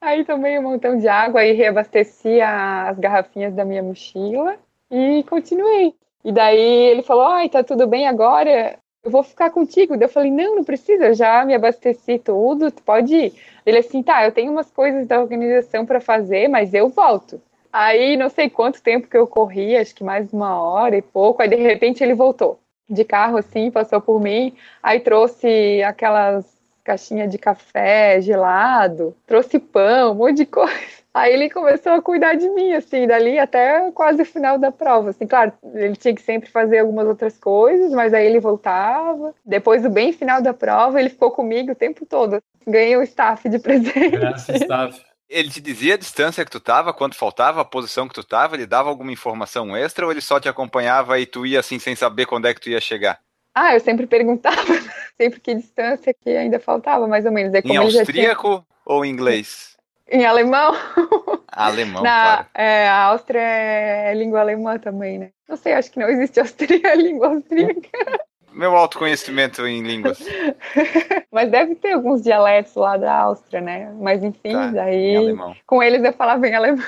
Aí 0.02 0.26
tomei 0.26 0.60
um 0.60 0.64
montão 0.64 0.98
de 0.98 1.08
água 1.08 1.46
e 1.46 1.54
reabasteci 1.54 2.42
as 2.42 3.00
garrafinhas 3.00 3.54
da 3.54 3.64
minha 3.64 3.82
mochila 3.82 4.58
e 4.92 5.24
continuei. 5.24 5.96
E 6.24 6.32
daí 6.32 6.60
ele 6.60 7.02
falou: 7.04 7.24
Ai, 7.24 7.48
tá 7.50 7.64
tudo 7.64 7.88
bem 7.88 8.08
agora? 8.08 8.78
Eu 9.04 9.10
vou 9.12 9.24
ficar 9.24 9.50
contigo. 9.50 9.96
Daí 9.96 10.06
eu 10.06 10.12
falei: 10.12 10.30
Não, 10.30 10.58
não 10.58 10.64
precisa, 10.64 11.14
já 11.14 11.46
me 11.46 11.54
abasteci 11.54 12.20
tudo, 12.20 12.72
tu 12.72 12.84
pode 12.84 13.16
ir. 13.16 13.34
Ele 13.66 13.78
assim: 13.78 14.04
Tá, 14.04 14.26
eu 14.26 14.32
tenho 14.32 14.52
umas 14.52 14.70
coisas 14.70 15.08
da 15.08 15.22
organização 15.22 15.86
para 15.86 16.02
fazer, 16.02 16.48
mas 16.50 16.74
eu 16.74 16.90
volto. 16.90 17.42
Aí 17.74 18.16
não 18.16 18.30
sei 18.30 18.52
quanto 18.52 18.84
tempo 18.84 19.08
que 19.08 19.18
eu 19.18 19.26
corri, 19.26 19.76
acho 19.76 19.96
que 19.96 20.04
mais 20.04 20.32
uma 20.32 20.62
hora 20.62 20.96
e 20.96 21.02
pouco. 21.02 21.42
Aí 21.42 21.50
de 21.50 21.56
repente 21.56 22.04
ele 22.04 22.14
voltou 22.14 22.60
de 22.88 23.04
carro 23.04 23.38
assim, 23.38 23.72
passou 23.72 24.00
por 24.00 24.22
mim, 24.22 24.56
aí 24.84 25.00
trouxe 25.00 25.82
aquelas 25.82 26.54
caixinha 26.84 27.28
de 27.28 27.38
café 27.38 28.22
gelado, 28.22 29.16
trouxe 29.26 29.58
pão, 29.58 30.12
um 30.12 30.16
monte 30.16 30.38
de 30.38 30.46
coisa. 30.46 31.04
Aí 31.14 31.32
ele 31.32 31.50
começou 31.50 31.94
a 31.94 32.02
cuidar 32.02 32.34
de 32.34 32.50
mim, 32.50 32.74
assim, 32.74 33.06
dali 33.06 33.38
até 33.38 33.92
quase 33.92 34.24
o 34.24 34.26
final 34.26 34.58
da 34.58 34.72
prova. 34.72 35.12
Assim, 35.12 35.28
claro, 35.28 35.54
ele 35.76 35.96
tinha 35.96 36.14
que 36.14 36.22
sempre 36.22 36.50
fazer 36.50 36.80
algumas 36.80 37.08
outras 37.08 37.38
coisas, 37.38 37.92
mas 37.92 38.14
aí 38.14 38.26
ele 38.26 38.40
voltava. 38.40 39.34
Depois 39.46 39.84
do 39.84 39.92
bem 39.92 40.12
final 40.12 40.42
da 40.42 40.54
prova, 40.54 41.00
ele 41.00 41.10
ficou 41.10 41.30
comigo 41.30 41.72
o 41.72 41.76
tempo 41.76 42.06
todo. 42.06 42.42
Ganhei 42.68 42.98
o 42.98 43.04
staff 43.04 43.48
de 43.48 43.60
presente. 43.60 44.10
Graças, 44.10 44.62
staff. 44.62 45.13
Ele 45.34 45.50
te 45.50 45.60
dizia 45.60 45.96
a 45.96 45.98
distância 45.98 46.46
que 46.46 46.52
tu 46.52 46.60
tava, 46.60 46.94
quanto 46.94 47.16
faltava, 47.16 47.62
a 47.62 47.66
posição 47.66 48.08
que 48.08 48.14
tu 48.14 48.24
tava, 48.24 48.56
ele 48.56 48.68
dava 48.68 48.90
alguma 48.90 49.12
informação 49.12 49.76
extra 49.76 50.06
ou 50.06 50.12
ele 50.12 50.22
só 50.22 50.40
te 50.40 50.48
acompanhava 50.48 51.20
e 51.20 51.26
tu 51.26 51.44
ia 51.44 51.60
assim 51.60 51.80
sem 51.80 51.96
saber 51.96 52.28
quando 52.28 52.48
é 52.48 52.54
que 52.54 52.62
tu 52.62 52.70
ia 52.70 52.80
chegar? 52.80 53.20
Ah, 53.56 53.74
eu 53.74 53.80
sempre 53.80 54.06
perguntava, 54.06 54.56
sempre 55.20 55.40
que 55.40 55.56
distância 55.56 56.14
que 56.14 56.30
ainda 56.30 56.60
faltava, 56.60 57.08
mais 57.08 57.26
ou 57.26 57.32
menos. 57.32 57.54
em 57.54 57.78
austríaco 57.78 58.50
tinha... 58.50 58.66
ou 58.86 59.04
em 59.04 59.10
inglês? 59.10 59.76
Em 60.08 60.26
alemão. 60.26 60.76
Alemão, 61.56 62.02
Na, 62.02 62.22
claro. 62.22 62.48
É, 62.56 62.88
a 62.88 63.04
Áustria 63.04 63.40
é 63.40 64.14
língua 64.16 64.42
alemã 64.42 64.80
também, 64.80 65.20
né? 65.20 65.30
Não 65.48 65.56
sei, 65.56 65.74
acho 65.74 65.92
que 65.92 66.00
não 66.00 66.10
existe 66.10 66.40
Áustria, 66.42 66.96
língua 66.96 67.28
austríaca. 67.28 68.26
Meu 68.54 68.76
autoconhecimento 68.76 69.66
em 69.66 69.82
línguas. 69.82 70.20
Mas 71.32 71.50
deve 71.50 71.76
ter 71.76 71.94
alguns 71.94 72.22
dialetos 72.22 72.76
lá 72.76 72.98
da 72.98 73.14
Áustria, 73.14 73.62
né? 73.62 73.92
Mas 74.00 74.24
enfim, 74.24 74.54
tá, 74.54 74.68
daí 74.68 75.36
com 75.66 75.82
eles 75.82 76.04
eu 76.04 76.14
falava 76.14 76.48
em 76.48 76.54
alemão. 76.56 76.86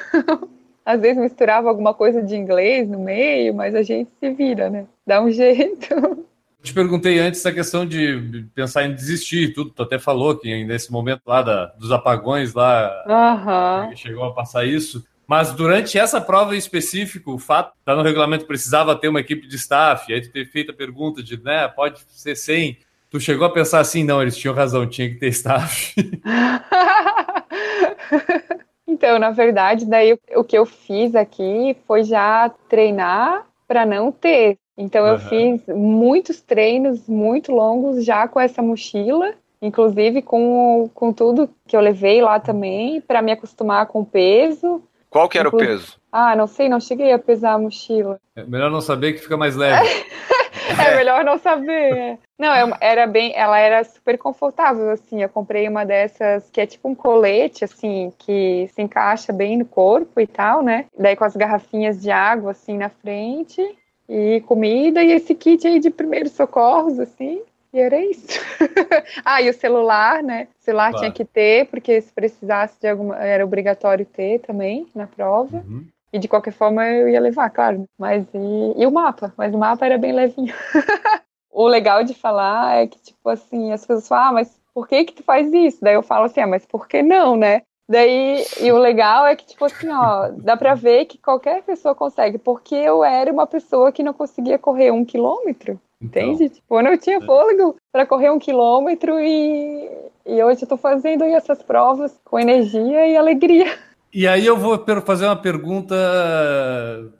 Às 0.86 1.02
vezes 1.02 1.18
misturava 1.18 1.68
alguma 1.68 1.94
coisa 1.94 2.22
de 2.22 2.36
inglês 2.36 2.88
no 2.88 3.00
meio, 3.00 3.56
mas 3.56 3.74
a 3.74 3.82
gente 3.82 4.12
se 4.20 4.30
vira, 4.32 4.70
né? 4.70 4.86
Dá 5.06 5.22
um 5.22 5.30
jeito 5.32 6.26
te 6.66 6.74
perguntei 6.74 7.20
antes 7.20 7.46
a 7.46 7.54
questão 7.54 7.86
de 7.86 8.48
pensar 8.54 8.86
em 8.86 8.96
desistir 8.96 9.54
tudo. 9.54 9.70
Tu 9.70 9.84
até 9.84 10.00
falou 10.00 10.36
que 10.36 10.66
nesse 10.66 10.92
momento 10.92 11.22
lá 11.26 11.42
da, 11.42 11.68
dos 11.78 11.92
apagões 11.92 12.54
lá 12.54 13.86
uhum. 13.88 13.96
chegou 13.96 14.26
a 14.26 14.34
passar 14.34 14.66
isso. 14.66 15.06
Mas 15.28 15.52
durante 15.52 15.98
essa 15.98 16.22
prova 16.22 16.56
em 16.56 16.58
específico, 16.58 17.34
o 17.34 17.40
fato 17.40 17.74
de 17.74 17.84
tá 17.84 17.96
no 17.96 18.04
regulamento 18.04 18.46
precisava 18.46 18.96
ter 18.96 19.08
uma 19.08 19.20
equipe 19.20 19.48
de 19.48 19.56
staff, 19.56 20.14
aí 20.14 20.22
tu 20.22 20.32
ter 20.32 20.46
feito 20.46 20.72
a 20.72 20.76
pergunta 20.76 21.24
de, 21.24 21.42
né, 21.42 21.68
pode 21.68 22.02
ser 22.10 22.36
sem. 22.36 22.78
Tu 23.10 23.20
chegou 23.20 23.48
a 23.48 23.52
pensar 23.52 23.80
assim, 23.80 24.04
não, 24.04 24.22
eles 24.22 24.38
tinham 24.38 24.54
razão, 24.54 24.88
tinha 24.88 25.10
que 25.10 25.16
ter 25.16 25.30
staff. 25.30 25.96
então, 28.88 29.18
na 29.18 29.32
verdade, 29.32 29.86
daí 29.86 30.18
o 30.36 30.44
que 30.44 30.58
eu 30.58 30.66
fiz 30.66 31.16
aqui 31.16 31.76
foi 31.88 32.04
já 32.04 32.50
treinar 32.68 33.48
para 33.68 33.86
não 33.86 34.12
ter, 34.12 34.60
então, 34.78 35.08
eu 35.08 35.14
uhum. 35.14 35.20
fiz 35.20 35.68
muitos 35.68 36.42
treinos 36.42 37.08
muito 37.08 37.52
longos 37.52 38.04
já 38.04 38.28
com 38.28 38.40
essa 38.40 38.62
mochila, 38.62 39.34
inclusive 39.62 40.22
com, 40.22 40.90
com 40.94 41.14
tudo 41.14 41.50
que 41.66 41.76
eu 41.76 41.80
levei 41.80 42.22
lá 42.22 42.40
também, 42.40 43.00
para 43.00 43.22
me 43.22 43.32
acostumar 43.32 43.88
com 43.88 44.02
o 44.02 44.06
peso. 44.06 44.84
Qual 45.16 45.30
que 45.30 45.40
era 45.40 45.48
o 45.48 45.52
peso? 45.58 45.98
Ah, 46.12 46.36
não 46.36 46.46
sei, 46.46 46.68
não 46.68 46.82
cheguei 46.82 47.14
a 47.14 47.18
pesar 47.18 47.54
a 47.54 47.58
mochila. 47.58 48.20
É 48.36 48.44
melhor 48.44 48.70
não 48.70 48.82
saber 48.82 49.14
que 49.14 49.20
fica 49.20 49.38
mais 49.38 49.56
leve. 49.56 49.88
é 50.78 50.94
melhor 50.98 51.24
não 51.24 51.38
saber. 51.38 52.20
Não, 52.38 52.54
é 52.54 52.78
era 52.82 53.08
bem, 53.08 53.32
ela 53.34 53.58
era 53.58 53.82
super 53.86 54.18
confortável, 54.18 54.90
assim. 54.90 55.24
Eu 55.24 55.30
comprei 55.30 55.70
uma 55.70 55.86
dessas 55.86 56.50
que 56.50 56.60
é 56.60 56.66
tipo 56.66 56.90
um 56.90 56.94
colete, 56.94 57.64
assim, 57.64 58.12
que 58.20 58.70
se 58.76 58.82
encaixa 58.82 59.32
bem 59.32 59.58
no 59.58 59.64
corpo 59.64 60.20
e 60.20 60.28
tal, 60.28 60.62
né? 60.62 60.84
Daí 61.00 61.16
com 61.16 61.24
as 61.24 61.34
garrafinhas 61.34 62.02
de 62.02 62.12
água, 62.12 62.52
assim, 62.52 62.78
na 62.78 62.90
frente 62.90 63.62
e 64.10 64.42
comida 64.42 65.02
e 65.02 65.14
esse 65.14 65.34
kit 65.34 65.66
aí 65.66 65.80
de 65.80 65.92
primeiros 65.92 66.34
socorros, 66.34 67.00
assim, 67.00 67.42
e 67.76 67.80
era 67.82 68.00
isso. 68.00 68.40
ah, 69.26 69.42
e 69.42 69.50
o 69.50 69.54
celular, 69.54 70.24
né? 70.24 70.48
O 70.62 70.64
celular 70.64 70.92
claro. 70.92 71.00
tinha 71.00 71.12
que 71.12 71.26
ter, 71.26 71.68
porque 71.68 72.00
se 72.00 72.12
precisasse 72.14 72.80
de 72.80 72.88
alguma. 72.88 73.18
Era 73.18 73.44
obrigatório 73.44 74.06
ter 74.06 74.40
também 74.40 74.88
na 74.96 75.06
prova. 75.06 75.58
Uhum. 75.58 75.86
E 76.14 76.18
de 76.18 76.30
qualquer 76.30 76.54
forma 76.54 76.88
eu 76.88 77.10
ia 77.10 77.20
levar, 77.20 77.50
claro. 77.50 77.84
Mas 78.00 78.26
e, 78.34 78.82
e 78.82 78.88
o 78.88 78.92
mapa? 78.92 79.34
Mas 79.36 79.54
o 79.54 79.58
mapa 79.58 79.86
era 79.86 79.98
bem 79.98 80.14
levinho. 80.14 80.54
o 81.52 81.68
legal 81.68 82.02
de 82.06 82.14
falar 82.14 82.78
é 82.78 82.88
que, 82.88 82.98
tipo 82.98 83.28
assim, 83.28 83.74
as 83.74 83.82
pessoas 83.82 84.08
falam, 84.08 84.30
ah, 84.30 84.34
mas 84.34 84.58
por 84.74 84.88
que 84.88 85.04
que 85.04 85.14
tu 85.14 85.24
faz 85.24 85.52
isso? 85.54 85.80
Daí 85.82 85.96
eu 85.96 86.02
falo 86.02 86.26
assim, 86.26 86.40
ah, 86.40 86.48
mas 86.48 86.66
por 86.66 86.88
que 86.88 87.04
não, 87.04 87.36
né? 87.36 87.62
Daí, 87.90 88.46
e 88.62 88.72
o 88.72 88.78
legal 88.78 89.28
é 89.28 89.36
que, 89.36 89.46
tipo 89.46 89.66
assim, 89.66 89.90
ó, 89.90 90.30
dá 90.38 90.56
pra 90.56 90.76
ver 90.76 91.06
que 91.06 91.18
qualquer 91.18 91.62
pessoa 91.64 91.94
consegue, 91.94 92.38
porque 92.38 92.74
eu 92.74 93.04
era 93.04 93.32
uma 93.32 93.46
pessoa 93.46 93.92
que 93.92 94.02
não 94.02 94.14
conseguia 94.14 94.58
correr 94.58 94.92
um 94.92 95.04
quilômetro, 95.04 95.80
então, 96.06 96.34
entende? 96.34 96.56
Tipo, 96.56 96.80
eu 96.80 96.84
não 96.84 96.98
tinha 96.98 97.18
é. 97.18 97.22
fôlego 97.26 97.76
para 97.92 98.06
correr 98.06 98.30
um 98.30 98.40
quilômetro 98.40 99.20
e, 99.20 99.90
e 100.26 100.44
hoje 100.44 100.64
eu 100.64 100.68
tô 100.68 100.78
fazendo 100.78 101.24
essas 101.24 101.62
provas 101.62 102.20
com 102.24 102.40
energia 102.40 103.08
e 103.08 103.18
alegria. 103.18 103.78
E 104.14 104.26
aí 104.28 104.46
eu 104.46 104.58
vou 104.58 104.82
fazer 105.06 105.26
uma 105.26 105.36
pergunta, 105.36 105.94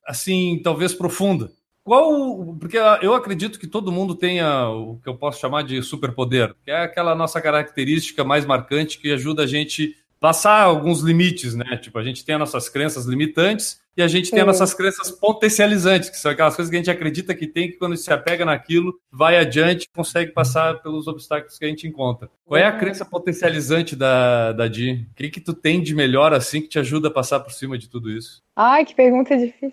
assim, 0.06 0.58
talvez 0.64 0.94
profunda. 0.94 1.50
Qual, 1.84 2.56
porque 2.58 2.78
eu 3.02 3.14
acredito 3.14 3.60
que 3.60 3.66
todo 3.66 3.92
mundo 3.92 4.14
tenha 4.14 4.68
o 4.70 4.98
que 4.98 5.08
eu 5.08 5.14
posso 5.14 5.38
chamar 5.38 5.62
de 5.62 5.80
superpoder, 5.82 6.52
que 6.64 6.70
é 6.70 6.82
aquela 6.82 7.14
nossa 7.14 7.40
característica 7.40 8.24
mais 8.24 8.44
marcante 8.44 8.98
que 8.98 9.12
ajuda 9.12 9.44
a 9.44 9.46
gente 9.46 9.94
passar 10.20 10.62
alguns 10.62 11.00
limites, 11.00 11.54
né? 11.54 11.76
Tipo, 11.76 11.98
a 11.98 12.04
gente 12.04 12.24
tem 12.24 12.34
as 12.34 12.40
nossas 12.40 12.68
crenças 12.68 13.06
limitantes 13.06 13.80
e 13.96 14.02
a 14.02 14.08
gente 14.08 14.30
tem 14.30 14.40
as 14.40 14.46
nossas 14.46 14.74
crenças 14.74 15.10
potencializantes, 15.10 16.10
que 16.10 16.18
são 16.18 16.30
aquelas 16.30 16.54
coisas 16.54 16.70
que 16.70 16.76
a 16.76 16.78
gente 16.78 16.90
acredita 16.90 17.34
que 17.34 17.46
tem, 17.46 17.70
que 17.70 17.78
quando 17.78 17.96
se 17.96 18.12
apega 18.12 18.44
naquilo, 18.44 18.98
vai 19.10 19.38
adiante, 19.38 19.88
consegue 19.94 20.32
passar 20.32 20.82
pelos 20.82 21.06
obstáculos 21.06 21.58
que 21.58 21.64
a 21.64 21.68
gente 21.68 21.86
encontra. 21.86 22.30
Qual 22.44 22.60
é 22.60 22.66
a 22.66 22.76
crença 22.76 23.06
potencializante 23.06 23.96
da, 23.96 24.52
da 24.52 24.68
Di? 24.68 25.06
O 25.10 25.14
que, 25.14 25.30
que 25.30 25.40
tu 25.40 25.54
tem 25.54 25.82
de 25.82 25.94
melhor 25.94 26.34
assim 26.34 26.60
que 26.60 26.68
te 26.68 26.78
ajuda 26.78 27.08
a 27.08 27.10
passar 27.10 27.40
por 27.40 27.52
cima 27.52 27.78
de 27.78 27.88
tudo 27.88 28.10
isso? 28.10 28.42
Ai, 28.54 28.84
que 28.84 28.94
pergunta 28.94 29.36
difícil. 29.36 29.72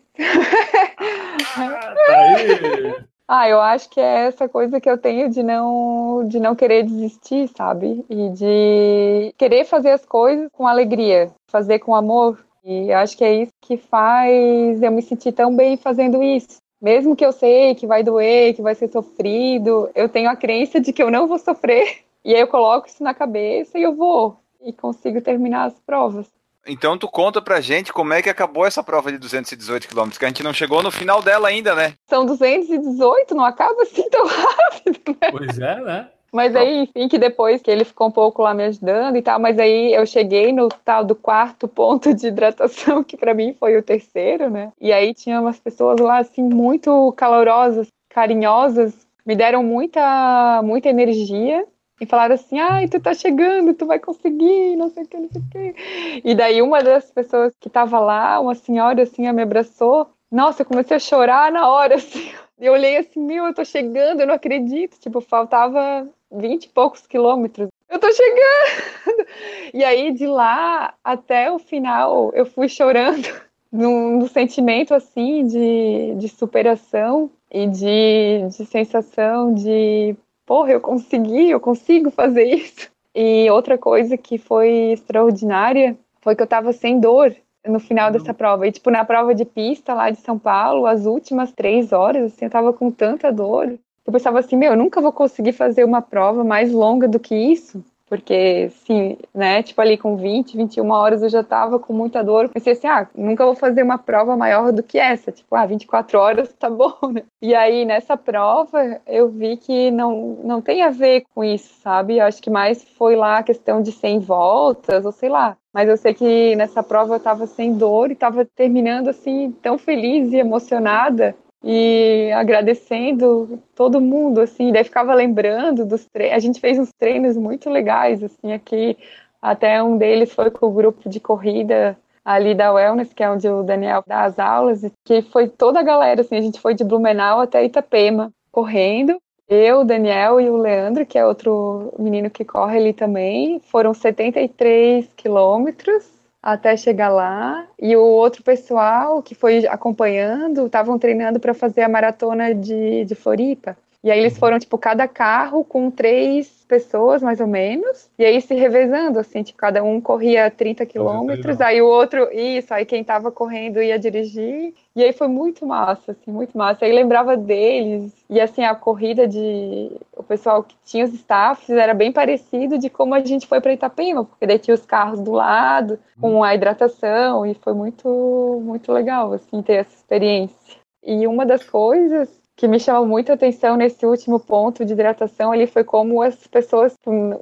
ah, 1.57 1.95
tá 2.07 2.35
aí. 2.37 3.05
Ah, 3.27 3.47
eu 3.47 3.59
acho 3.61 3.89
que 3.89 3.99
é 3.99 4.27
essa 4.27 4.49
coisa 4.49 4.81
que 4.81 4.89
eu 4.89 4.97
tenho 4.97 5.29
de 5.29 5.41
não, 5.41 6.27
de 6.27 6.39
não 6.39 6.55
querer 6.55 6.83
desistir, 6.83 7.49
sabe? 7.55 8.05
E 8.09 8.29
de 8.29 9.33
querer 9.37 9.65
fazer 9.65 9.91
as 9.91 10.05
coisas 10.05 10.49
com 10.51 10.67
alegria, 10.67 11.31
fazer 11.49 11.79
com 11.79 11.95
amor. 11.95 12.43
E 12.63 12.91
acho 12.91 13.17
que 13.17 13.23
é 13.23 13.33
isso 13.43 13.51
que 13.61 13.77
faz 13.77 14.81
eu 14.81 14.91
me 14.91 15.01
sentir 15.01 15.31
tão 15.31 15.55
bem 15.55 15.77
fazendo 15.77 16.21
isso. 16.21 16.57
Mesmo 16.81 17.15
que 17.15 17.25
eu 17.25 17.31
sei 17.31 17.75
que 17.75 17.87
vai 17.87 18.03
doer, 18.03 18.53
que 18.55 18.61
vai 18.61 18.75
ser 18.75 18.89
sofrido, 18.89 19.89
eu 19.95 20.09
tenho 20.09 20.29
a 20.29 20.35
crença 20.35 20.79
de 20.81 20.91
que 20.91 21.01
eu 21.01 21.09
não 21.11 21.27
vou 21.27 21.39
sofrer. 21.39 22.03
E 22.25 22.33
aí 22.33 22.39
eu 22.39 22.47
coloco 22.47 22.87
isso 22.87 23.03
na 23.03 23.13
cabeça 23.13 23.77
e 23.77 23.83
eu 23.83 23.93
vou. 23.93 24.37
E 24.61 24.71
consigo 24.71 25.19
terminar 25.19 25.65
as 25.65 25.77
provas. 25.81 26.25
Então 26.67 26.97
tu 26.97 27.07
conta 27.07 27.41
pra 27.41 27.59
gente 27.59 27.91
como 27.91 28.13
é 28.13 28.21
que 28.21 28.29
acabou 28.29 28.65
essa 28.65 28.83
prova 28.83 29.11
de 29.11 29.17
218 29.17 29.87
quilômetros, 29.87 30.17
que 30.17 30.25
a 30.25 30.27
gente 30.27 30.43
não 30.43 30.53
chegou 30.53 30.81
no 30.81 30.91
final 30.91 31.21
dela 31.21 31.49
ainda, 31.49 31.75
né? 31.75 31.93
São 32.09 32.25
218, 32.25 33.35
não 33.35 33.43
acaba 33.43 33.81
assim 33.81 34.09
tão 34.09 34.25
rápido, 34.27 35.17
né? 35.21 35.31
Pois 35.31 35.59
é, 35.59 35.81
né? 35.81 36.07
Mas 36.33 36.55
aí, 36.55 36.79
enfim, 36.79 37.07
que 37.07 37.19
depois 37.19 37.61
que 37.61 37.69
ele 37.69 37.83
ficou 37.83 38.07
um 38.07 38.11
pouco 38.11 38.41
lá 38.41 38.55
me 38.55 38.63
ajudando 38.63 39.15
e 39.15 39.21
tal, 39.21 39.39
mas 39.39 39.59
aí 39.59 39.93
eu 39.93 40.03
cheguei 40.03 40.51
no 40.51 40.67
tal 40.67 41.03
do 41.03 41.13
quarto 41.13 41.67
ponto 41.67 42.11
de 42.11 42.25
hidratação, 42.25 43.03
que 43.03 43.15
para 43.15 43.35
mim 43.35 43.55
foi 43.59 43.77
o 43.77 43.83
terceiro, 43.83 44.49
né? 44.49 44.71
E 44.81 44.91
aí 44.91 45.13
tinha 45.13 45.39
umas 45.39 45.59
pessoas 45.59 45.99
lá, 45.99 46.17
assim, 46.17 46.41
muito 46.41 47.13
calorosas, 47.15 47.87
carinhosas, 48.09 49.05
me 49.23 49.35
deram 49.35 49.63
muita, 49.63 50.61
muita 50.63 50.89
energia 50.89 51.65
e 52.03 52.05
falaram 52.05 52.35
assim: 52.35 52.59
ai, 52.59 52.87
tu 52.87 52.99
tá 52.99 53.13
chegando, 53.13 53.73
tu 53.73 53.85
vai 53.85 53.99
conseguir, 53.99 54.75
não 54.75 54.89
sei 54.89 55.03
o 55.03 55.07
que, 55.07 55.17
não 55.17 55.29
sei 55.29 55.41
o 55.41 55.49
que. 55.49 56.21
E 56.23 56.35
daí 56.35 56.61
uma 56.61 56.83
das 56.83 57.09
pessoas 57.11 57.53
que 57.59 57.69
tava 57.69 57.99
lá, 57.99 58.39
uma 58.39 58.55
senhora 58.55 59.03
assim, 59.03 59.31
me 59.31 59.41
abraçou. 59.41 60.07
Nossa, 60.31 60.61
eu 60.61 60.65
comecei 60.65 60.97
a 60.97 60.99
chorar 60.99 61.51
na 61.51 61.67
hora, 61.69 61.95
assim. 61.95 62.31
Eu 62.59 62.73
olhei 62.73 62.97
assim, 62.97 63.19
meu, 63.19 63.45
eu 63.45 63.53
tô 63.53 63.65
chegando, 63.65 64.21
eu 64.21 64.27
não 64.27 64.35
acredito. 64.35 64.99
Tipo, 64.99 65.19
faltava 65.21 66.07
vinte 66.31 66.65
e 66.65 66.69
poucos 66.69 67.05
quilômetros. 67.07 67.69
Eu 67.89 67.99
tô 67.99 68.11
chegando! 68.11 69.27
E 69.73 69.83
aí, 69.83 70.11
de 70.11 70.25
lá 70.25 70.93
até 71.03 71.51
o 71.51 71.59
final, 71.59 72.31
eu 72.33 72.45
fui 72.45 72.67
chorando 72.67 73.27
num, 73.71 74.17
num 74.19 74.27
sentimento 74.27 74.93
assim 74.93 75.45
de, 75.45 76.15
de 76.15 76.27
superação 76.27 77.29
e 77.51 77.67
de, 77.67 78.47
de 78.49 78.65
sensação 78.65 79.53
de 79.53 80.15
porra, 80.45 80.71
eu 80.71 80.81
consegui, 80.81 81.49
eu 81.49 81.59
consigo 81.59 82.11
fazer 82.11 82.43
isso. 82.45 82.91
E 83.15 83.49
outra 83.51 83.77
coisa 83.77 84.17
que 84.17 84.37
foi 84.37 84.93
extraordinária 84.93 85.97
foi 86.21 86.35
que 86.35 86.41
eu 86.41 86.47
tava 86.47 86.73
sem 86.73 86.99
dor 86.99 87.35
no 87.65 87.79
final 87.79 88.07
uhum. 88.07 88.13
dessa 88.13 88.33
prova. 88.33 88.67
E, 88.67 88.71
tipo, 88.71 88.89
na 88.89 89.05
prova 89.05 89.33
de 89.33 89.45
pista 89.45 89.93
lá 89.93 90.09
de 90.09 90.19
São 90.19 90.37
Paulo, 90.37 90.85
as 90.85 91.05
últimas 91.05 91.51
três 91.51 91.91
horas, 91.91 92.33
assim, 92.33 92.45
eu 92.45 92.51
tava 92.51 92.73
com 92.73 92.91
tanta 92.91 93.31
dor. 93.31 93.77
Eu 94.05 94.11
pensava 94.11 94.39
assim, 94.39 94.57
meu, 94.57 94.71
eu 94.71 94.77
nunca 94.77 94.99
vou 94.99 95.11
conseguir 95.11 95.53
fazer 95.53 95.83
uma 95.83 96.01
prova 96.01 96.43
mais 96.43 96.71
longa 96.71 97.07
do 97.07 97.19
que 97.19 97.35
isso. 97.35 97.83
Porque, 98.13 98.69
sim, 98.85 99.17
né, 99.33 99.63
tipo 99.63 99.81
ali 99.81 99.97
com 99.97 100.15
20, 100.15 100.55
21 100.55 100.87
horas 100.91 101.23
eu 101.23 101.29
já 101.29 101.43
tava 101.43 101.79
com 101.79 101.91
muita 101.93 102.23
dor. 102.23 102.47
Pensei 102.49 102.73
assim, 102.73 102.85
ah, 102.85 103.07
nunca 103.15 103.43
vou 103.43 103.55
fazer 103.55 103.81
uma 103.81 103.97
prova 103.97 104.37
maior 104.37 104.71
do 104.71 104.83
que 104.83 104.99
essa. 104.99 105.31
Tipo, 105.31 105.55
ah, 105.55 105.65
24 105.65 106.19
horas 106.19 106.53
tá 106.53 106.69
bom, 106.69 106.95
né? 107.11 107.23
E 107.41 107.55
aí, 107.55 107.85
nessa 107.85 108.15
prova, 108.15 109.01
eu 109.07 109.29
vi 109.29 109.57
que 109.57 109.89
não, 109.89 110.37
não 110.43 110.61
tem 110.61 110.83
a 110.83 110.91
ver 110.91 111.23
com 111.33 111.43
isso, 111.43 111.73
sabe? 111.81 112.19
Eu 112.19 112.25
acho 112.25 112.39
que 112.39 112.51
mais 112.51 112.83
foi 112.83 113.15
lá 113.15 113.39
a 113.39 113.43
questão 113.43 113.81
de 113.81 113.91
100 113.91 114.19
voltas, 114.19 115.03
ou 115.07 115.11
sei 115.11 115.29
lá. 115.29 115.57
Mas 115.73 115.89
eu 115.89 115.97
sei 115.97 116.13
que 116.13 116.55
nessa 116.55 116.83
prova 116.83 117.15
eu 117.15 117.19
tava 117.19 117.47
sem 117.47 117.73
dor 117.75 118.11
e 118.11 118.15
tava 118.15 118.45
terminando 118.45 119.07
assim, 119.07 119.51
tão 119.59 119.75
feliz 119.75 120.31
e 120.31 120.35
emocionada 120.35 121.35
e 121.63 122.31
agradecendo 122.33 123.59
todo 123.75 124.01
mundo, 124.01 124.41
assim, 124.41 124.71
daí 124.71 124.83
ficava 124.83 125.13
lembrando 125.13 125.85
dos 125.85 126.05
treinos, 126.05 126.35
a 126.35 126.39
gente 126.39 126.59
fez 126.59 126.77
uns 126.77 126.91
treinos 126.99 127.37
muito 127.37 127.69
legais, 127.69 128.21
assim, 128.21 128.51
aqui, 128.51 128.97
até 129.41 129.81
um 129.81 129.97
deles 129.97 130.33
foi 130.33 130.51
com 130.51 130.67
o 130.67 130.71
grupo 130.71 131.07
de 131.07 131.19
corrida 131.19 131.97
ali 132.25 132.53
da 132.53 132.71
Wellness, 132.73 133.13
que 133.13 133.23
é 133.23 133.29
onde 133.29 133.47
o 133.47 133.63
Daniel 133.63 134.03
dá 134.05 134.23
as 134.23 134.39
aulas, 134.39 134.81
que 135.05 135.21
foi 135.21 135.47
toda 135.47 135.79
a 135.79 135.83
galera, 135.83 136.21
assim, 136.21 136.35
a 136.35 136.41
gente 136.41 136.59
foi 136.59 136.73
de 136.73 136.83
Blumenau 136.83 137.39
até 137.39 137.63
Itapema, 137.63 138.31
correndo, 138.51 139.17
eu, 139.47 139.81
o 139.81 139.83
Daniel 139.83 140.39
e 140.39 140.49
o 140.49 140.57
Leandro, 140.57 141.05
que 141.05 141.17
é 141.17 141.25
outro 141.25 141.93
menino 141.99 142.29
que 142.29 142.45
corre 142.45 142.77
ali 142.77 142.93
também, 142.93 143.59
foram 143.59 143.93
73 143.93 145.07
quilômetros, 145.15 146.09
até 146.43 146.75
chegar 146.75 147.07
lá. 147.09 147.65
E 147.81 147.95
o 147.95 148.01
outro 148.01 148.43
pessoal 148.43 149.23
que 149.23 149.33
foi 149.33 149.65
acompanhando 149.67 150.65
estavam 150.65 150.99
treinando 150.99 151.39
para 151.39 151.53
fazer 151.53 151.81
a 151.81 151.89
maratona 151.89 152.53
de, 152.53 153.05
de 153.05 153.15
Floripa. 153.15 153.77
E 154.03 154.11
aí 154.11 154.19
eles 154.19 154.37
foram, 154.37 154.59
tipo, 154.59 154.77
cada 154.77 155.07
carro 155.07 155.63
com 155.63 155.89
três 155.89 156.65
pessoas, 156.67 157.23
mais 157.23 157.39
ou 157.39 157.47
menos. 157.47 158.09
E 158.19 158.25
aí 158.25 158.41
se 158.41 158.53
revezando, 158.53 159.17
assim, 159.17 159.43
tipo, 159.43 159.57
cada 159.57 159.81
um 159.81 160.01
corria 160.01 160.51
30 160.51 160.85
quilômetros, 160.85 161.61
aí 161.61 161.81
o 161.81 161.87
outro, 161.87 162.29
isso, 162.33 162.73
aí 162.73 162.85
quem 162.85 163.01
tava 163.01 163.31
correndo 163.31 163.81
ia 163.81 163.97
dirigir. 163.97 164.73
E 164.93 165.01
aí 165.01 165.13
foi 165.13 165.29
muito 165.29 165.65
massa, 165.65 166.11
assim, 166.11 166.31
muito 166.31 166.57
massa. 166.57 166.83
Aí 166.83 166.91
lembrava 166.91 167.37
deles. 167.37 168.11
E 168.29 168.41
assim, 168.41 168.65
a 168.65 168.75
corrida 168.75 169.25
de. 169.25 169.89
O 170.17 170.23
pessoal 170.23 170.63
que 170.63 170.75
tinha 170.83 171.05
os 171.05 171.13
staffs 171.13 171.69
era 171.69 171.93
bem 171.93 172.11
parecido 172.11 172.77
de 172.77 172.89
como 172.89 173.15
a 173.15 173.21
gente 173.21 173.47
foi 173.47 173.61
para 173.61 173.71
Itapema, 173.71 174.25
porque 174.25 174.45
daí 174.45 174.59
tinha 174.59 174.75
os 174.75 174.85
carros 174.85 175.21
do 175.21 175.31
lado, 175.31 175.97
com 176.19 176.43
a 176.43 176.53
hidratação, 176.53 177.45
e 177.45 177.53
foi 177.53 177.73
muito, 177.73 178.61
muito 178.63 178.91
legal, 178.91 179.31
assim, 179.31 179.61
ter 179.61 179.75
essa 179.75 179.95
experiência. 179.95 180.57
E 181.05 181.25
uma 181.25 181.45
das 181.45 181.63
coisas 181.63 182.42
que 182.55 182.67
me 182.67 182.79
chamou 182.79 183.05
muita 183.05 183.33
atenção 183.33 183.75
nesse 183.75 184.05
último 184.05 184.39
ponto 184.39 184.85
de 184.85 184.93
hidratação 184.93 185.51
ali 185.51 185.65
foi 185.65 185.83
como 185.83 186.21
as 186.21 186.47
pessoas 186.47 186.95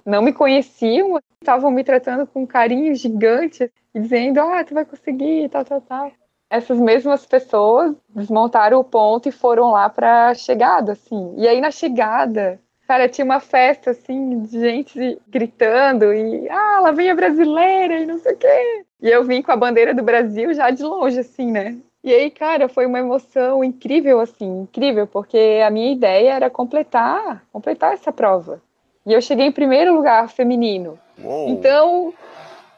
não 0.05 0.21
me 0.21 0.33
conheciam, 0.33 1.19
estavam 1.41 1.69
me 1.71 1.83
tratando 1.83 2.25
com 2.25 2.43
um 2.43 2.47
carinho 2.47 2.95
gigante 2.95 3.71
dizendo, 3.93 4.39
ah, 4.39 4.63
tu 4.63 4.73
vai 4.73 4.85
conseguir, 4.85 5.49
tal, 5.49 5.65
tal, 5.65 5.81
tal. 5.81 6.11
Essas 6.49 6.79
mesmas 6.79 7.25
pessoas 7.25 7.95
desmontaram 8.09 8.79
o 8.79 8.83
ponto 8.83 9.27
e 9.29 9.31
foram 9.31 9.71
lá 9.71 9.89
para 9.89 10.33
chegada, 10.33 10.93
assim. 10.93 11.33
E 11.37 11.47
aí 11.47 11.61
na 11.61 11.71
chegada, 11.71 12.59
cara, 12.87 13.07
tinha 13.07 13.25
uma 13.25 13.39
festa, 13.39 13.91
assim, 13.91 14.41
de 14.43 14.59
gente 14.59 15.21
gritando 15.27 16.13
e, 16.13 16.49
ah, 16.49 16.79
lá 16.81 16.91
vem 16.91 17.09
a 17.09 17.15
brasileira 17.15 17.99
e 17.99 18.05
não 18.05 18.19
sei 18.19 18.33
o 18.33 18.37
quê. 18.37 18.85
E 19.01 19.09
eu 19.09 19.23
vim 19.23 19.41
com 19.41 19.51
a 19.51 19.57
bandeira 19.57 19.93
do 19.93 20.03
Brasil 20.03 20.53
já 20.53 20.69
de 20.69 20.83
longe, 20.83 21.19
assim, 21.19 21.51
né? 21.51 21.77
E 22.03 22.13
aí, 22.13 22.31
cara, 22.31 22.67
foi 22.67 22.87
uma 22.87 22.97
emoção 22.97 23.63
incrível, 23.63 24.19
assim, 24.19 24.61
incrível, 24.61 25.05
porque 25.05 25.61
a 25.65 25.69
minha 25.69 25.91
ideia 25.91 26.33
era 26.33 26.49
completar, 26.49 27.45
completar 27.53 27.93
essa 27.93 28.11
prova. 28.11 28.59
E 29.05 29.13
eu 29.13 29.21
cheguei 29.21 29.45
em 29.45 29.51
primeiro 29.51 29.93
lugar 29.93 30.27
feminino. 30.29 30.97
Uou. 31.23 31.49
Então, 31.49 32.13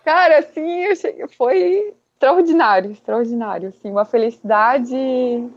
cara, 0.04 0.40
assim, 0.40 0.94
cheguei, 0.96 1.26
foi 1.38 1.94
extraordinário, 2.14 2.92
extraordinário, 2.92 3.70
assim, 3.70 3.92
uma 3.92 4.06
felicidade, 4.06 4.96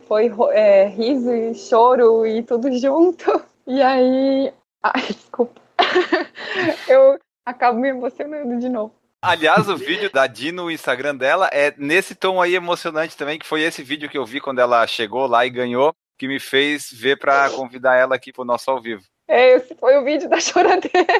foi 0.06 0.32
é, 0.52 0.86
riso 0.86 1.32
e 1.32 1.54
choro 1.54 2.26
e 2.26 2.42
tudo 2.42 2.70
junto. 2.72 3.24
E 3.68 3.82
aí, 3.82 4.52
ai, 4.80 5.02
desculpa, 5.08 5.60
eu 6.88 7.18
acabo 7.44 7.80
me 7.80 7.88
emocionando 7.88 8.60
de 8.60 8.68
novo. 8.68 8.92
Aliás, 9.26 9.68
o 9.68 9.76
vídeo 9.76 10.08
da 10.08 10.28
Di 10.28 10.52
no 10.52 10.70
Instagram 10.70 11.16
dela 11.16 11.50
é 11.52 11.74
nesse 11.76 12.14
tom 12.14 12.40
aí 12.40 12.54
emocionante 12.54 13.16
também, 13.16 13.40
que 13.40 13.44
foi 13.44 13.60
esse 13.62 13.82
vídeo 13.82 14.08
que 14.08 14.16
eu 14.16 14.24
vi 14.24 14.40
quando 14.40 14.60
ela 14.60 14.86
chegou 14.86 15.26
lá 15.26 15.44
e 15.44 15.50
ganhou, 15.50 15.92
que 16.16 16.28
me 16.28 16.38
fez 16.38 16.92
ver 16.92 17.18
para 17.18 17.50
convidar 17.50 17.96
ela 17.96 18.14
aqui 18.14 18.32
pro 18.32 18.44
nosso 18.44 18.70
ao 18.70 18.80
vivo. 18.80 19.02
É, 19.26 19.56
esse 19.56 19.74
foi 19.74 19.96
o 19.98 20.04
vídeo 20.04 20.28
da 20.28 20.38
choradeira. 20.40 21.12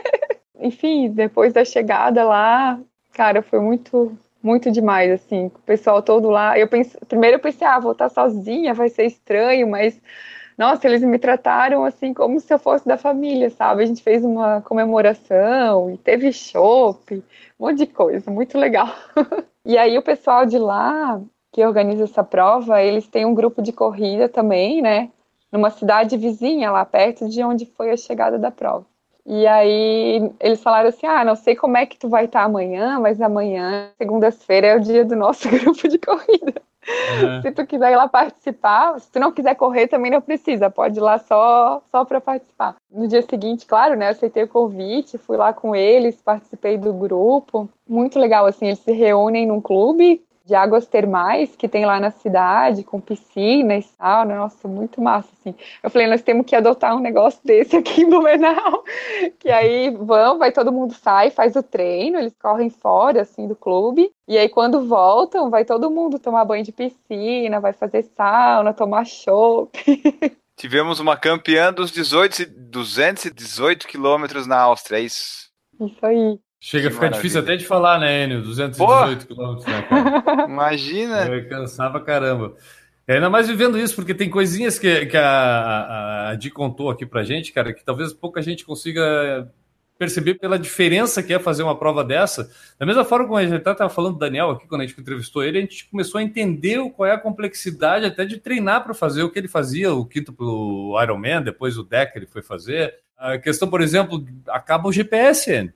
Enfim, 0.61 1.11
depois 1.11 1.53
da 1.53 1.65
chegada 1.65 2.23
lá, 2.23 2.79
cara, 3.13 3.43
foi 3.43 3.59
muito, 3.59 4.17
muito 4.41 4.71
demais, 4.71 5.11
assim, 5.11 5.47
o 5.47 5.59
pessoal 5.67 6.01
todo 6.01 6.31
lá. 6.31 6.57
Eu 6.57 6.69
pensei, 6.69 7.01
primeiro 7.09 7.39
eu 7.39 7.41
pensei, 7.41 7.67
ah, 7.67 7.81
vou 7.81 7.91
estar 7.91 8.09
sozinha, 8.09 8.73
vai 8.73 8.89
ser 8.89 9.07
estranho, 9.07 9.67
mas 9.67 10.01
nossa, 10.57 10.87
eles 10.87 11.03
me 11.03 11.19
trataram 11.19 11.85
assim 11.85 12.15
como 12.15 12.41
se 12.41 12.53
eu 12.53 12.59
fosse 12.59 12.87
da 12.87 12.97
família, 12.97 13.51
sabe? 13.51 13.83
A 13.83 13.87
gente 13.87 14.03
fez 14.03 14.25
uma 14.25 14.63
comemoração 14.63 15.91
e 15.91 15.99
teve 15.99 16.33
chopp, 16.33 17.15
um 17.15 17.67
monte 17.67 17.79
de 17.79 17.87
coisa, 17.87 18.31
muito 18.31 18.57
legal. 18.57 18.89
e 19.65 19.77
aí 19.77 19.99
o 19.99 20.03
pessoal 20.03 20.47
de 20.47 20.59
lá 20.59 21.21
que 21.53 21.65
organiza 21.65 22.05
essa 22.05 22.25
prova, 22.25 22.83
eles 22.83 23.07
têm 23.09 23.25
um 23.25 23.35
grupo 23.35 23.63
de 23.63 23.73
corrida 23.73 24.29
também, 24.29 24.83
né? 24.83 25.11
Numa 25.51 25.71
cidade 25.71 26.17
vizinha 26.17 26.71
lá 26.71 26.85
perto 26.85 27.29
de 27.29 27.43
onde 27.43 27.67
foi 27.67 27.91
a 27.91 27.97
chegada 27.97 28.39
da 28.39 28.51
prova. 28.51 28.87
E 29.27 29.45
aí 29.47 30.33
eles 30.39 30.63
falaram 30.63 30.89
assim: 30.89 31.07
ah, 31.07 31.25
não 31.25 31.35
sei 31.35 31.57
como 31.57 31.77
é 31.77 31.85
que 31.85 31.99
tu 31.99 32.09
vai 32.09 32.27
estar 32.27 32.45
amanhã, 32.45 33.01
mas 33.01 33.21
amanhã, 33.21 33.91
segunda-feira, 33.99 34.69
é 34.69 34.77
o 34.77 34.81
dia 34.81 35.05
do 35.05 35.17
nosso 35.17 35.49
grupo 35.51 35.89
de 35.89 35.99
corrida. 35.99 36.63
Uhum. 36.89 37.43
Se 37.43 37.51
tu 37.51 37.67
quiser 37.67 37.93
ir 37.93 37.97
lá 37.97 38.09
participar, 38.09 39.01
se 39.01 39.11
tu 39.11 39.19
não 39.19 39.33
quiser 39.33 39.57
correr, 39.57 39.89
também 39.89 40.09
não 40.09 40.21
precisa, 40.21 40.71
pode 40.71 40.99
ir 40.99 41.03
lá 41.03 41.19
só, 41.19 41.83
só 41.91 42.05
para 42.05 42.21
participar. 42.21 42.77
No 42.89 43.09
dia 43.09 43.23
seguinte, 43.23 43.67
claro, 43.67 43.97
né, 43.97 44.11
aceitei 44.11 44.45
o 44.45 44.49
convite, 44.49 45.19
fui 45.19 45.37
lá 45.37 45.53
com 45.53 45.75
eles, 45.75 46.23
participei 46.23 46.79
do 46.79 46.93
grupo. 46.93 47.69
Muito 47.89 48.21
legal, 48.21 48.47
assim, 48.47 48.67
eles 48.67 48.79
se 48.79 48.93
reúnem 48.93 49.47
num 49.47 49.61
clube 49.61 50.23
de 50.47 50.55
águas 50.55 50.87
termais 50.87 51.57
que 51.57 51.69
tem 51.69 51.85
lá 51.85 51.99
na 51.99 52.13
cidade, 52.13 52.85
com 52.85 53.01
piscina 53.01 53.77
e 53.77 53.83
sauna, 53.83 54.37
nossa, 54.37 54.69
muito 54.69 55.03
massa, 55.03 55.29
assim. 55.41 55.53
Eu 55.83 55.91
falei, 55.91 56.07
nós 56.07 56.23
temos 56.23 56.47
que 56.47 56.55
adotar 56.55 56.97
um 56.97 57.01
negócio 57.01 57.41
desse 57.45 57.75
aqui 57.77 58.03
em 58.03 58.09
Blumenau, 58.09 58.85
que 59.41 59.51
aí 59.51 59.91
vão, 59.91 60.39
vai 60.39 60.53
todo 60.53 60.73
mundo 60.73 60.95
sai, 60.95 61.31
faz 61.31 61.57
o 61.57 61.63
treino, 61.65 62.19
eles 62.19 62.35
correm 62.41 62.71
fora, 62.71 63.23
assim, 63.23 63.49
do 63.49 63.57
clube, 63.57 64.13
e 64.29 64.39
aí 64.39 64.49
quando 64.49 64.87
voltam, 64.87 65.51
vai 65.51 65.65
todo 65.65 65.91
mundo 65.91 66.19
tomar 66.19 66.45
banho 66.45 66.65
de 66.65 66.71
piscina, 66.71 67.59
vai 67.59 67.73
fazer 67.73 68.05
sauna, 68.17 68.73
tomar 68.73 69.05
chopp. 69.05 69.77
Tivemos 70.57 71.01
uma 71.01 71.17
campeã 71.17 71.73
dos 71.73 71.91
18, 71.91 72.47
218 72.47 73.87
quilômetros 73.87 74.47
na 74.47 74.59
Áustria, 74.59 74.99
é 74.99 75.03
isso? 75.03 75.51
Isso 75.81 76.07
aí. 76.07 76.39
Chega 76.61 76.89
a 76.89 76.91
ficar 76.91 77.07
maravilha. 77.07 77.23
difícil 77.23 77.41
até 77.41 77.57
de 77.57 77.67
falar, 77.67 77.99
né, 77.99 78.25
Enio? 78.25 78.43
218 78.43 79.27
quilômetros, 79.27 79.67
né, 79.67 79.83
cara? 79.83 80.47
Imagina. 80.51 81.29
Vai 81.29 81.43
cansar 81.43 81.91
pra 81.91 82.01
caramba. 82.01 82.55
É, 83.07 83.15
ainda 83.15 83.31
mais 83.31 83.47
vivendo 83.47 83.79
isso, 83.79 83.95
porque 83.95 84.15
tem 84.15 84.29
coisinhas 84.29 84.79
que, 84.79 85.07
que 85.07 85.17
a, 85.17 85.29
a, 85.29 86.29
a 86.31 86.35
Di 86.35 86.51
contou 86.51 86.91
aqui 86.91 87.07
pra 87.07 87.23
gente, 87.23 87.53
cara, 87.53 87.73
que 87.73 87.85
talvez 87.85 88.13
pouca 88.13 88.43
gente 88.43 88.65
consiga 88.65 89.49
perceber 89.99 90.35
pela 90.35 90.59
diferença 90.59 91.23
que 91.23 91.33
é 91.33 91.39
fazer 91.39 91.63
uma 91.63 91.79
prova 91.79 92.05
dessa. 92.05 92.51
Da 92.79 92.85
mesma 92.85 93.05
forma 93.05 93.27
como 93.27 93.39
a 93.39 93.47
gente 93.47 93.57
estava 93.57 93.89
falando 93.89 94.15
do 94.15 94.19
Daniel 94.19 94.51
aqui, 94.51 94.67
quando 94.67 94.83
a 94.83 94.87
gente 94.87 95.01
entrevistou 95.01 95.43
ele, 95.43 95.59
a 95.59 95.61
gente 95.63 95.89
começou 95.89 96.19
a 96.19 96.23
entender 96.23 96.79
qual 96.91 97.09
é 97.09 97.13
a 97.13 97.19
complexidade 97.19 98.05
até 98.05 98.25
de 98.25 98.39
treinar 98.39 98.85
para 98.85 98.93
fazer 98.93 99.23
o 99.23 99.31
que 99.31 99.39
ele 99.39 99.49
fazia, 99.49 99.95
o 99.95 100.05
quinto 100.05 100.33
pro 100.33 100.99
Ironman, 101.03 101.43
depois 101.43 101.79
o 101.79 101.85
deck 101.85 102.13
ele 102.17 102.27
foi 102.27 102.43
fazer. 102.43 102.95
A 103.17 103.39
questão, 103.39 103.69
por 103.69 103.81
exemplo, 103.81 104.25
acaba 104.49 104.89
o 104.89 104.93
GPS. 104.93 105.73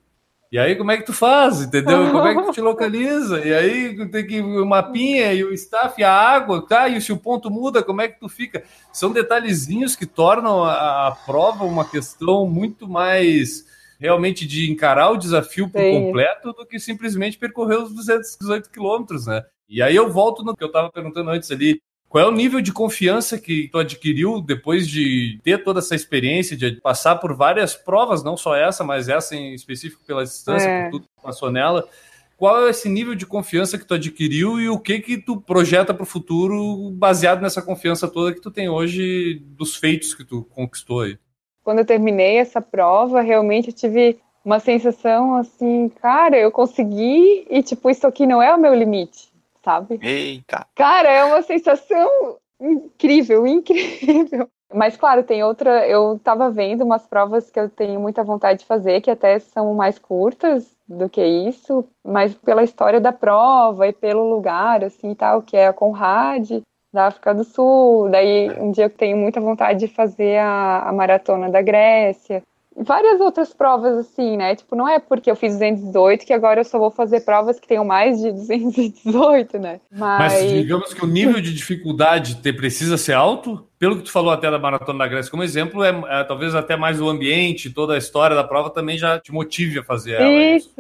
E 0.52 0.58
aí, 0.58 0.74
como 0.74 0.90
é 0.90 0.96
que 0.96 1.04
tu 1.04 1.12
faz, 1.12 1.60
entendeu? 1.60 2.10
Como 2.10 2.26
é 2.26 2.34
que 2.34 2.42
tu 2.42 2.52
te 2.52 2.60
localiza? 2.60 3.44
E 3.46 3.54
aí, 3.54 4.08
tem 4.08 4.26
que 4.26 4.40
o 4.40 4.66
mapinha 4.66 5.32
e 5.32 5.44
o 5.44 5.52
staff, 5.52 6.02
a 6.02 6.12
água, 6.12 6.66
tá? 6.66 6.88
E 6.88 7.00
se 7.00 7.12
o 7.12 7.16
ponto 7.16 7.48
muda, 7.48 7.84
como 7.84 8.00
é 8.00 8.08
que 8.08 8.18
tu 8.18 8.28
fica? 8.28 8.64
São 8.92 9.12
detalhezinhos 9.12 9.94
que 9.94 10.06
tornam 10.06 10.64
a, 10.64 11.08
a 11.08 11.12
prova 11.24 11.64
uma 11.64 11.88
questão 11.88 12.46
muito 12.46 12.88
mais 12.88 13.64
realmente 14.00 14.44
de 14.44 14.68
encarar 14.68 15.10
o 15.10 15.16
desafio 15.16 15.68
por 15.68 15.80
Sim. 15.80 15.92
completo 15.92 16.52
do 16.52 16.66
que 16.66 16.80
simplesmente 16.80 17.38
percorrer 17.38 17.76
os 17.76 17.94
218 17.94 18.70
quilômetros, 18.70 19.26
né? 19.26 19.44
E 19.68 19.80
aí 19.80 19.94
eu 19.94 20.10
volto 20.10 20.42
no 20.42 20.56
que 20.56 20.64
eu 20.64 20.68
estava 20.68 20.90
perguntando 20.90 21.30
antes 21.30 21.48
ali. 21.52 21.80
Qual 22.10 22.24
é 22.24 22.26
o 22.26 22.32
nível 22.32 22.60
de 22.60 22.72
confiança 22.72 23.38
que 23.38 23.68
tu 23.68 23.78
adquiriu 23.78 24.40
depois 24.42 24.88
de 24.88 25.38
ter 25.44 25.62
toda 25.62 25.78
essa 25.78 25.94
experiência, 25.94 26.56
de 26.56 26.72
passar 26.80 27.14
por 27.16 27.32
várias 27.34 27.76
provas, 27.76 28.24
não 28.24 28.36
só 28.36 28.56
essa, 28.56 28.82
mas 28.82 29.08
essa 29.08 29.36
em 29.36 29.54
específico 29.54 30.02
pela 30.04 30.24
distância, 30.24 30.68
É. 30.68 30.82
por 30.86 30.90
tudo 30.90 31.02
que 31.04 31.22
passou 31.22 31.52
nela? 31.52 31.88
Qual 32.36 32.66
é 32.66 32.70
esse 32.70 32.88
nível 32.88 33.14
de 33.14 33.24
confiança 33.24 33.78
que 33.78 33.84
tu 33.84 33.94
adquiriu 33.94 34.60
e 34.60 34.68
o 34.68 34.76
que 34.76 34.98
que 34.98 35.18
tu 35.18 35.40
projeta 35.40 35.94
para 35.94 36.02
o 36.02 36.06
futuro 36.06 36.90
baseado 36.94 37.42
nessa 37.42 37.62
confiança 37.62 38.08
toda 38.08 38.34
que 38.34 38.40
tu 38.40 38.50
tem 38.50 38.68
hoje 38.68 39.40
dos 39.56 39.76
feitos 39.76 40.12
que 40.12 40.24
tu 40.24 40.42
conquistou 40.50 41.02
aí? 41.02 41.16
Quando 41.62 41.78
eu 41.78 41.84
terminei 41.84 42.38
essa 42.38 42.60
prova, 42.60 43.20
realmente 43.20 43.68
eu 43.68 43.74
tive 43.74 44.18
uma 44.44 44.58
sensação 44.58 45.36
assim, 45.36 45.88
cara, 46.02 46.36
eu 46.36 46.50
consegui 46.50 47.46
e 47.48 47.62
tipo, 47.62 47.88
isso 47.88 48.04
aqui 48.04 48.26
não 48.26 48.42
é 48.42 48.52
o 48.52 48.58
meu 48.60 48.74
limite, 48.74 49.28
sabe? 49.64 49.98
Eita. 50.02 50.66
Cara, 50.74 51.10
é 51.10 51.24
uma 51.24 51.42
sensação 51.42 52.36
incrível, 52.60 53.46
incrível. 53.46 54.48
Mas, 54.72 54.96
claro, 54.96 55.24
tem 55.24 55.42
outra. 55.42 55.86
Eu 55.88 56.20
tava 56.22 56.50
vendo 56.50 56.84
umas 56.84 57.06
provas 57.06 57.50
que 57.50 57.58
eu 57.58 57.68
tenho 57.68 58.00
muita 58.00 58.22
vontade 58.22 58.60
de 58.60 58.66
fazer, 58.66 59.00
que 59.00 59.10
até 59.10 59.38
são 59.38 59.74
mais 59.74 59.98
curtas 59.98 60.76
do 60.86 61.08
que 61.08 61.24
isso, 61.24 61.84
mas 62.04 62.34
pela 62.34 62.62
história 62.62 63.00
da 63.00 63.12
prova 63.12 63.86
e 63.88 63.92
pelo 63.92 64.28
lugar, 64.28 64.84
assim, 64.84 65.14
tal, 65.14 65.42
que 65.42 65.56
é 65.56 65.66
a 65.66 65.72
Conrad, 65.72 66.62
da 66.92 67.06
África 67.06 67.34
do 67.34 67.44
Sul. 67.44 68.08
Daí, 68.10 68.50
um 68.58 68.70
dia 68.70 68.84
eu 68.84 68.90
tenho 68.90 69.16
muita 69.16 69.40
vontade 69.40 69.80
de 69.80 69.88
fazer 69.88 70.38
a, 70.38 70.88
a 70.88 70.92
maratona 70.92 71.50
da 71.50 71.62
Grécia. 71.62 72.42
Várias 72.82 73.20
outras 73.20 73.52
provas, 73.52 73.98
assim, 73.98 74.38
né? 74.38 74.56
Tipo, 74.56 74.74
não 74.74 74.88
é 74.88 74.98
porque 74.98 75.30
eu 75.30 75.36
fiz 75.36 75.52
218 75.52 76.24
que 76.24 76.32
agora 76.32 76.60
eu 76.60 76.64
só 76.64 76.78
vou 76.78 76.90
fazer 76.90 77.20
provas 77.20 77.60
que 77.60 77.68
tenham 77.68 77.84
mais 77.84 78.18
de 78.18 78.32
218, 78.32 79.58
né? 79.58 79.80
Mas 79.92 80.50
digamos 80.50 80.94
que 80.94 81.04
o 81.04 81.06
nível 81.06 81.42
de 81.42 81.52
dificuldade 81.52 82.36
te 82.36 82.52
precisa 82.52 82.96
ser 82.96 83.12
alto. 83.12 83.66
Pelo 83.78 83.96
que 83.96 84.04
tu 84.04 84.12
falou 84.12 84.32
até 84.32 84.50
da 84.50 84.58
Maratona 84.58 85.00
da 85.00 85.08
Grécia 85.08 85.30
como 85.30 85.42
exemplo, 85.42 85.84
é, 85.84 85.90
é 85.90 86.24
talvez 86.24 86.54
até 86.54 86.74
mais 86.74 87.00
o 87.00 87.08
ambiente, 87.08 87.68
toda 87.68 87.94
a 87.94 87.98
história 87.98 88.34
da 88.34 88.44
prova 88.44 88.70
também 88.70 88.96
já 88.96 89.18
te 89.18 89.30
motive 89.30 89.80
a 89.80 89.84
fazer 89.84 90.12
ela. 90.12 90.24
é 90.24 90.56
Isso, 90.56 90.70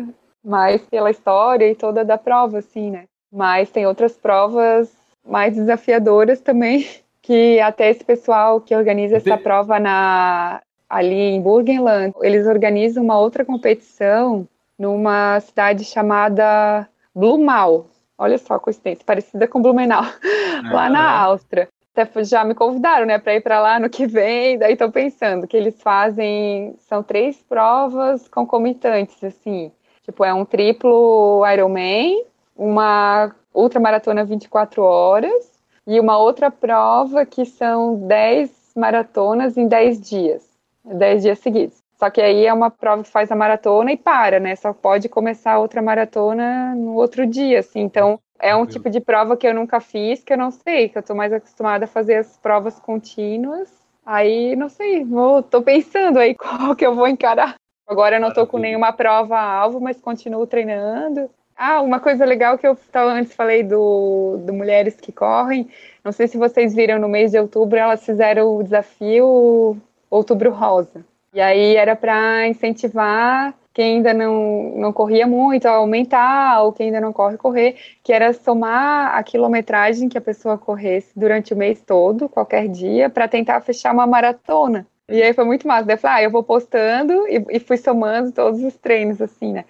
mais 0.42 0.80
pela 0.82 1.10
história 1.10 1.70
e 1.70 1.74
toda 1.74 2.02
da 2.02 2.16
prova, 2.16 2.58
assim, 2.58 2.90
né? 2.90 3.04
Mas 3.30 3.70
tem 3.70 3.86
outras 3.86 4.16
provas 4.16 4.90
mais 5.26 5.54
desafiadoras 5.54 6.40
também, 6.40 6.88
que 7.20 7.60
até 7.60 7.90
esse 7.90 8.02
pessoal 8.02 8.58
que 8.58 8.74
organiza 8.74 9.18
essa 9.18 9.36
prova 9.36 9.78
na, 9.78 10.62
ali 10.90 11.14
em 11.14 11.40
Burgenland, 11.40 12.12
eles 12.20 12.46
organizam 12.46 13.04
uma 13.04 13.18
outra 13.18 13.44
competição 13.44 14.46
numa 14.76 15.38
cidade 15.40 15.84
chamada 15.84 16.88
Blumenau. 17.14 17.86
Olha 18.18 18.36
só 18.36 18.54
a 18.54 18.60
coincidência, 18.60 19.04
parecida 19.04 19.46
com 19.46 19.62
Blumenau, 19.62 20.02
lá 20.72 20.90
na 20.90 21.20
Áustria. 21.22 21.68
Até 21.96 22.24
já 22.24 22.44
me 22.44 22.54
convidaram, 22.54 23.06
né, 23.06 23.18
para 23.18 23.34
ir 23.34 23.40
para 23.40 23.60
lá 23.60 23.78
no 23.78 23.88
que 23.88 24.06
vem. 24.06 24.58
Daí 24.58 24.72
estou 24.72 24.90
pensando 24.90 25.46
que 25.46 25.56
eles 25.56 25.80
fazem 25.80 26.74
são 26.88 27.02
três 27.02 27.36
provas 27.42 28.28
concomitantes, 28.28 29.22
assim. 29.22 29.72
Tipo, 30.02 30.24
é 30.24 30.34
um 30.34 30.44
triplo 30.44 31.42
Ironman, 31.46 32.24
uma 32.56 33.34
ultramaratona 33.54 34.24
24 34.24 34.82
horas 34.82 35.50
e 35.86 35.98
uma 35.98 36.18
outra 36.18 36.50
prova 36.50 37.26
que 37.26 37.44
são 37.44 37.96
10 38.06 38.72
maratonas 38.76 39.56
em 39.56 39.66
10 39.66 40.00
dias, 40.00 40.49
10 40.84 41.22
dias 41.22 41.38
seguidos. 41.38 41.82
Só 41.98 42.08
que 42.08 42.20
aí 42.20 42.46
é 42.46 42.52
uma 42.52 42.70
prova 42.70 43.02
que 43.02 43.10
faz 43.10 43.30
a 43.30 43.36
maratona 43.36 43.92
e 43.92 43.96
para, 43.96 44.40
né? 44.40 44.56
Só 44.56 44.72
pode 44.72 45.08
começar 45.08 45.58
outra 45.58 45.82
maratona 45.82 46.74
no 46.74 46.94
outro 46.94 47.26
dia, 47.26 47.60
assim. 47.60 47.80
Então, 47.80 48.18
é 48.40 48.56
um 48.56 48.64
tipo 48.64 48.88
de 48.88 49.00
prova 49.00 49.36
que 49.36 49.46
eu 49.46 49.52
nunca 49.52 49.80
fiz, 49.80 50.24
que 50.24 50.32
eu 50.32 50.38
não 50.38 50.50
sei, 50.50 50.88
que 50.88 50.96
eu 50.96 51.02
tô 51.02 51.14
mais 51.14 51.30
acostumada 51.30 51.84
a 51.84 51.88
fazer 51.88 52.16
as 52.16 52.38
provas 52.38 52.80
contínuas. 52.80 53.68
Aí, 54.04 54.56
não 54.56 54.70
sei, 54.70 55.04
vou, 55.04 55.42
tô 55.42 55.60
pensando 55.60 56.18
aí 56.18 56.34
qual 56.36 56.74
que 56.74 56.86
eu 56.86 56.94
vou 56.94 57.06
encarar. 57.06 57.54
Agora 57.86 58.16
eu 58.16 58.20
não 58.20 58.32
tô 58.32 58.46
com 58.46 58.56
nenhuma 58.56 58.92
prova 58.92 59.38
alvo, 59.38 59.78
mas 59.78 60.00
continuo 60.00 60.46
treinando. 60.46 61.28
Ah, 61.54 61.82
uma 61.82 62.00
coisa 62.00 62.24
legal 62.24 62.56
que 62.56 62.66
eu 62.66 62.74
tava, 62.90 63.10
antes 63.12 63.34
falei 63.34 63.62
do, 63.62 64.38
do 64.46 64.54
Mulheres 64.54 64.96
que 64.96 65.12
Correm. 65.12 65.68
Não 66.02 66.12
sei 66.12 66.26
se 66.26 66.38
vocês 66.38 66.74
viram 66.74 66.98
no 66.98 67.08
mês 67.08 67.32
de 67.32 67.38
outubro, 67.38 67.78
elas 67.78 68.06
fizeram 68.06 68.56
o 68.56 68.62
desafio 68.62 69.76
Outubro 70.10 70.50
Rosa. 70.50 71.04
E 71.32 71.40
aí 71.40 71.76
era 71.76 71.94
para 71.94 72.48
incentivar 72.48 73.54
quem 73.72 73.96
ainda 73.96 74.12
não, 74.12 74.74
não 74.76 74.92
corria 74.92 75.26
muito 75.26 75.66
a 75.66 75.72
aumentar, 75.72 76.62
ou 76.62 76.72
quem 76.72 76.86
ainda 76.86 77.00
não 77.00 77.12
corre, 77.12 77.36
correr, 77.36 77.76
que 78.02 78.12
era 78.12 78.32
somar 78.32 79.14
a 79.16 79.22
quilometragem 79.22 80.08
que 80.08 80.18
a 80.18 80.20
pessoa 80.20 80.58
corresse 80.58 81.12
durante 81.16 81.54
o 81.54 81.56
mês 81.56 81.80
todo, 81.80 82.28
qualquer 82.28 82.68
dia, 82.68 83.08
para 83.08 83.28
tentar 83.28 83.60
fechar 83.60 83.92
uma 83.92 84.06
maratona. 84.06 84.86
E 85.08 85.22
aí 85.22 85.32
foi 85.32 85.44
muito 85.44 85.66
massa. 85.66 85.84
Daí 85.84 85.94
eu 85.94 85.98
falei, 85.98 86.16
ah, 86.18 86.22
eu 86.24 86.30
vou 86.30 86.42
postando 86.42 87.26
e, 87.28 87.44
e 87.50 87.60
fui 87.60 87.76
somando 87.76 88.32
todos 88.32 88.62
os 88.62 88.76
treinos, 88.76 89.20
assim, 89.20 89.52
né? 89.52 89.64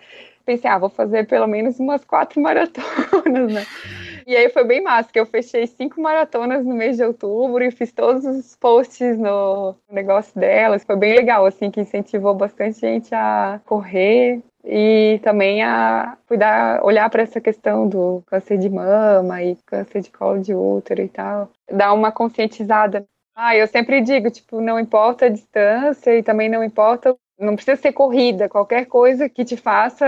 Pensei, 0.44 0.70
ah, 0.70 0.78
vou 0.78 0.90
fazer 0.90 1.26
pelo 1.26 1.46
menos 1.46 1.78
umas 1.78 2.04
quatro 2.04 2.40
maratonas, 2.42 3.52
né? 3.52 3.66
E 4.30 4.36
aí 4.36 4.48
foi 4.48 4.62
bem 4.62 4.80
massa, 4.80 5.10
que 5.12 5.18
eu 5.18 5.26
fechei 5.26 5.66
cinco 5.66 6.00
maratonas 6.00 6.64
no 6.64 6.72
mês 6.72 6.96
de 6.96 7.02
outubro 7.02 7.64
e 7.64 7.70
fiz 7.72 7.90
todos 7.90 8.24
os 8.24 8.54
posts 8.54 9.18
no 9.18 9.74
negócio 9.90 10.38
delas. 10.38 10.84
Foi 10.84 10.94
bem 10.94 11.16
legal, 11.16 11.44
assim, 11.44 11.68
que 11.68 11.80
incentivou 11.80 12.32
bastante 12.32 12.78
gente 12.78 13.12
a 13.12 13.60
correr 13.66 14.40
e 14.64 15.18
também 15.24 15.64
a 15.64 16.16
cuidar, 16.28 16.80
olhar 16.84 17.10
para 17.10 17.22
essa 17.22 17.40
questão 17.40 17.88
do 17.88 18.22
câncer 18.24 18.56
de 18.56 18.70
mama 18.70 19.42
e 19.42 19.56
câncer 19.66 20.00
de 20.00 20.12
colo 20.12 20.40
de 20.40 20.54
útero 20.54 21.02
e 21.02 21.08
tal. 21.08 21.50
Dar 21.68 21.92
uma 21.92 22.12
conscientizada. 22.12 23.04
Ah, 23.34 23.56
eu 23.56 23.66
sempre 23.66 24.00
digo, 24.00 24.30
tipo, 24.30 24.60
não 24.60 24.78
importa 24.78 25.26
a 25.26 25.28
distância 25.28 26.16
e 26.16 26.22
também 26.22 26.48
não 26.48 26.62
importa, 26.62 27.16
não 27.36 27.56
precisa 27.56 27.82
ser 27.82 27.92
corrida, 27.92 28.48
qualquer 28.48 28.84
coisa 28.84 29.28
que 29.28 29.44
te 29.44 29.56
faça 29.56 30.06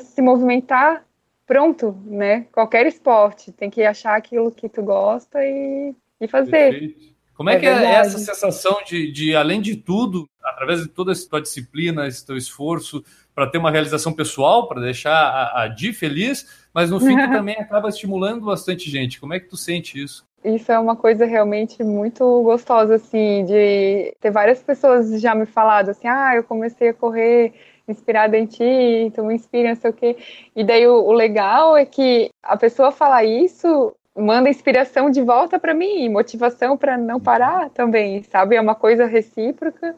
se 0.00 0.20
movimentar 0.20 1.04
pronto, 1.50 2.00
né? 2.06 2.46
Qualquer 2.52 2.86
esporte, 2.86 3.50
tem 3.50 3.68
que 3.68 3.82
achar 3.82 4.16
aquilo 4.16 4.52
que 4.52 4.68
tu 4.68 4.84
gosta 4.84 5.44
e, 5.44 5.92
e 6.20 6.28
fazer. 6.28 6.70
Perfeito. 6.70 7.10
Como 7.34 7.50
é, 7.50 7.56
É 7.56 7.58
que 7.58 7.66
é 7.66 7.74
verdade. 7.74 8.06
essa 8.06 8.18
sensação 8.18 8.76
de, 8.86 9.10
de, 9.10 9.34
além 9.34 9.60
de 9.60 9.74
tudo, 9.74 10.28
através 10.44 10.82
de 10.82 10.86
toda 10.86 11.10
essa 11.10 11.28
tua 11.28 11.42
disciplina, 11.42 12.06
esse 12.06 12.24
teu 12.24 12.36
esforço, 12.36 13.02
para 13.34 13.48
ter 13.48 13.58
uma 13.58 13.70
realização 13.72 14.12
pessoal, 14.12 14.68
para 14.68 14.80
deixar 14.80 15.12
a, 15.12 15.62
a 15.62 15.68
Di 15.68 15.92
feliz, 15.92 16.46
mas 16.72 16.88
no 16.88 17.00
fim 17.00 17.16
tu 17.16 17.26
também 17.34 17.56
acaba 17.56 17.88
estimulando 17.88 18.46
bastante 18.46 18.88
gente. 18.88 19.18
Como 19.18 19.34
é 19.34 19.40
que 19.40 19.48
tu 19.48 19.56
sente 19.56 20.00
isso? 20.00 20.24
Isso 20.44 20.70
é 20.70 20.78
uma 20.78 20.94
coisa 20.94 21.26
realmente 21.26 21.82
muito 21.82 22.42
gostosa, 22.44 22.94
assim, 22.94 23.44
de 23.44 24.14
ter 24.20 24.30
várias 24.30 24.62
pessoas 24.62 25.20
já 25.20 25.34
me 25.34 25.46
falado 25.46 25.88
assim, 25.88 26.06
ah, 26.06 26.36
eu 26.36 26.44
comecei 26.44 26.90
a 26.90 26.94
correr 26.94 27.52
inspirada 27.90 28.36
em 28.36 28.46
ti, 28.46 29.12
tu 29.14 29.24
me 29.24 29.34
inspira, 29.34 29.70
não 29.70 29.76
sei 29.76 29.90
o 29.90 29.94
quê. 29.94 30.16
E 30.54 30.64
daí 30.64 30.86
o, 30.86 31.04
o 31.04 31.12
legal 31.12 31.76
é 31.76 31.84
que 31.84 32.30
a 32.42 32.56
pessoa 32.56 32.90
falar 32.90 33.24
isso 33.24 33.94
manda 34.16 34.48
inspiração 34.50 35.10
de 35.10 35.22
volta 35.22 35.58
para 35.58 35.74
mim, 35.74 36.08
motivação 36.08 36.76
para 36.76 36.96
não 36.96 37.20
parar 37.20 37.70
também, 37.70 38.22
sabe? 38.24 38.56
É 38.56 38.60
uma 38.60 38.74
coisa 38.74 39.06
recíproca 39.06 39.94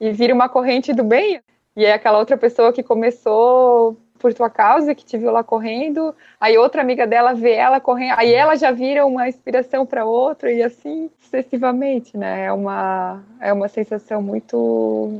e 0.00 0.10
vira 0.12 0.34
uma 0.34 0.48
corrente 0.48 0.92
do 0.92 1.04
bem. 1.04 1.40
E 1.76 1.84
é 1.84 1.92
aquela 1.92 2.18
outra 2.18 2.36
pessoa 2.38 2.72
que 2.72 2.82
começou 2.82 3.96
por 4.18 4.32
tua 4.32 4.48
causa, 4.48 4.94
que 4.94 5.04
te 5.04 5.18
viu 5.18 5.30
lá 5.30 5.44
correndo, 5.44 6.14
aí 6.40 6.56
outra 6.56 6.80
amiga 6.80 7.06
dela 7.06 7.34
vê 7.34 7.52
ela 7.52 7.80
correndo, 7.80 8.14
aí 8.18 8.32
ela 8.32 8.56
já 8.56 8.72
vira 8.72 9.04
uma 9.06 9.28
inspiração 9.28 9.84
para 9.84 10.04
outra 10.04 10.50
e 10.50 10.62
assim 10.62 11.10
sucessivamente, 11.18 12.16
né? 12.16 12.46
É 12.46 12.52
uma 12.52 13.22
é 13.40 13.52
uma 13.52 13.68
sensação 13.68 14.22
muito 14.22 14.56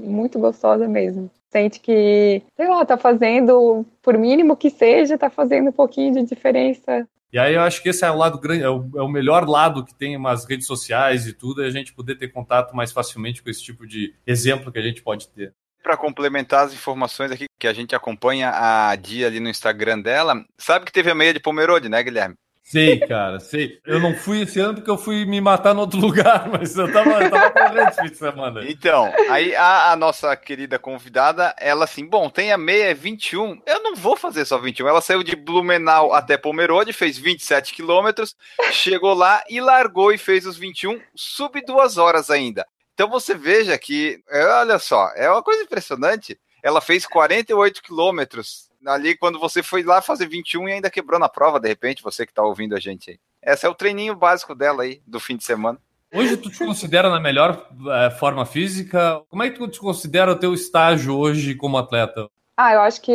muito 0.03 0.39
gostosa 0.39 0.89
mesmo. 0.89 1.31
Sente 1.51 1.80
que, 1.80 2.42
sei 2.57 2.68
lá, 2.68 2.84
tá 2.84 2.97
fazendo, 2.97 3.84
por 4.03 4.16
mínimo 4.16 4.57
que 4.57 4.70
seja, 4.70 5.18
tá 5.18 5.30
fazendo 5.30 5.68
um 5.68 5.72
pouquinho 5.72 6.14
de 6.14 6.22
diferença. 6.24 7.07
E 7.32 7.38
aí 7.38 7.55
eu 7.55 7.61
acho 7.61 7.82
que 7.82 7.88
esse 7.88 8.05
é 8.05 8.11
o 8.11 8.16
lado 8.16 8.38
grande, 8.38 8.62
é 8.62 8.70
o, 8.70 8.88
é 8.97 9.03
o 9.03 9.09
melhor 9.09 9.49
lado 9.49 9.84
que 9.84 9.94
tem 9.94 10.16
umas 10.16 10.44
redes 10.44 10.66
sociais 10.66 11.26
e 11.26 11.32
tudo, 11.32 11.62
é 11.62 11.66
a 11.66 11.70
gente 11.70 11.92
poder 11.92 12.16
ter 12.16 12.28
contato 12.28 12.74
mais 12.74 12.92
facilmente 12.92 13.42
com 13.42 13.51
esse 13.51 13.62
tipo 13.62 13.86
de 13.86 14.14
exemplo 14.26 14.72
que 14.72 14.78
a 14.78 14.82
gente 14.82 15.03
pode 15.03 15.28
ter 15.28 15.53
para 15.86 15.97
complementar 15.97 16.66
as 16.66 16.72
informações 16.72 17.30
aqui 17.30 17.44
que 17.61 17.68
a 17.68 17.72
gente 17.72 17.94
acompanha 17.94 18.51
a 18.53 18.97
Dia 18.97 19.28
ali 19.28 19.38
no 19.38 19.49
Instagram 19.49 20.01
dela, 20.01 20.44
sabe 20.59 20.84
que 20.84 20.90
teve 20.90 21.09
a 21.12 21.14
meia 21.14 21.32
de 21.32 21.38
Pomerode, 21.38 21.88
né, 21.88 22.03
Guilherme? 22.03 22.34
Sei, 22.68 22.98
cara, 22.98 23.38
sei. 23.38 23.78
Eu 23.86 24.00
não 24.00 24.12
fui 24.12 24.42
esse 24.42 24.58
ano 24.58 24.74
porque 24.74 24.90
eu 24.90 24.98
fui 24.98 25.24
me 25.24 25.40
matar 25.40 25.72
no 25.72 25.82
outro 25.82 26.00
lugar, 26.02 26.48
mas 26.48 26.76
eu 26.76 26.92
tava, 26.92 27.22
eu 27.22 27.30
tava 27.30 27.50
correndo 27.52 27.88
esse 27.90 28.02
fim 28.02 28.08
de 28.08 28.16
semana. 28.16 28.68
Então, 28.68 29.14
aí 29.30 29.54
a, 29.54 29.92
a, 29.92 29.96
nossa 29.96 30.34
querida 30.34 30.76
convidada, 30.76 31.54
ela 31.60 31.84
assim, 31.84 32.04
bom, 32.04 32.28
tem 32.28 32.50
a 32.50 32.58
meia 32.58 32.92
21, 32.92 33.62
eu 33.64 33.82
não 33.84 33.94
vou 33.94 34.16
fazer 34.16 34.44
só 34.44 34.58
21. 34.58 34.88
Ela 34.88 35.00
saiu 35.00 35.22
de 35.22 35.36
Blumenau 35.36 36.12
até 36.12 36.36
Pomerode, 36.36 36.92
fez 36.92 37.16
27 37.16 37.72
quilômetros, 37.72 38.34
chegou 38.72 39.14
lá 39.14 39.44
e 39.48 39.60
largou 39.60 40.12
e 40.12 40.18
fez 40.18 40.44
os 40.44 40.56
21, 40.56 41.00
sub 41.14 41.64
duas 41.64 41.98
horas 41.98 42.30
ainda. 42.30 42.66
Então 42.94 43.08
você 43.08 43.32
veja 43.32 43.78
que, 43.78 44.18
é, 44.28 44.44
olha 44.44 44.80
só, 44.80 45.12
é 45.14 45.30
uma 45.30 45.42
coisa 45.42 45.62
impressionante. 45.62 46.36
Ela 46.64 46.80
fez 46.80 47.06
48 47.06 47.80
quilômetros 47.80 48.65
ali 48.87 49.16
quando 49.16 49.39
você 49.39 49.62
foi 49.62 49.82
lá 49.82 50.01
fazer 50.01 50.26
21 50.26 50.68
e 50.68 50.72
ainda 50.72 50.91
quebrou 50.91 51.18
na 51.18 51.28
prova, 51.28 51.61
de 51.61 51.68
repente, 51.68 52.03
você 52.03 52.24
que 52.24 52.32
está 52.32 52.43
ouvindo 52.43 52.74
a 52.74 52.80
gente 52.80 53.11
aí. 53.11 53.18
Esse 53.43 53.66
é 53.66 53.68
o 53.68 53.74
treininho 53.74 54.14
básico 54.14 54.55
dela 54.55 54.82
aí, 54.82 55.01
do 55.07 55.20
fim 55.20 55.37
de 55.37 55.45
semana. 55.45 55.78
Hoje 56.12 56.37
tu 56.37 56.51
te 56.51 56.59
considera 56.59 57.11
na 57.11 57.20
melhor 57.20 57.68
é, 57.91 58.11
forma 58.11 58.47
física? 58.47 59.20
Como 59.28 59.43
é 59.43 59.51
que 59.51 59.59
tu 59.59 59.68
te 59.68 59.80
considera 59.80 60.32
o 60.32 60.37
teu 60.37 60.55
estágio 60.55 61.16
hoje 61.16 61.55
como 61.55 61.76
atleta? 61.76 62.28
Ah, 62.57 62.72
eu 62.72 62.80
acho 62.80 63.03
que 63.03 63.12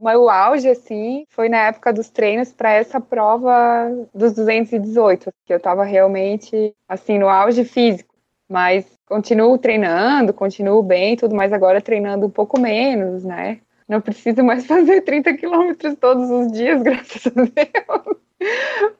o 0.00 0.04
meu 0.04 0.30
auge, 0.30 0.68
assim, 0.68 1.26
foi 1.28 1.48
na 1.48 1.58
época 1.58 1.92
dos 1.92 2.08
treinos 2.08 2.52
para 2.52 2.72
essa 2.72 3.00
prova 3.00 3.52
dos 4.14 4.32
218, 4.32 5.30
que 5.44 5.52
eu 5.52 5.58
estava 5.58 5.84
realmente, 5.84 6.74
assim, 6.88 7.18
no 7.18 7.28
auge 7.28 7.64
físico. 7.64 8.14
Mas 8.48 8.84
continuo 9.06 9.56
treinando, 9.58 10.32
continuo 10.32 10.82
bem, 10.82 11.16
tudo, 11.16 11.34
mas 11.34 11.52
agora 11.52 11.80
treinando 11.80 12.26
um 12.26 12.30
pouco 12.30 12.58
menos, 12.58 13.22
né? 13.22 13.60
Não 13.90 14.00
preciso 14.00 14.44
mais 14.44 14.64
fazer 14.66 15.00
30 15.00 15.34
quilômetros 15.36 15.96
todos 16.00 16.30
os 16.30 16.52
dias, 16.52 16.80
graças 16.84 17.26
a 17.26 17.30
Deus. 17.30 18.16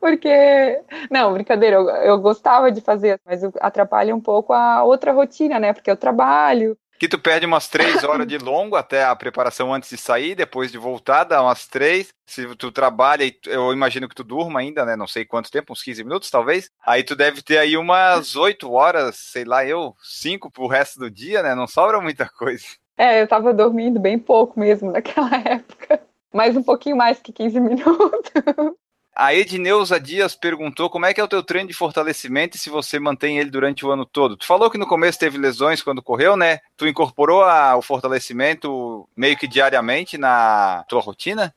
Porque, 0.01 0.83
não, 1.09 1.33
brincadeira, 1.33 1.77
eu, 1.77 1.89
eu 1.89 2.19
gostava 2.19 2.73
de 2.73 2.81
fazer, 2.81 3.21
mas 3.25 3.41
atrapalha 3.61 4.15
um 4.15 4.21
pouco 4.21 4.53
a 4.53 4.83
outra 4.83 5.13
rotina, 5.13 5.61
né? 5.61 5.73
Porque 5.73 5.91
eu 5.91 5.97
trabalho, 5.97 6.77
que 6.99 7.09
tu 7.09 7.19
perde 7.19 7.47
umas 7.47 7.67
três 7.67 8.05
horas 8.05 8.27
de 8.27 8.37
longo 8.37 8.77
até 8.77 9.03
a 9.03 9.17
preparação 9.17 9.73
antes 9.73 9.89
de 9.89 9.97
sair, 9.97 10.35
depois 10.35 10.71
de 10.71 10.77
voltar, 10.77 11.25
dá 11.25 11.43
umas 11.43 11.67
três. 11.67 12.13
Se 12.27 12.55
tu 12.57 12.71
trabalha, 12.71 13.25
eu 13.47 13.73
imagino 13.73 14.07
que 14.07 14.15
tu 14.15 14.23
durma 14.23 14.61
ainda, 14.61 14.85
né? 14.85 14.97
Não 14.97 15.07
sei 15.07 15.25
quanto 15.25 15.51
tempo, 15.51 15.73
uns 15.73 15.83
15 15.83 16.05
minutos 16.05 16.29
talvez. 16.29 16.69
Aí 16.85 17.03
tu 17.03 17.17
deve 17.17 17.41
ter 17.41 17.57
aí 17.57 17.75
umas 17.75 18.37
oito 18.37 18.71
horas, 18.71 19.17
sei 19.17 19.47
lá, 19.47 19.65
eu, 19.65 19.97
cinco 20.03 20.51
pro 20.51 20.67
resto 20.67 21.01
do 21.01 21.11
dia, 21.11 21.43
né? 21.43 21.55
Não 21.55 21.67
sobra 21.67 22.03
muita 22.03 22.29
coisa. 22.29 22.67
É, 23.01 23.23
eu 23.23 23.27
tava 23.27 23.55
dormindo 23.55 23.99
bem 23.99 24.19
pouco 24.19 24.61
mesmo 24.61 24.93
naquela 24.93 25.35
época. 25.41 26.03
Mais 26.35 26.55
um 26.55 26.63
pouquinho 26.63 26.99
mais 26.99 27.19
que 27.19 27.33
15 27.33 27.59
minutos. 27.59 28.31
A 29.17 29.35
Edneuza 29.35 29.99
Dias 29.99 30.37
perguntou 30.37 30.91
como 30.91 31.07
é 31.07 31.15
que 31.15 31.21
é 31.21 31.25
o 31.25 31.29
teu 31.29 31.43
treino 31.43 31.67
de 31.67 31.75
fortalecimento 31.75 32.59
e 32.59 32.61
se 32.61 32.69
você 32.69 32.99
mantém 32.99 33.39
ele 33.39 33.49
durante 33.49 33.87
o 33.87 33.91
ano 33.91 34.05
todo. 34.05 34.37
Tu 34.37 34.47
falou 34.47 34.71
que 34.71 34.77
no 34.77 34.87
começo 34.87 35.19
teve 35.19 35.39
lesões 35.39 35.83
quando 35.83 36.03
correu, 36.03 36.37
né? 36.37 36.59
Tu 36.77 36.87
incorporou 36.87 37.43
a, 37.43 37.75
o 37.75 37.81
fortalecimento 37.81 39.09
meio 39.17 39.35
que 39.35 39.49
diariamente 39.49 40.19
na 40.19 40.85
tua 40.87 41.01
rotina? 41.01 41.55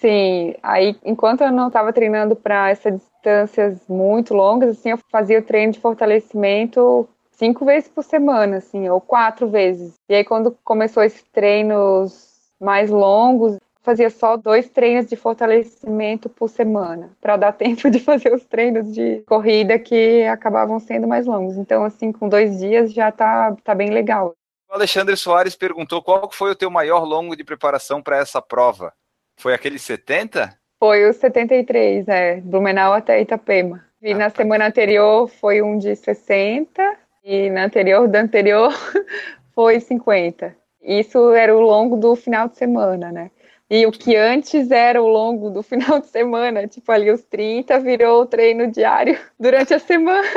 Sim, 0.00 0.54
aí 0.62 0.96
enquanto 1.04 1.40
eu 1.40 1.50
não 1.50 1.66
estava 1.66 1.92
treinando 1.92 2.36
para 2.36 2.70
essas 2.70 3.00
distâncias 3.00 3.80
muito 3.88 4.32
longas, 4.32 4.78
assim, 4.78 4.90
eu 4.90 4.98
fazia 5.10 5.40
o 5.40 5.42
treino 5.42 5.72
de 5.72 5.80
fortalecimento 5.80 7.08
cinco 7.36 7.64
vezes 7.64 7.88
por 7.88 8.04
semana, 8.04 8.58
assim, 8.58 8.88
ou 8.88 9.00
quatro 9.00 9.48
vezes. 9.48 9.94
E 10.08 10.14
aí 10.14 10.24
quando 10.24 10.56
começou 10.64 11.02
esses 11.02 11.22
treinos 11.32 12.34
mais 12.60 12.90
longos, 12.90 13.58
fazia 13.82 14.08
só 14.08 14.36
dois 14.36 14.68
treinos 14.70 15.06
de 15.06 15.14
fortalecimento 15.14 16.28
por 16.28 16.48
semana, 16.48 17.10
para 17.20 17.36
dar 17.36 17.52
tempo 17.54 17.90
de 17.90 18.00
fazer 18.00 18.32
os 18.32 18.44
treinos 18.44 18.92
de 18.92 19.22
corrida 19.26 19.78
que 19.78 20.24
acabavam 20.24 20.80
sendo 20.80 21.06
mais 21.06 21.26
longos. 21.26 21.56
Então, 21.56 21.84
assim, 21.84 22.10
com 22.10 22.28
dois 22.28 22.58
dias 22.58 22.92
já 22.92 23.12
tá, 23.12 23.54
tá 23.62 23.74
bem 23.74 23.90
legal. 23.90 24.34
O 24.68 24.74
Alexandre 24.74 25.16
Soares 25.16 25.54
perguntou 25.54 26.02
qual 26.02 26.28
foi 26.32 26.50
o 26.50 26.56
teu 26.56 26.70
maior 26.70 27.04
longo 27.04 27.36
de 27.36 27.44
preparação 27.44 28.02
para 28.02 28.16
essa 28.16 28.40
prova? 28.40 28.92
Foi 29.38 29.52
aquele 29.52 29.78
70? 29.78 30.56
Foi 30.80 31.08
o 31.08 31.12
73, 31.12 32.08
é, 32.08 32.40
Blumenau 32.40 32.92
até 32.92 33.20
Itapema. 33.20 33.84
E 34.02 34.12
ah, 34.12 34.18
na 34.18 34.30
tá. 34.30 34.42
semana 34.42 34.66
anterior 34.66 35.28
foi 35.28 35.62
um 35.62 35.78
de 35.78 35.94
60 35.94 37.03
e 37.24 37.48
na 37.48 37.64
anterior 37.64 38.06
da 38.06 38.20
anterior 38.20 38.72
foi 39.54 39.80
50. 39.80 40.54
Isso 40.82 41.32
era 41.32 41.56
o 41.56 41.60
longo 41.60 41.96
do 41.96 42.14
final 42.14 42.48
de 42.48 42.58
semana, 42.58 43.10
né? 43.10 43.30
E 43.70 43.86
o 43.86 43.90
que 43.90 44.14
antes 44.14 44.70
era 44.70 45.02
o 45.02 45.08
longo 45.08 45.48
do 45.48 45.62
final 45.64 45.98
de 45.98 46.08
semana, 46.08 46.68
tipo 46.68 46.92
ali 46.92 47.10
os 47.10 47.22
30, 47.22 47.80
virou 47.80 48.22
o 48.22 48.26
treino 48.26 48.70
diário 48.70 49.18
durante 49.40 49.72
a 49.72 49.78
semana. 49.78 50.28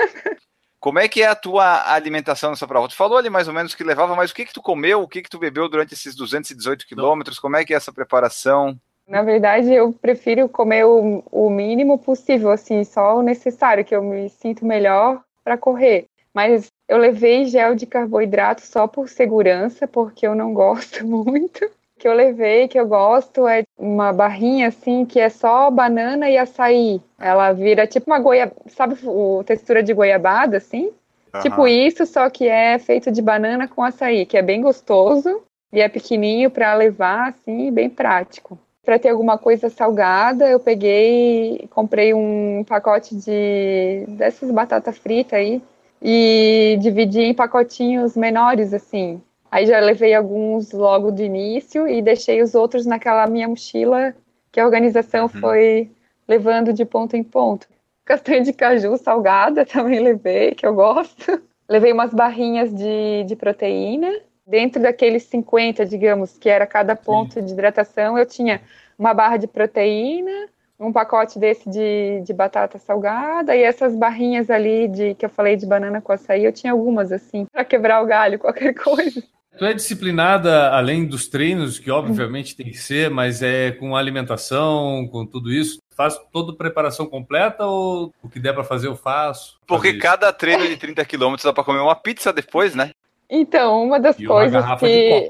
Como 0.79 0.99
é 0.99 1.07
que 1.07 1.21
é 1.21 1.27
a 1.27 1.35
tua 1.35 1.91
alimentação 1.91 2.51
nessa 2.51 2.67
prova? 2.67 2.87
Tu 2.87 2.95
falou 2.95 3.17
ali 3.17 3.29
mais 3.29 3.47
ou 3.47 3.53
menos 3.53 3.75
que 3.75 3.83
levava, 3.83 4.15
mas 4.15 4.31
o 4.31 4.35
que 4.35 4.45
que 4.45 4.53
tu 4.53 4.61
comeu, 4.61 5.01
o 5.01 5.07
que 5.07 5.21
que 5.21 5.29
tu 5.29 5.39
bebeu 5.39 5.67
durante 5.67 5.93
esses 5.93 6.15
218 6.15 6.87
quilômetros? 6.87 7.39
Como 7.39 7.57
é 7.57 7.65
que 7.65 7.73
é 7.73 7.77
essa 7.77 7.91
preparação? 7.91 8.79
Na 9.07 9.21
verdade, 9.23 9.73
eu 9.73 9.91
prefiro 9.91 10.47
comer 10.47 10.85
o, 10.85 11.23
o 11.31 11.49
mínimo 11.49 11.97
possível, 11.97 12.51
assim, 12.51 12.83
só 12.83 13.17
o 13.17 13.21
necessário, 13.21 13.83
que 13.83 13.95
eu 13.95 14.03
me 14.03 14.29
sinto 14.29 14.65
melhor 14.65 15.21
para 15.43 15.57
correr. 15.57 16.07
Mas 16.37 16.71
eu 16.87 16.99
levei 16.99 17.45
gel 17.45 17.73
de 17.73 17.87
carboidrato 17.87 18.61
só 18.61 18.87
por 18.87 19.09
segurança, 19.09 19.87
porque 19.87 20.27
eu 20.27 20.35
não 20.35 20.53
gosto 20.53 21.03
muito 21.03 21.67
que 21.97 22.07
eu 22.07 22.13
levei, 22.13 22.67
que 22.67 22.79
eu 22.79 22.85
gosto, 22.85 23.47
é 23.47 23.63
uma 23.75 24.13
barrinha 24.13 24.67
assim, 24.67 25.03
que 25.03 25.19
é 25.19 25.29
só 25.29 25.71
banana 25.71 26.29
e 26.29 26.37
açaí. 26.37 27.01
Ela 27.19 27.53
vira 27.53 27.87
tipo 27.87 28.05
uma 28.05 28.19
goiaba, 28.19 28.53
sabe 28.67 28.95
o 29.03 29.43
textura 29.43 29.81
de 29.81 29.91
goiabada, 29.95 30.57
assim? 30.57 30.91
Uhum. 31.33 31.41
Tipo 31.41 31.67
isso, 31.67 32.05
só 32.05 32.29
que 32.29 32.47
é 32.47 32.77
feito 32.77 33.11
de 33.11 33.19
banana 33.19 33.67
com 33.67 33.83
açaí, 33.83 34.23
que 34.23 34.37
é 34.37 34.43
bem 34.43 34.61
gostoso 34.61 35.41
e 35.73 35.81
é 35.81 35.89
pequenininho 35.89 36.51
para 36.51 36.71
levar, 36.75 37.29
assim, 37.29 37.71
bem 37.71 37.89
prático. 37.89 38.59
Para 38.85 38.99
ter 38.99 39.09
alguma 39.09 39.39
coisa 39.39 39.71
salgada, 39.71 40.47
eu 40.47 40.59
peguei, 40.59 41.67
comprei 41.71 42.13
um 42.13 42.63
pacote 42.63 43.15
de 43.15 44.05
dessas 44.07 44.51
batata 44.51 44.93
frita 44.93 45.35
aí 45.37 45.63
e 46.01 46.77
dividi 46.81 47.21
em 47.21 47.33
pacotinhos 47.33 48.15
menores, 48.15 48.73
assim, 48.73 49.21
Aí 49.49 49.65
já 49.65 49.79
levei 49.79 50.13
alguns 50.13 50.71
logo 50.71 51.11
de 51.11 51.23
início 51.23 51.87
e 51.87 52.01
deixei 52.01 52.41
os 52.41 52.53
outros 52.53 52.85
naquela 52.85 53.25
minha 53.27 53.47
mochila 53.47 54.13
que 54.51 54.59
a 54.59 54.65
organização 54.65 55.23
uhum. 55.23 55.29
foi 55.29 55.91
levando 56.27 56.73
de 56.73 56.83
ponto 56.83 57.15
em 57.15 57.23
ponto. 57.23 57.67
Castanha 58.03 58.41
de 58.41 58.53
caju 58.53 58.97
salgada 58.97 59.65
também 59.65 59.99
levei, 59.99 60.53
que 60.53 60.65
eu 60.65 60.73
gosto. 60.73 61.41
Levei 61.67 61.91
umas 61.93 62.13
barrinhas 62.13 62.73
de, 62.73 63.23
de 63.25 63.35
proteína. 63.35 64.11
Dentro 64.45 64.81
daqueles 64.81 65.23
50, 65.23 65.85
digamos, 65.85 66.37
que 66.37 66.49
era 66.49 66.65
cada 66.65 66.95
ponto 66.95 67.33
Sim. 67.33 67.43
de 67.43 67.51
hidratação, 67.51 68.17
eu 68.17 68.25
tinha 68.25 68.61
uma 68.97 69.13
barra 69.13 69.35
de 69.35 69.45
proteína, 69.45 70.47
um 70.79 70.91
pacote 70.91 71.39
desse 71.39 71.69
de, 71.69 72.21
de 72.21 72.33
batata 72.33 72.77
salgada 72.77 73.55
e 73.55 73.63
essas 73.63 73.95
barrinhas 73.95 74.49
ali 74.49 74.87
de 74.87 75.15
que 75.15 75.25
eu 75.25 75.29
falei 75.29 75.55
de 75.55 75.65
banana 75.65 76.01
com 76.01 76.11
açaí, 76.11 76.45
eu 76.45 76.53
tinha 76.53 76.71
algumas 76.71 77.11
assim, 77.11 77.45
para 77.51 77.65
quebrar 77.65 78.01
o 78.01 78.05
galho, 78.05 78.37
qualquer 78.39 78.73
coisa. 78.73 79.23
Tu 79.57 79.65
é 79.65 79.73
disciplinada 79.73 80.69
além 80.69 81.07
dos 81.07 81.27
treinos, 81.27 81.79
que 81.79 81.89
obviamente 81.89 82.55
tem 82.55 82.67
que 82.67 82.77
ser, 82.77 83.09
mas 83.09 83.41
é 83.41 83.71
com 83.71 83.95
alimentação, 83.95 85.07
com 85.11 85.25
tudo 85.25 85.51
isso? 85.51 85.79
Faz 85.95 86.15
toda 86.31 86.51
a 86.51 86.55
preparação 86.55 87.07
completa 87.07 87.65
ou 87.65 88.13
o 88.21 88.29
que 88.29 88.39
der 88.39 88.53
para 88.53 88.63
fazer 88.63 88.87
eu 88.87 88.95
faço? 88.95 89.59
Porque 89.65 89.97
cada 89.97 90.31
treino 90.31 90.67
de 90.67 90.77
30 90.77 91.03
quilômetros 91.05 91.43
dá 91.43 91.51
para 91.51 91.63
comer 91.63 91.79
uma 91.79 91.95
pizza 91.95 92.31
depois, 92.31 92.75
né? 92.75 92.91
Então, 93.27 93.83
uma 93.83 93.99
das 93.99 94.19
e 94.19 94.25
coisas 94.25 94.63
uma 94.63 94.77
que. 94.77 95.29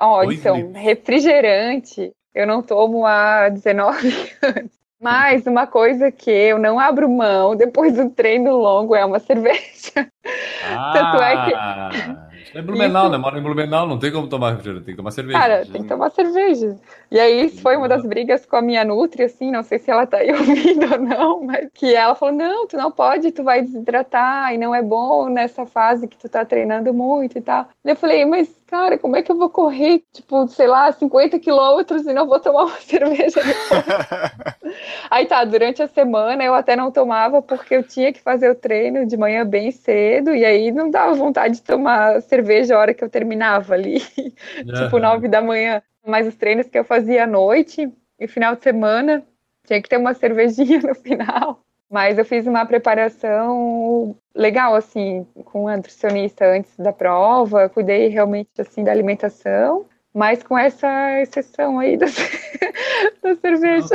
Olha, 0.00 0.34
então, 0.34 0.72
refrigerante 0.72 2.12
eu 2.34 2.46
não 2.46 2.62
tomo 2.62 3.06
há 3.06 3.48
19 3.48 4.08
anos. 4.42 4.79
Mas 5.00 5.46
uma 5.46 5.66
coisa 5.66 6.12
que 6.12 6.30
eu 6.30 6.58
não 6.58 6.78
abro 6.78 7.08
mão 7.08 7.56
depois 7.56 7.94
do 7.94 8.10
treino 8.10 8.54
longo 8.56 8.94
é 8.94 9.02
uma 9.02 9.18
cerveja. 9.18 10.06
Ah, 10.62 10.92
Tanto 10.92 11.22
é 11.22 11.46
que 11.46 12.58
É 12.58 12.62
Blumenau, 12.62 13.04
Isso... 13.04 13.12
né? 13.12 13.18
Mora 13.18 13.38
em 13.38 13.42
Blumenau, 13.42 13.86
não 13.86 13.98
tem 13.98 14.12
como 14.12 14.28
tomar 14.28 14.50
refrigerante, 14.50 14.84
tem 14.84 14.94
que 14.94 14.98
tomar 14.98 15.10
cerveja. 15.12 15.38
Cara, 15.38 15.64
tem 15.64 15.82
que 15.82 15.88
tomar 15.88 16.10
cerveja. 16.10 16.76
E 17.10 17.18
aí, 17.18 17.46
isso 17.46 17.62
foi 17.62 17.76
uma 17.76 17.88
das 17.88 18.04
brigas 18.04 18.44
com 18.44 18.56
a 18.56 18.62
minha 18.62 18.84
Nutri, 18.84 19.22
assim, 19.22 19.50
não 19.50 19.62
sei 19.62 19.78
se 19.78 19.90
ela 19.90 20.06
tá 20.06 20.18
aí 20.18 20.30
ouvindo 20.36 20.92
ou 20.92 20.98
não, 21.00 21.44
mas 21.44 21.68
que 21.72 21.94
ela 21.94 22.14
falou, 22.14 22.34
não, 22.34 22.66
tu 22.66 22.76
não 22.76 22.90
pode, 22.90 23.32
tu 23.32 23.42
vai 23.42 23.62
desidratar 23.62 24.52
e 24.52 24.58
não 24.58 24.74
é 24.74 24.82
bom 24.82 25.28
nessa 25.30 25.64
fase 25.64 26.06
que 26.06 26.18
tu 26.18 26.28
tá 26.28 26.44
treinando 26.44 26.92
muito 26.92 27.38
e 27.38 27.40
tal. 27.40 27.68
Eu 27.84 27.96
falei, 27.96 28.24
mas 28.26 28.48
cara, 28.70 28.96
como 28.96 29.16
é 29.16 29.22
que 29.22 29.32
eu 29.32 29.36
vou 29.36 29.50
correr, 29.50 30.04
tipo, 30.12 30.46
sei 30.46 30.68
lá, 30.68 30.92
50 30.92 31.40
quilômetros 31.40 32.06
e 32.06 32.12
não 32.12 32.26
vou 32.28 32.38
tomar 32.38 32.66
uma 32.66 32.76
cerveja 32.80 33.42
depois? 33.42 33.84
Aí 35.10 35.26
tá, 35.26 35.44
durante 35.44 35.82
a 35.82 35.88
semana 35.88 36.44
eu 36.44 36.54
até 36.54 36.76
não 36.76 36.92
tomava 36.92 37.42
porque 37.42 37.74
eu 37.74 37.82
tinha 37.82 38.12
que 38.12 38.20
fazer 38.20 38.48
o 38.48 38.54
treino 38.54 39.04
de 39.04 39.16
manhã 39.16 39.44
bem 39.44 39.72
cedo 39.72 40.32
e 40.32 40.44
aí 40.44 40.70
não 40.70 40.88
dava 40.88 41.14
vontade 41.14 41.54
de 41.54 41.62
tomar 41.62 42.22
cerveja 42.22 42.76
a 42.76 42.78
hora 42.78 42.94
que 42.94 43.02
eu 43.02 43.10
terminava 43.10 43.74
ali, 43.74 44.00
uhum. 44.16 44.72
tipo, 44.84 44.98
9 45.00 45.26
da 45.26 45.42
manhã. 45.42 45.82
Mas 46.06 46.28
os 46.28 46.36
treinos 46.36 46.68
que 46.68 46.78
eu 46.78 46.84
fazia 46.84 47.24
à 47.24 47.26
noite 47.26 47.92
e 48.18 48.28
final 48.28 48.54
de 48.54 48.62
semana, 48.62 49.24
tinha 49.66 49.82
que 49.82 49.88
ter 49.88 49.96
uma 49.96 50.14
cervejinha 50.14 50.80
no 50.80 50.94
final. 50.94 51.60
Mas 51.90 52.16
eu 52.18 52.24
fiz 52.24 52.46
uma 52.46 52.64
preparação 52.64 54.16
legal, 54.34 54.74
assim, 54.74 55.26
com 55.44 55.68
a 55.68 55.76
nutricionista 55.76 56.46
antes 56.46 56.76
da 56.78 56.92
prova, 56.92 57.68
cuidei 57.68 58.08
realmente, 58.08 58.50
assim, 58.58 58.84
da 58.84 58.90
alimentação, 58.90 59.86
mas 60.12 60.42
com 60.42 60.56
essa 60.56 61.20
exceção 61.20 61.78
aí 61.78 61.96
da, 61.96 62.06
da 63.22 63.34
cerveja. 63.36 63.88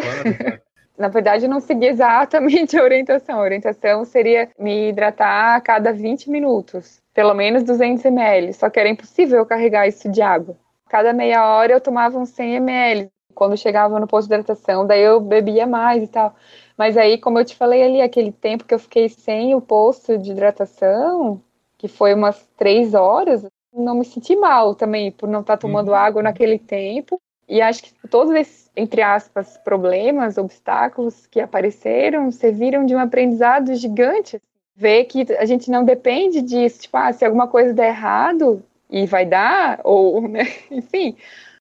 Na 0.98 1.10
verdade, 1.10 1.46
eu 1.46 1.50
não 1.50 1.60
segui 1.60 1.88
exatamente 1.88 2.78
a 2.78 2.84
orientação. 2.84 3.40
A 3.40 3.44
orientação 3.44 4.06
seria 4.06 4.50
me 4.58 4.90
hidratar 4.90 5.56
a 5.56 5.62
cada 5.62 5.92
20 5.92 6.30
minutos, 6.30 7.02
pelo 7.14 7.34
menos 7.34 7.64
200 7.64 8.06
ml, 8.06 8.54
só 8.54 8.70
que 8.70 8.80
era 8.80 8.88
impossível 8.88 9.40
eu 9.40 9.46
carregar 9.46 9.88
isso 9.88 10.10
de 10.10 10.22
água. 10.22 10.56
Cada 10.88 11.12
meia 11.12 11.46
hora 11.46 11.74
eu 11.74 11.82
tomava 11.82 12.18
uns 12.18 12.30
100 12.30 12.56
ml. 12.56 13.10
Quando 13.34 13.58
chegava 13.58 14.00
no 14.00 14.08
posto 14.08 14.30
de 14.30 14.36
hidratação, 14.36 14.88
daí 14.88 15.02
eu 15.02 15.20
bebia 15.20 15.68
mais 15.68 16.04
e 16.04 16.08
tal. 16.08 16.34
Mas 16.78 16.98
aí, 16.98 17.18
como 17.18 17.40
eu 17.40 17.46
te 17.46 17.56
falei 17.56 17.84
ali, 17.84 18.02
aquele 18.02 18.32
tempo 18.32 18.66
que 18.66 18.74
eu 18.74 18.80
fiquei 18.80 19.08
sem 19.10 19.56
o 19.56 19.62
posto 19.62 20.18
de 20.18 20.32
hidratação, 20.32 21.42
que 21.78 21.88
foi 21.88 22.14
umas 22.14 22.48
três 22.58 22.94
horas, 22.94 23.46
não 23.74 23.96
me 23.96 24.06
senti 24.06 24.36
mal 24.36 24.76
também 24.76 25.12
por 25.12 25.28
não 25.28 25.42
estar 25.42 25.58
tomando 25.58 25.90
uhum. 25.90 25.96
água 25.96 26.24
naquele 26.24 26.58
tempo. 26.58 27.20
E 27.48 27.62
acho 27.62 27.84
que 27.84 27.94
todos 28.10 28.34
esses, 28.34 28.72
entre 28.76 29.02
aspas, 29.02 29.58
problemas, 29.58 30.38
obstáculos 30.38 31.28
que 31.28 31.40
apareceram, 31.40 32.32
serviram 32.32 32.86
de 32.86 32.96
um 32.96 33.00
aprendizado 33.00 33.76
gigante. 33.76 34.42
Ver 34.76 35.06
que 35.06 35.26
a 35.38 35.46
gente 35.46 35.70
não 35.70 35.86
depende 35.86 36.42
disso, 36.42 36.82
tipo, 36.82 36.98
ah, 36.98 37.14
se 37.14 37.24
alguma 37.24 37.48
coisa 37.48 37.74
der 37.74 37.90
errado, 37.90 38.62
e 38.90 39.06
vai 39.06 39.26
dar, 39.26 39.80
ou, 39.84 40.22
né, 40.28 40.44
enfim, 40.70 41.16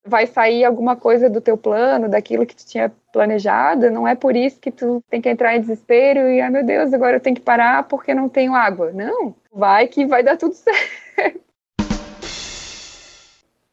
vai 0.05 0.27
sair 0.27 0.65
alguma 0.65 0.95
coisa 0.97 1.31
do 1.31 1.41
teu 1.41 1.57
plano, 1.57 2.09
daquilo 2.09 2.45
que 2.45 2.55
tu 2.55 2.67
tinha 2.67 2.93
planejado, 3.13 3.91
não 3.91 4.07
é 4.07 4.15
por 4.15 4.37
isso 4.37 4.61
que 4.61 4.71
tu 4.71 5.03
tem 5.09 5.21
que 5.21 5.29
entrar 5.29 5.57
em 5.57 5.61
desespero 5.61 6.29
e, 6.29 6.41
ai 6.41 6.51
meu 6.51 6.65
Deus, 6.65 6.93
agora 6.93 7.17
eu 7.17 7.21
tenho 7.21 7.37
que 7.37 7.43
parar 7.43 7.85
porque 7.85 8.15
não 8.15 8.29
tenho 8.29 8.55
água. 8.55 8.93
Não, 8.93 9.35
vai 9.53 9.87
que 9.87 10.05
vai 10.05 10.23
dar 10.23 10.37
tudo 10.37 10.55
certo. 10.55 11.41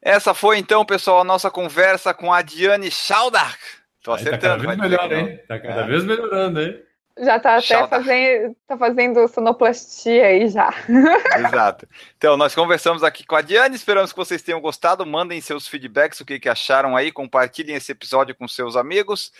Essa 0.00 0.34
foi 0.34 0.58
então, 0.58 0.84
pessoal, 0.84 1.20
a 1.20 1.24
nossa 1.24 1.50
conversa 1.50 2.12
com 2.12 2.32
a 2.32 2.42
Diane 2.42 2.90
Schaudark. 2.90 3.60
Tô 4.02 4.12
acertando. 4.12 4.40
Tá 4.40 4.48
cada 4.48 4.66
vez 4.66 4.78
melhor, 4.78 5.12
hein? 5.12 5.40
Tá 5.46 5.60
cada 5.60 5.82
é. 5.82 5.86
vez 5.86 6.04
melhorando, 6.04 6.60
hein? 6.60 6.82
Já 7.18 7.38
tá 7.38 7.56
até 7.56 7.86
fazendo, 7.86 8.56
tá 8.66 8.76
fazendo 8.76 9.28
sonoplastia 9.28 10.26
aí 10.26 10.48
já. 10.48 10.72
Exato. 11.38 11.86
Então, 12.16 12.36
nós 12.36 12.54
conversamos 12.54 13.02
aqui 13.02 13.26
com 13.26 13.36
a 13.36 13.42
Diane, 13.42 13.76
esperamos 13.76 14.12
que 14.12 14.18
vocês 14.18 14.42
tenham 14.42 14.60
gostado. 14.60 15.04
Mandem 15.04 15.40
seus 15.40 15.68
feedbacks, 15.68 16.20
o 16.20 16.24
que, 16.24 16.40
que 16.40 16.48
acharam 16.48 16.96
aí, 16.96 17.12
compartilhem 17.12 17.76
esse 17.76 17.92
episódio 17.92 18.34
com 18.34 18.48
seus 18.48 18.76
amigos 18.76 19.30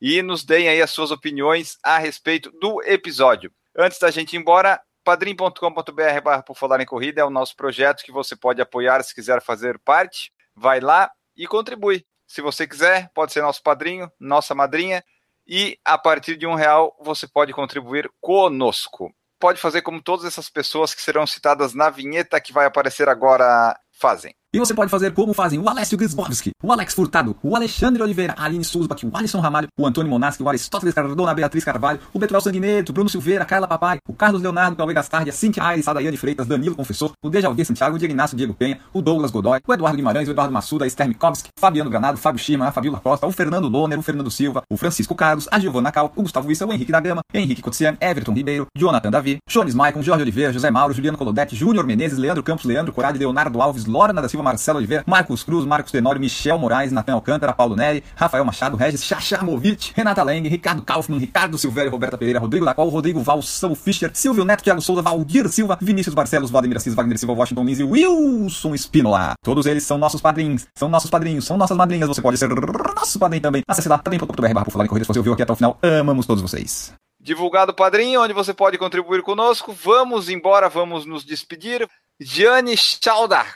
e 0.00 0.22
nos 0.22 0.44
deem 0.44 0.68
aí 0.68 0.82
as 0.82 0.90
suas 0.90 1.10
opiniões 1.10 1.78
a 1.82 1.98
respeito 1.98 2.50
do 2.60 2.82
episódio. 2.84 3.50
Antes 3.76 3.98
da 3.98 4.10
gente 4.10 4.34
ir 4.34 4.38
embora, 4.38 4.80
padrim.com.br 5.04 6.42
por 6.44 6.56
falar 6.56 6.80
em 6.80 6.86
corrida 6.86 7.20
é 7.20 7.24
o 7.24 7.30
nosso 7.30 7.56
projeto 7.56 8.02
que 8.02 8.12
você 8.12 8.36
pode 8.36 8.60
apoiar 8.60 9.02
se 9.02 9.14
quiser 9.14 9.40
fazer 9.42 9.78
parte. 9.78 10.32
Vai 10.54 10.80
lá 10.80 11.10
e 11.36 11.46
contribui. 11.46 12.04
Se 12.26 12.40
você 12.40 12.66
quiser, 12.66 13.10
pode 13.14 13.32
ser 13.32 13.40
nosso 13.40 13.62
padrinho, 13.62 14.10
nossa 14.18 14.54
madrinha. 14.54 15.02
E 15.46 15.78
a 15.84 15.96
partir 15.96 16.36
de 16.36 16.46
um 16.46 16.54
real 16.54 16.96
você 17.00 17.26
pode 17.26 17.52
contribuir 17.52 18.10
conosco. 18.20 19.12
Pode 19.38 19.60
fazer 19.60 19.82
como 19.82 20.02
todas 20.02 20.24
essas 20.24 20.48
pessoas 20.48 20.94
que 20.94 21.02
serão 21.02 21.26
citadas 21.26 21.74
na 21.74 21.90
vinheta 21.90 22.40
que 22.40 22.52
vai 22.52 22.66
aparecer 22.66 23.08
agora 23.08 23.78
fazem. 23.92 24.34
E 24.56 24.58
você 24.58 24.72
pode 24.72 24.90
fazer 24.90 25.12
como 25.12 25.34
fazem 25.34 25.58
o 25.58 25.68
Alessio 25.68 25.98
Grisbowski, 25.98 26.50
o 26.62 26.72
Alex 26.72 26.94
Furtado, 26.94 27.36
o 27.42 27.54
Alexandre 27.54 28.02
Oliveira, 28.02 28.34
a 28.38 28.46
Aline 28.46 28.64
Susbach, 28.64 29.04
o 29.04 29.14
Alisson 29.14 29.38
Ramalho, 29.38 29.68
o 29.78 29.86
Antônio 29.86 30.10
Monaschi, 30.10 30.42
o 30.42 30.48
Aristóteles 30.48 30.94
Cardona, 30.94 31.30
a 31.30 31.34
Beatriz 31.34 31.62
Carvalho, 31.62 32.00
o 32.10 32.18
Betuel 32.18 32.40
Sanguineto, 32.40 32.90
o 32.90 32.94
Bruno 32.94 33.10
Silveira, 33.10 33.42
a 33.42 33.44
Carla 33.44 33.68
Papai, 33.68 33.98
o 34.08 34.14
Carlos 34.14 34.40
Leonardo, 34.40 34.72
o 34.72 34.76
Cauê 34.78 34.94
Gastardi, 34.94 35.28
a 35.28 35.32
Cintia 35.34 35.62
Aires, 35.62 35.86
a 35.86 35.92
Daiane 35.92 36.16
Freitas, 36.16 36.46
Danilo 36.46 36.74
Confessor, 36.74 37.12
o 37.22 37.28
Dejalvir 37.28 37.66
Santiago, 37.66 37.96
o 37.96 37.98
Diego 37.98 38.14
Inácio 38.14 38.34
Diego 38.34 38.54
Penha, 38.54 38.80
o 38.94 39.02
Douglas 39.02 39.30
Godoy, 39.30 39.60
o 39.68 39.74
Eduardo 39.74 39.98
Guimarães, 39.98 40.26
o 40.26 40.30
Eduardo 40.30 40.54
Massuda, 40.54 40.84
a 40.84 40.86
Esther 40.86 41.06
Mikovski, 41.06 41.50
Fabiano 41.60 41.90
Granado, 41.90 42.16
Fábio 42.16 42.42
Schima, 42.42 42.66
a 42.66 42.72
Fabiola 42.72 42.98
Costa, 42.98 43.26
o 43.26 43.32
Fernando 43.32 43.68
Loner, 43.68 43.98
o 43.98 44.02
Fernando 44.02 44.30
Silva, 44.30 44.62
o 44.72 44.78
Francisco 44.78 45.14
Carlos, 45.14 45.46
a 45.50 45.58
Giovana 45.58 45.92
Cal, 45.92 46.10
o 46.16 46.22
Gustavo 46.22 46.50
Issa, 46.50 46.64
o 46.64 46.72
Henrique 46.72 46.92
da 46.92 47.00
Gama, 47.00 47.20
Henrique 47.34 47.60
Cotsian, 47.60 47.94
Everton 48.00 48.32
Ribeiro, 48.32 48.66
Jonathan 48.74 49.10
Davi, 49.10 49.36
Jones 49.46 49.74
Maicon, 49.74 50.02
Jorge 50.02 50.22
Oliveira, 50.22 50.50
José 50.50 50.70
Mauro, 50.70 50.94
Juliano 50.94 51.18
Colodete, 51.18 51.54
Júnior 51.54 51.84
Menezes, 51.84 52.16
Leandro 52.16 52.42
Campos, 52.42 52.64
Leandro 52.64 52.94
Corade, 52.94 53.18
Leonardo 53.18 53.60
Alves, 53.60 53.84
da 53.84 54.28
Silva, 54.30 54.45
Marcelo 54.46 54.78
Oliveira, 54.78 55.02
Marcos 55.06 55.42
Cruz, 55.42 55.64
Marcos 55.64 55.90
Tenório, 55.90 56.20
Michel 56.20 56.56
Moraes, 56.56 56.92
Natan 56.92 57.14
Alcântara, 57.14 57.52
Paulo 57.52 57.74
Neri, 57.74 58.04
Rafael 58.14 58.44
Machado, 58.44 58.76
Regis 58.76 59.02
Chachamovic, 59.02 59.92
Renata 59.92 60.22
Leng, 60.22 60.48
Ricardo 60.48 60.82
Kaufmann, 60.82 61.18
Ricardo 61.18 61.58
Silvério, 61.58 61.90
Roberta 61.90 62.16
Pereira, 62.16 62.38
Rodrigo 62.38 62.64
Lacol, 62.64 62.88
Rodrigo 62.88 63.20
Valsão 63.20 63.74
Fischer, 63.74 64.12
Silvio 64.14 64.44
Neto, 64.44 64.62
Thiago 64.62 64.80
Souza, 64.80 65.02
Valdir 65.02 65.48
Silva, 65.48 65.76
Vinícius 65.80 66.14
Barcelos, 66.14 66.50
Vladimir 66.50 66.76
Assis, 66.76 66.94
Wagner 66.94 67.18
Silva, 67.18 67.34
Washington 67.34 67.64
Lins 67.64 67.80
e 67.80 67.84
Wilson 67.84 68.74
Espinola. 68.74 69.34
Todos 69.42 69.66
eles 69.66 69.82
são 69.82 69.98
nossos 69.98 70.20
padrinhos, 70.20 70.66
são 70.76 70.88
nossos 70.88 71.10
padrinhos, 71.10 71.44
são 71.44 71.56
nossas 71.56 71.76
madrinhas. 71.76 72.06
Você 72.06 72.22
pode 72.22 72.38
ser 72.38 72.48
nosso 72.48 73.18
padrinho 73.18 73.42
também. 73.42 73.62
Acesse 73.66 73.88
lá 73.88 73.98
também.br 73.98 74.26
barra 74.54 74.64
por 74.64 74.70
falar 74.70 74.84
em 74.84 74.88
corrida 74.88 75.04
se 75.04 75.12
você 75.12 75.18
ouviu 75.18 75.32
aqui 75.32 75.42
até 75.42 75.52
o 75.52 75.56
final. 75.56 75.78
Amamos 76.00 76.24
todos 76.24 76.40
vocês. 76.40 76.92
Divulgado 77.20 77.74
padrinho, 77.74 78.22
onde 78.22 78.32
você 78.32 78.54
pode 78.54 78.78
contribuir 78.78 79.22
conosco. 79.22 79.72
Vamos 79.72 80.28
embora, 80.28 80.68
vamos 80.68 81.04
nos 81.04 81.24
despedir. 81.24 81.88
Gianni 82.20 82.76
Schaldar, 82.76 83.46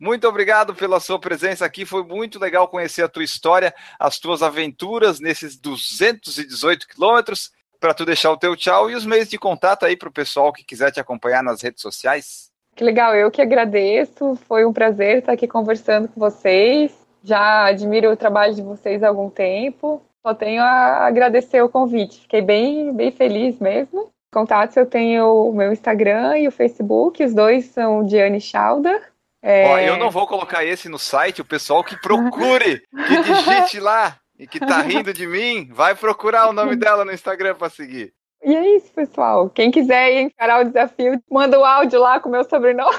muito 0.00 0.28
obrigado 0.28 0.74
pela 0.74 1.00
sua 1.00 1.18
presença 1.18 1.64
aqui. 1.64 1.84
Foi 1.84 2.04
muito 2.04 2.38
legal 2.38 2.68
conhecer 2.68 3.02
a 3.02 3.08
tua 3.08 3.24
história, 3.24 3.74
as 3.98 4.18
tuas 4.18 4.42
aventuras 4.42 5.18
nesses 5.18 5.56
218 5.56 6.86
quilômetros. 6.86 7.50
Para 7.80 7.94
tu 7.94 8.04
deixar 8.04 8.32
o 8.32 8.36
teu 8.36 8.56
tchau 8.56 8.90
e 8.90 8.94
os 8.94 9.06
meios 9.06 9.28
de 9.28 9.38
contato 9.38 9.84
aí 9.84 9.96
para 9.96 10.08
o 10.08 10.12
pessoal 10.12 10.52
que 10.52 10.64
quiser 10.64 10.90
te 10.90 10.98
acompanhar 10.98 11.42
nas 11.42 11.62
redes 11.62 11.80
sociais. 11.80 12.50
Que 12.74 12.84
legal, 12.84 13.14
eu 13.14 13.30
que 13.30 13.42
agradeço. 13.42 14.36
Foi 14.46 14.64
um 14.64 14.72
prazer 14.72 15.18
estar 15.18 15.32
aqui 15.32 15.48
conversando 15.48 16.08
com 16.08 16.20
vocês. 16.20 16.92
Já 17.22 17.66
admiro 17.66 18.12
o 18.12 18.16
trabalho 18.16 18.54
de 18.54 18.62
vocês 18.62 19.02
há 19.02 19.08
algum 19.08 19.28
tempo. 19.28 20.02
Só 20.24 20.34
tenho 20.34 20.62
a 20.62 21.06
agradecer 21.06 21.62
o 21.62 21.68
convite. 21.68 22.20
Fiquei 22.20 22.42
bem, 22.42 22.92
bem 22.92 23.10
feliz 23.10 23.58
mesmo. 23.58 24.10
Contatos 24.32 24.76
eu 24.76 24.86
tenho 24.86 25.48
o 25.48 25.52
meu 25.52 25.72
Instagram 25.72 26.38
e 26.38 26.46
o 26.46 26.52
Facebook, 26.52 27.24
os 27.24 27.34
dois 27.34 27.64
são 27.66 28.04
Diane 28.04 28.40
Schauder. 28.40 29.10
É... 29.48 29.66
Ó, 29.66 29.78
eu 29.78 29.96
não 29.96 30.10
vou 30.10 30.26
colocar 30.26 30.62
esse 30.62 30.90
no 30.90 30.98
site, 30.98 31.40
o 31.40 31.44
pessoal 31.44 31.82
que 31.82 31.96
procure, 31.96 32.82
que 32.90 33.16
digite 33.24 33.80
lá 33.80 34.18
e 34.38 34.46
que 34.46 34.60
tá 34.60 34.82
rindo 34.82 35.10
de 35.10 35.26
mim, 35.26 35.70
vai 35.72 35.94
procurar 35.94 36.50
o 36.50 36.52
nome 36.52 36.76
dela 36.76 37.02
no 37.02 37.14
Instagram 37.14 37.54
para 37.54 37.70
seguir. 37.70 38.12
E 38.44 38.54
é 38.54 38.76
isso, 38.76 38.92
pessoal. 38.92 39.48
Quem 39.48 39.70
quiser 39.70 40.20
encarar 40.20 40.60
o 40.60 40.64
desafio, 40.64 41.18
manda 41.30 41.58
o 41.58 41.64
áudio 41.64 41.98
lá 41.98 42.20
com 42.20 42.28
o 42.28 42.32
meu 42.32 42.44
sobrenome. 42.44 42.94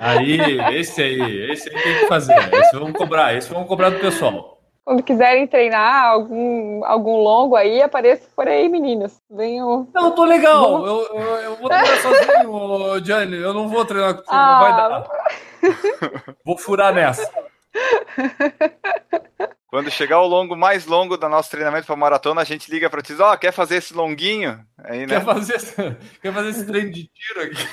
Aí, 0.00 0.40
esse 0.74 1.00
aí, 1.00 1.52
esse 1.52 1.68
aí 1.68 1.80
tem 1.80 1.98
que 2.00 2.06
fazer. 2.06 2.34
Esse 2.54 2.76
vamos 2.76 2.94
cobrar, 2.94 3.34
esse 3.34 3.48
vamos 3.48 3.68
cobrar 3.68 3.90
do 3.90 4.00
pessoal. 4.00 4.58
Quando 4.84 5.02
quiserem 5.02 5.46
treinar 5.46 6.06
algum, 6.06 6.84
algum 6.84 7.18
longo 7.18 7.54
aí, 7.54 7.80
apareça 7.82 8.26
por 8.34 8.48
aí, 8.48 8.68
meninos. 8.68 9.16
Venham. 9.30 9.86
Não, 9.94 10.10
tô 10.10 10.24
legal. 10.24 10.84
Eu, 10.84 11.02
eu, 11.14 11.20
eu, 11.20 11.56
vou 11.56 11.68
treinar 11.68 11.98
sozinho, 11.98 13.04
Gianni. 13.04 13.36
Eu 13.36 13.54
não 13.54 13.68
vou 13.68 13.84
treinar 13.84 14.14
contigo, 14.14 14.32
ah. 14.32 14.52
não 14.52 14.60
vai 14.60 14.76
dar. 14.76 15.47
Vou 16.44 16.56
furar 16.58 16.94
nessa. 16.94 17.30
Quando 19.68 19.90
chegar 19.90 20.20
o 20.20 20.26
longo 20.26 20.56
mais 20.56 20.86
longo 20.86 21.16
do 21.16 21.28
nosso 21.28 21.50
treinamento 21.50 21.86
para 21.86 21.94
maratona, 21.94 22.40
a 22.40 22.44
gente 22.44 22.70
liga 22.70 22.88
para 22.88 23.02
ti, 23.02 23.14
ó, 23.20 23.34
oh, 23.34 23.38
quer 23.38 23.52
fazer 23.52 23.76
esse 23.76 23.92
longuinho? 23.92 24.58
Aí, 24.78 25.00
né? 25.00 25.18
quer, 25.18 25.24
fazer 25.24 25.56
esse, 25.56 25.74
quer 26.22 26.32
fazer 26.32 26.48
esse 26.48 26.66
treino 26.66 26.90
de 26.90 27.06
tiro 27.08 27.42
aqui? 27.42 27.68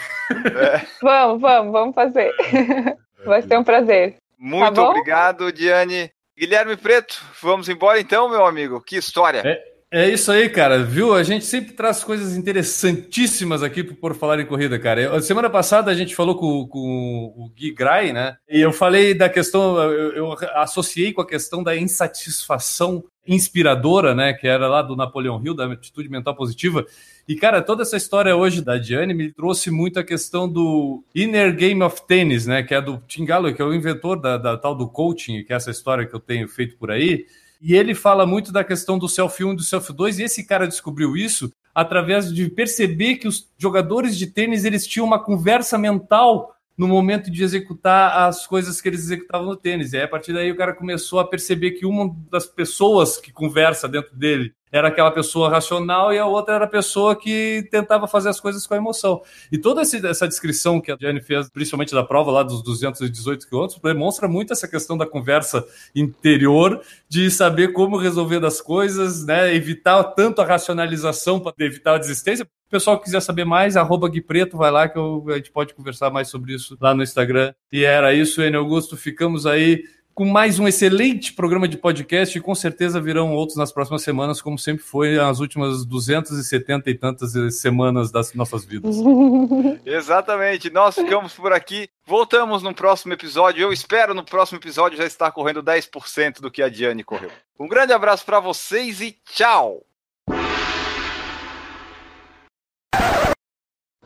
É. 0.58 0.86
Vamos, 1.02 1.42
vamos, 1.42 1.72
vamos 1.72 1.96
fazer. 1.96 2.32
Vai 3.26 3.42
ser 3.42 3.58
um 3.58 3.64
prazer. 3.64 4.18
Muito 4.38 4.76
tá 4.76 4.90
obrigado, 4.90 5.52
Diane. 5.54 6.12
Guilherme 6.38 6.76
Preto, 6.76 7.24
vamos 7.42 7.70
embora 7.70 7.98
então, 7.98 8.30
meu 8.30 8.46
amigo. 8.46 8.82
Que 8.82 8.98
história. 8.98 9.42
É. 9.46 9.75
É 9.98 10.10
isso 10.10 10.30
aí, 10.30 10.50
cara. 10.50 10.84
Viu? 10.84 11.14
A 11.14 11.24
gente 11.24 11.46
sempre 11.46 11.72
traz 11.72 12.04
coisas 12.04 12.36
interessantíssimas 12.36 13.64
aqui 13.64 13.82
por 13.82 14.14
falar 14.14 14.38
em 14.42 14.46
corrida, 14.46 14.78
cara. 14.78 15.00
Eu, 15.00 15.22
semana 15.22 15.50
passada 15.50 15.90
a 15.90 15.94
gente 15.94 16.14
falou 16.14 16.36
com, 16.36 16.68
com, 16.68 17.34
o 17.34 17.50
Gui 17.56 17.72
Gray, 17.72 18.12
né? 18.12 18.36
E 18.50 18.60
eu 18.60 18.74
falei 18.74 19.14
da 19.14 19.30
questão, 19.30 19.78
eu, 19.78 20.12
eu, 20.12 20.36
associei 20.56 21.14
com 21.14 21.22
a 21.22 21.26
questão 21.26 21.64
da 21.64 21.78
insatisfação 21.78 23.06
inspiradora, 23.26 24.14
né? 24.14 24.34
Que 24.34 24.50
era 24.50 24.68
lá 24.68 24.82
do 24.82 24.98
Napoleão 24.98 25.42
Hill, 25.42 25.56
da 25.56 25.72
atitude 25.72 26.10
mental 26.10 26.36
positiva. 26.36 26.86
E, 27.26 27.34
cara, 27.38 27.62
toda 27.62 27.84
essa 27.84 27.96
história 27.96 28.36
hoje 28.36 28.62
da 28.62 28.78
Diane 28.78 29.14
me 29.14 29.32
trouxe 29.32 29.72
muito 29.72 29.98
a 29.98 30.04
questão 30.04 30.46
do 30.46 31.06
Inner 31.16 31.56
Game 31.56 31.82
of 31.82 32.06
Tennis, 32.06 32.46
né? 32.46 32.64
Que 32.64 32.76
é 32.76 32.82
do 32.82 33.02
Tim 33.08 33.24
Galloway, 33.24 33.54
que 33.54 33.62
é 33.62 33.66
o 33.66 33.74
inventor 33.74 34.20
da, 34.20 34.38
da 34.38 34.58
tal 34.58 34.76
do 34.76 34.90
coaching, 34.90 35.46
que 35.46 35.54
é 35.54 35.56
essa 35.56 35.72
história 35.72 36.06
que 36.06 36.14
eu 36.14 36.20
tenho 36.20 36.50
feito 36.50 36.76
por 36.76 36.92
aí. 36.92 37.26
E 37.62 37.76
ele 37.76 37.96
fala 37.96 38.26
muito 38.26 38.52
da 38.52 38.64
questão 38.64 38.98
do 38.98 39.10
self 39.10 39.44
1 39.44 39.54
e 39.54 39.56
do 39.56 39.64
self 39.64 39.92
2, 39.92 40.20
e 40.20 40.24
esse 40.24 40.46
cara 40.46 40.68
descobriu 40.68 41.16
isso 41.16 41.52
através 41.74 42.34
de 42.34 42.50
perceber 42.50 43.16
que 43.16 43.28
os 43.28 43.50
jogadores 43.58 44.18
de 44.18 44.28
tênis 44.28 44.64
eles 44.64 44.88
tinham 44.88 45.06
uma 45.06 45.20
conversa 45.20 45.78
mental 45.78 46.56
no 46.78 46.88
momento 46.88 47.32
de 47.32 47.44
executar 47.44 48.28
as 48.28 48.46
coisas 48.46 48.82
que 48.82 48.90
eles 48.90 49.02
executavam 49.02 49.48
no 49.48 49.56
tênis. 49.56 49.94
E 49.94 49.98
aí, 49.98 50.04
a 50.04 50.08
partir 50.08 50.34
daí 50.34 50.52
o 50.52 50.58
cara 50.58 50.74
começou 50.74 51.20
a 51.20 51.28
perceber 51.28 51.72
que 51.72 51.86
uma 51.86 52.14
das 52.30 52.46
pessoas 52.46 53.18
que 53.18 53.32
conversa 53.32 53.88
dentro 53.88 54.16
dele 54.16 54.54
era 54.78 54.90
aquela 54.90 55.10
pessoa 55.10 55.50
racional 55.50 56.14
e 56.14 56.20
a 56.20 56.26
outra 56.26 56.56
era 56.56 56.66
a 56.66 56.68
pessoa 56.68 57.16
que 57.16 57.66
tentava 57.72 58.08
fazer 58.08 58.28
as 58.28 58.42
coisas 58.42 58.68
com 58.68 58.74
a 58.74 58.78
emoção. 58.78 59.22
E 59.50 59.58
toda 59.58 59.82
essa 59.82 60.28
descrição 60.28 60.82
que 60.82 60.92
a 60.92 60.98
Jenny 61.00 61.22
fez, 61.22 61.50
principalmente 61.50 61.94
da 61.94 62.04
prova 62.04 62.30
lá 62.30 62.44
dos 62.44 62.62
218 62.62 63.48
quilômetros, 63.48 63.80
demonstra 63.82 64.28
muito 64.28 64.52
essa 64.52 64.68
questão 64.68 64.98
da 64.98 65.06
conversa 65.06 65.66
interior, 65.96 66.82
de 67.08 67.32
saber 67.32 67.72
como 67.72 67.96
resolver 67.96 68.44
as 68.44 68.60
coisas, 68.60 69.26
né? 69.26 69.56
evitar 69.56 70.04
tanto 70.04 70.42
a 70.42 70.46
racionalização 70.46 71.40
para 71.40 71.54
evitar 71.60 71.96
a 71.96 71.98
desistência. 71.98 72.44
O 72.44 72.70
pessoal 72.70 72.98
que 72.98 73.06
quiser 73.06 73.22
saber 73.22 73.46
mais, 73.46 73.78
arroba 73.78 74.10
Gui 74.10 74.20
Preto, 74.20 74.58
vai 74.58 74.72
lá 74.72 74.90
que 74.90 74.98
eu, 74.98 75.24
a 75.30 75.38
gente 75.38 75.52
pode 75.52 75.74
conversar 75.74 76.10
mais 76.10 76.28
sobre 76.28 76.54
isso 76.54 76.76
lá 76.82 76.94
no 76.94 77.02
Instagram. 77.02 77.54
E 77.72 77.86
era 77.86 78.14
isso, 78.14 78.42
Enio 78.42 78.60
Augusto. 78.60 78.98
Ficamos 78.98 79.46
aí 79.46 79.86
com 80.16 80.24
mais 80.24 80.58
um 80.60 80.68
excelente 80.68 81.34
programa 81.34 81.68
de 81.68 81.78
podcast 81.78 82.38
e 82.38 82.42
com 82.42 82.56
certeza 82.56 83.02
virão 83.02 83.34
outros 83.34 83.58
nas 83.58 83.74
próximas 83.74 84.02
semanas, 84.02 84.42
como 84.42 84.58
sempre 84.58 84.82
foi 84.82 85.18
nas 85.18 85.42
últimas 85.42 85.86
270 85.86 86.90
e 86.90 86.96
tantas 86.96 87.60
semanas 87.60 88.14
das 88.14 88.34
nossas 88.34 88.64
vidas. 88.64 88.96
Exatamente, 89.86 90.70
nós 90.70 90.96
ficamos 90.96 91.34
por 91.34 91.52
aqui. 91.52 91.90
Voltamos 92.08 92.64
no 92.64 92.74
próximo 92.74 93.12
episódio. 93.12 93.62
Eu 93.62 93.74
espero 93.74 94.14
no 94.14 94.24
próximo 94.24 94.58
episódio 94.58 94.98
já 94.98 95.06
estar 95.06 95.32
correndo 95.32 95.62
10% 95.62 96.40
do 96.40 96.50
que 96.50 96.64
a 96.64 96.70
Diane 96.70 97.04
correu. 97.04 97.32
Um 97.60 97.68
grande 97.68 97.92
abraço 97.92 98.26
para 98.26 98.40
vocês 98.40 99.02
e 99.02 99.18
tchau! 99.26 99.86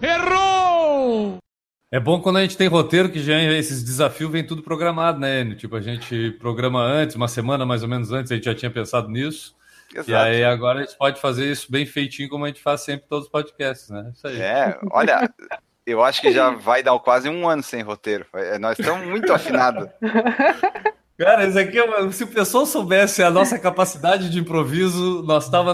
Errou! 0.01 0.59
É 1.91 1.99
bom 1.99 2.21
quando 2.21 2.37
a 2.37 2.41
gente 2.43 2.55
tem 2.55 2.67
roteiro 2.67 3.09
que 3.09 3.19
já 3.19 3.41
esses 3.41 3.83
desafios 3.83 4.31
vem 4.31 4.45
tudo 4.45 4.61
programado, 4.61 5.19
né, 5.19 5.41
Enio? 5.41 5.55
Tipo, 5.55 5.75
a 5.75 5.81
gente 5.81 6.31
programa 6.39 6.81
antes, 6.81 7.15
uma 7.15 7.27
semana 7.27 7.65
mais 7.65 7.81
ou 7.81 7.89
menos 7.89 8.11
antes, 8.11 8.31
a 8.31 8.35
gente 8.35 8.45
já 8.45 8.53
tinha 8.53 8.69
pensado 8.69 9.09
nisso. 9.09 9.55
Exato. 9.91 10.11
E 10.11 10.13
aí 10.13 10.43
agora 10.43 10.79
a 10.79 10.83
gente 10.83 10.95
pode 10.95 11.19
fazer 11.19 11.51
isso 11.51 11.71
bem 11.71 11.87
feitinho, 11.87 12.29
como 12.29 12.45
a 12.45 12.47
gente 12.47 12.61
faz 12.61 12.81
sempre 12.81 13.07
todos 13.07 13.25
os 13.25 13.31
podcasts, 13.31 13.89
né? 13.89 14.11
Isso 14.13 14.27
aí. 14.27 14.39
É, 14.39 14.79
olha, 14.91 15.27
eu 15.83 16.03
acho 16.03 16.21
que 16.21 16.31
já 16.31 16.51
vai 16.51 16.83
dar 16.83 16.97
quase 16.99 17.27
um 17.27 17.49
ano 17.49 17.63
sem 17.63 17.81
roteiro. 17.81 18.23
É, 18.35 18.59
nós 18.59 18.77
estamos 18.77 19.07
muito 19.07 19.33
afinados. 19.33 19.89
Cara, 21.17 21.47
isso 21.47 21.59
aqui, 21.59 21.79
é 21.79 22.11
se 22.11 22.23
o 22.23 22.27
pessoal 22.27 22.65
soubesse 22.67 23.23
a 23.23 23.31
nossa 23.31 23.57
capacidade 23.57 24.29
de 24.29 24.39
improviso, 24.39 25.23
nós 25.23 25.45
estava 25.45 25.73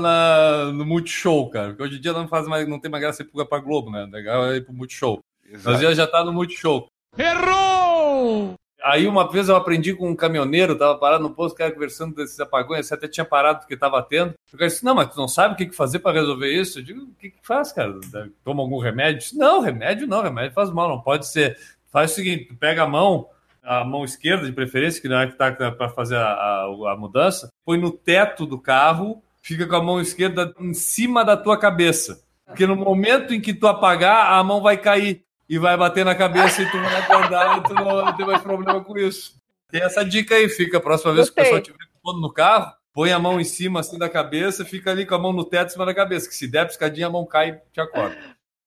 no 0.71 0.85
Multishow, 0.85 1.49
cara. 1.49 1.67
Porque 1.67 1.83
hoje 1.83 1.97
em 1.97 2.01
dia 2.01 2.13
não 2.13 2.27
faz 2.27 2.47
mais, 2.47 2.67
não 2.67 2.79
tem 2.79 2.89
mais 2.89 3.03
graça 3.03 3.21
ir 3.21 3.45
para 3.45 3.59
Globo, 3.61 3.91
né? 3.91 4.07
Legal 4.11 4.45
é 4.49 4.55
ir 4.55 4.61
pro 4.61 4.73
Multishow. 4.73 5.21
Exato. 5.47 5.71
Nós 5.71 5.81
já 5.81 5.93
já 5.93 6.07
tá 6.07 6.23
no 6.23 6.33
Multishow. 6.33 6.87
Errou! 7.17 8.55
Aí 8.85 9.07
uma 9.07 9.29
vez 9.31 9.49
eu 9.49 9.55
aprendi 9.55 9.95
com 9.95 10.09
um 10.09 10.15
caminhoneiro, 10.15 10.77
tava 10.77 10.95
parado 10.99 11.23
no 11.23 11.33
posto, 11.33 11.57
cara 11.57 11.71
conversando 11.71 12.13
desses 12.13 12.39
apagões, 12.39 12.85
você 12.85 12.93
até 12.93 13.07
tinha 13.07 13.25
parado 13.25 13.61
porque 13.61 13.75
tava 13.75 13.99
tendo. 14.03 14.35
O 14.53 14.57
cara 14.57 14.69
disse, 14.69 14.85
não, 14.85 14.93
mas 14.93 15.09
tu 15.09 15.17
não 15.17 15.27
sabe 15.27 15.55
o 15.55 15.57
que 15.57 15.75
fazer 15.75 15.99
para 15.99 16.19
resolver 16.19 16.53
isso? 16.53 16.77
Eu 16.77 16.83
digo, 16.83 17.01
o 17.01 17.15
que, 17.15 17.31
que 17.31 17.39
faz, 17.41 17.71
cara? 17.71 17.95
Toma 18.43 18.61
algum 18.61 18.77
remédio? 18.77 19.21
Disse, 19.21 19.37
não, 19.37 19.59
remédio 19.59 20.05
não, 20.05 20.21
remédio 20.21 20.53
faz 20.53 20.69
mal, 20.69 20.87
não 20.87 21.01
pode 21.01 21.27
ser. 21.27 21.57
Faz 21.91 22.11
o 22.11 22.15
seguinte, 22.15 22.45
tu 22.45 22.55
pega 22.55 22.83
a 22.83 22.87
mão, 22.87 23.27
a 23.63 23.83
mão 23.83 24.05
esquerda 24.05 24.45
de 24.45 24.51
preferência, 24.51 25.01
que 25.01 25.09
não 25.09 25.19
é 25.19 25.25
que 25.25 25.35
tá 25.35 25.51
para 25.51 25.89
fazer 25.89 26.17
a, 26.17 26.27
a, 26.27 26.63
a 26.93 26.95
mudança, 26.95 27.49
põe 27.65 27.79
no 27.79 27.89
teto 27.89 28.45
do 28.45 28.59
carro, 28.59 29.23
fica 29.41 29.65
com 29.65 29.75
a 29.77 29.83
mão 29.83 29.99
esquerda 29.99 30.53
em 30.59 30.75
cima 30.75 31.25
da 31.25 31.35
tua 31.35 31.57
cabeça. 31.57 32.23
Porque 32.45 32.67
no 32.67 32.75
momento 32.75 33.33
em 33.33 33.41
que 33.41 33.51
tu 33.51 33.65
apagar, 33.65 34.33
a 34.33 34.43
mão 34.43 34.61
vai 34.61 34.77
cair 34.77 35.23
e 35.49 35.57
vai 35.57 35.77
bater 35.77 36.03
na 36.03 36.15
cabeça 36.15 36.61
e 36.61 36.69
tu 36.69 36.79
vai 36.79 36.95
acordar 36.95 37.57
e 37.59 37.63
tu 37.63 37.73
não 37.73 38.03
vai 38.03 38.15
ter 38.15 38.25
mais 38.25 38.41
problema 38.41 38.83
com 38.83 38.97
isso. 38.97 39.35
Tem 39.69 39.81
essa 39.81 40.03
dica 40.03 40.35
aí, 40.35 40.49
fica 40.49 40.77
a 40.77 40.81
próxima 40.81 41.13
vez 41.13 41.27
Gostei. 41.29 41.43
que 41.43 41.49
o 41.49 41.53
pessoal 41.53 41.61
estiver 41.61 41.95
pondo 42.01 42.21
no 42.21 42.31
carro, 42.31 42.73
põe 42.93 43.11
a 43.11 43.19
mão 43.19 43.39
em 43.39 43.43
cima 43.43 43.79
assim 43.79 43.97
da 43.97 44.09
cabeça, 44.09 44.63
fica 44.63 44.91
ali 44.91 45.05
com 45.05 45.15
a 45.15 45.19
mão 45.19 45.33
no 45.33 45.43
teto 45.43 45.67
em 45.67 45.71
cima 45.71 45.85
da 45.85 45.93
cabeça, 45.93 46.29
que 46.29 46.35
se 46.35 46.47
der 46.47 46.67
piscadinha 46.67 47.07
a 47.07 47.09
mão 47.09 47.25
cai 47.25 47.49
e 47.49 47.71
te 47.71 47.81
acorda. 47.81 48.15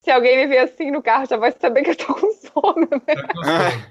Se 0.01 0.11
alguém 0.11 0.37
me 0.37 0.47
ver 0.47 0.59
assim 0.59 0.91
no 0.91 1.03
carro, 1.03 1.25
já 1.25 1.37
vai 1.37 1.51
saber 1.51 1.83
que 1.83 1.91
eu 1.91 1.95
tô 1.95 2.13
com 2.13 2.31
sono. 2.31 2.87
Né? 2.89 3.87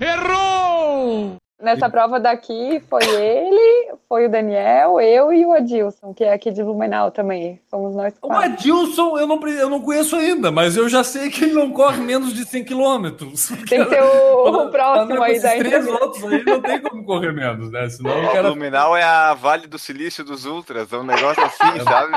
Errou! 0.00 1.37
Nessa 1.60 1.90
prova 1.90 2.20
daqui 2.20 2.80
foi 2.88 3.02
ele, 3.02 3.92
foi 4.08 4.26
o 4.26 4.30
Daniel, 4.30 5.00
eu 5.00 5.32
e 5.32 5.44
o 5.44 5.52
Adilson, 5.52 6.14
que 6.14 6.22
é 6.22 6.32
aqui 6.32 6.52
de 6.52 6.62
Blumenau 6.62 7.10
também. 7.10 7.60
Somos 7.68 7.96
nós 7.96 8.14
quatro. 8.16 8.38
O 8.38 8.52
Adilson 8.52 9.18
eu 9.18 9.26
não, 9.26 9.48
eu 9.48 9.68
não 9.68 9.80
conheço 9.80 10.14
ainda, 10.14 10.52
mas 10.52 10.76
eu 10.76 10.88
já 10.88 11.02
sei 11.02 11.30
que 11.30 11.44
ele 11.44 11.54
não 11.54 11.72
corre 11.72 12.00
menos 12.00 12.32
de 12.32 12.44
100 12.44 12.64
quilômetros. 12.64 13.48
Tem 13.68 13.84
que 13.84 13.90
ser 13.90 14.02
o, 14.02 14.66
o 14.66 14.70
próximo 14.70 15.20
aí 15.20 15.40
da 15.40 15.56
três 15.56 15.84
outros 15.88 16.24
aí 16.24 16.44
não 16.44 16.60
tem 16.62 16.80
como 16.80 17.04
correr 17.04 17.32
menos, 17.32 17.72
né? 17.72 17.88
Senão 17.88 18.22
o 18.22 18.32
cara... 18.32 18.42
Blumenau 18.44 18.96
é 18.96 19.02
a 19.02 19.34
Vale 19.34 19.66
do 19.66 19.80
Silício 19.80 20.22
dos 20.22 20.44
Ultras, 20.44 20.92
é 20.92 20.96
um 20.96 21.02
negócio 21.02 21.42
assim, 21.42 21.74
é, 21.80 21.82
sabe? 21.82 22.12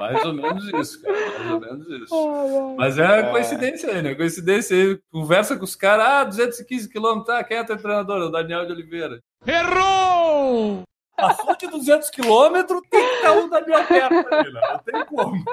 Mais 0.00 0.24
ou 0.24 0.32
menos 0.32 0.64
isso, 0.72 1.02
cara. 1.02 1.14
Mais 1.14 1.50
ou 1.50 1.60
menos 1.60 1.88
isso. 1.88 2.74
Mas 2.78 2.98
é, 2.98 3.22
coincidência 3.30 3.90
aí, 3.90 4.00
né? 4.00 4.14
Coincidência 4.14 4.74
aí. 4.74 4.98
Conversa 5.12 5.58
com 5.58 5.64
os 5.64 5.76
caras, 5.76 6.06
ah, 6.06 6.24
215 6.24 6.88
quilômetros, 6.88 7.28
ah, 7.28 7.44
quem 7.44 7.58
é 7.58 7.64
teu 7.64 7.76
treinador? 7.76 8.22
O 8.22 8.30
Daniel 8.30 8.64
de 8.64 8.72
Oliveira. 8.72 9.20
Errou! 9.46 10.84
Passou 11.14 11.54
de 11.54 11.66
200 11.66 12.08
quilômetros, 12.08 12.80
tem 12.90 13.06
que 13.06 13.14
estar 13.16 13.32
o 13.32 13.50
Daniel 13.50 13.84
perto 13.86 14.34
ali, 14.34 14.52
né? 14.52 14.60
Não 14.70 14.78
tem 14.78 15.04
como. 15.04 15.44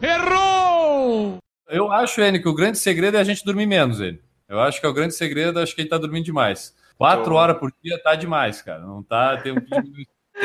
Errou! 0.00 1.36
Eu 1.68 1.92
acho, 1.92 2.22
N, 2.22 2.40
que 2.40 2.48
o 2.48 2.54
grande 2.54 2.78
segredo 2.78 3.18
é 3.18 3.20
a 3.20 3.24
gente 3.24 3.44
dormir 3.44 3.66
menos, 3.66 4.00
N. 4.00 4.18
Eu 4.48 4.60
acho 4.60 4.80
que 4.80 4.86
é 4.86 4.88
o 4.88 4.94
grande 4.94 5.14
segredo, 5.14 5.60
acho 5.60 5.74
que 5.74 5.82
a 5.82 5.84
gente 5.84 5.90
tá 5.90 5.98
dormindo 5.98 6.24
demais. 6.24 6.74
Quatro 6.96 7.34
horas 7.34 7.58
por 7.58 7.70
dia 7.82 8.00
tá 8.02 8.14
demais, 8.14 8.62
cara. 8.62 8.80
Não 8.80 9.02
tá. 9.02 9.36
Tem 9.36 9.52
um 9.52 9.60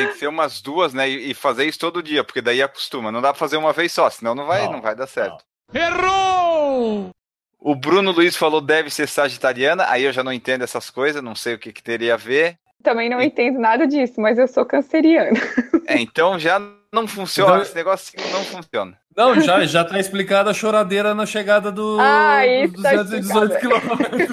tem 0.00 0.12
que 0.12 0.18
ser 0.18 0.28
umas 0.28 0.60
duas, 0.60 0.94
né? 0.94 1.08
E 1.08 1.34
fazer 1.34 1.66
isso 1.66 1.78
todo 1.78 2.02
dia, 2.02 2.24
porque 2.24 2.40
daí 2.40 2.62
acostuma. 2.62 3.12
Não 3.12 3.20
dá 3.20 3.32
pra 3.32 3.38
fazer 3.38 3.56
uma 3.56 3.72
vez 3.72 3.92
só, 3.92 4.08
senão 4.08 4.34
não 4.34 4.46
vai, 4.46 4.64
não, 4.64 4.72
não 4.72 4.80
vai 4.80 4.94
dar 4.94 5.06
certo. 5.06 5.44
Não. 5.72 5.80
Errou! 5.80 7.10
O 7.58 7.74
Bruno 7.74 8.10
Luiz 8.10 8.36
falou 8.36 8.60
deve 8.60 8.88
ser 8.90 9.06
sagitariana, 9.06 9.84
aí 9.88 10.04
eu 10.04 10.12
já 10.12 10.24
não 10.24 10.32
entendo 10.32 10.64
essas 10.64 10.88
coisas, 10.88 11.22
não 11.22 11.34
sei 11.34 11.54
o 11.54 11.58
que, 11.58 11.72
que 11.72 11.82
teria 11.82 12.14
a 12.14 12.16
ver. 12.16 12.56
Também 12.82 13.10
não 13.10 13.20
e... 13.20 13.26
entendo 13.26 13.58
nada 13.58 13.86
disso, 13.86 14.20
mas 14.20 14.38
eu 14.38 14.48
sou 14.48 14.64
canceriana. 14.64 15.38
É, 15.86 16.00
então 16.00 16.38
já 16.38 16.58
não 16.92 17.06
funciona, 17.06 17.50
então... 17.50 17.62
esse 17.62 17.74
negócio 17.74 18.18
não 18.32 18.44
funciona. 18.44 18.98
Não, 19.16 19.40
já, 19.40 19.66
já 19.66 19.84
tá 19.84 19.98
explicada 19.98 20.50
a 20.50 20.54
choradeira 20.54 21.14
na 21.14 21.26
chegada 21.26 21.70
do, 21.70 21.98
ah, 22.00 22.40
dos 22.62 22.82
218 22.82 23.52
tá 23.52 23.60
quilômetros. 23.60 24.28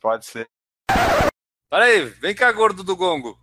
Pode 0.00 0.26
ser. 0.26 0.46
Peraí, 1.70 2.04
vem 2.20 2.34
cá, 2.34 2.50
gordo 2.50 2.82
do 2.82 2.96
gongo. 2.96 3.38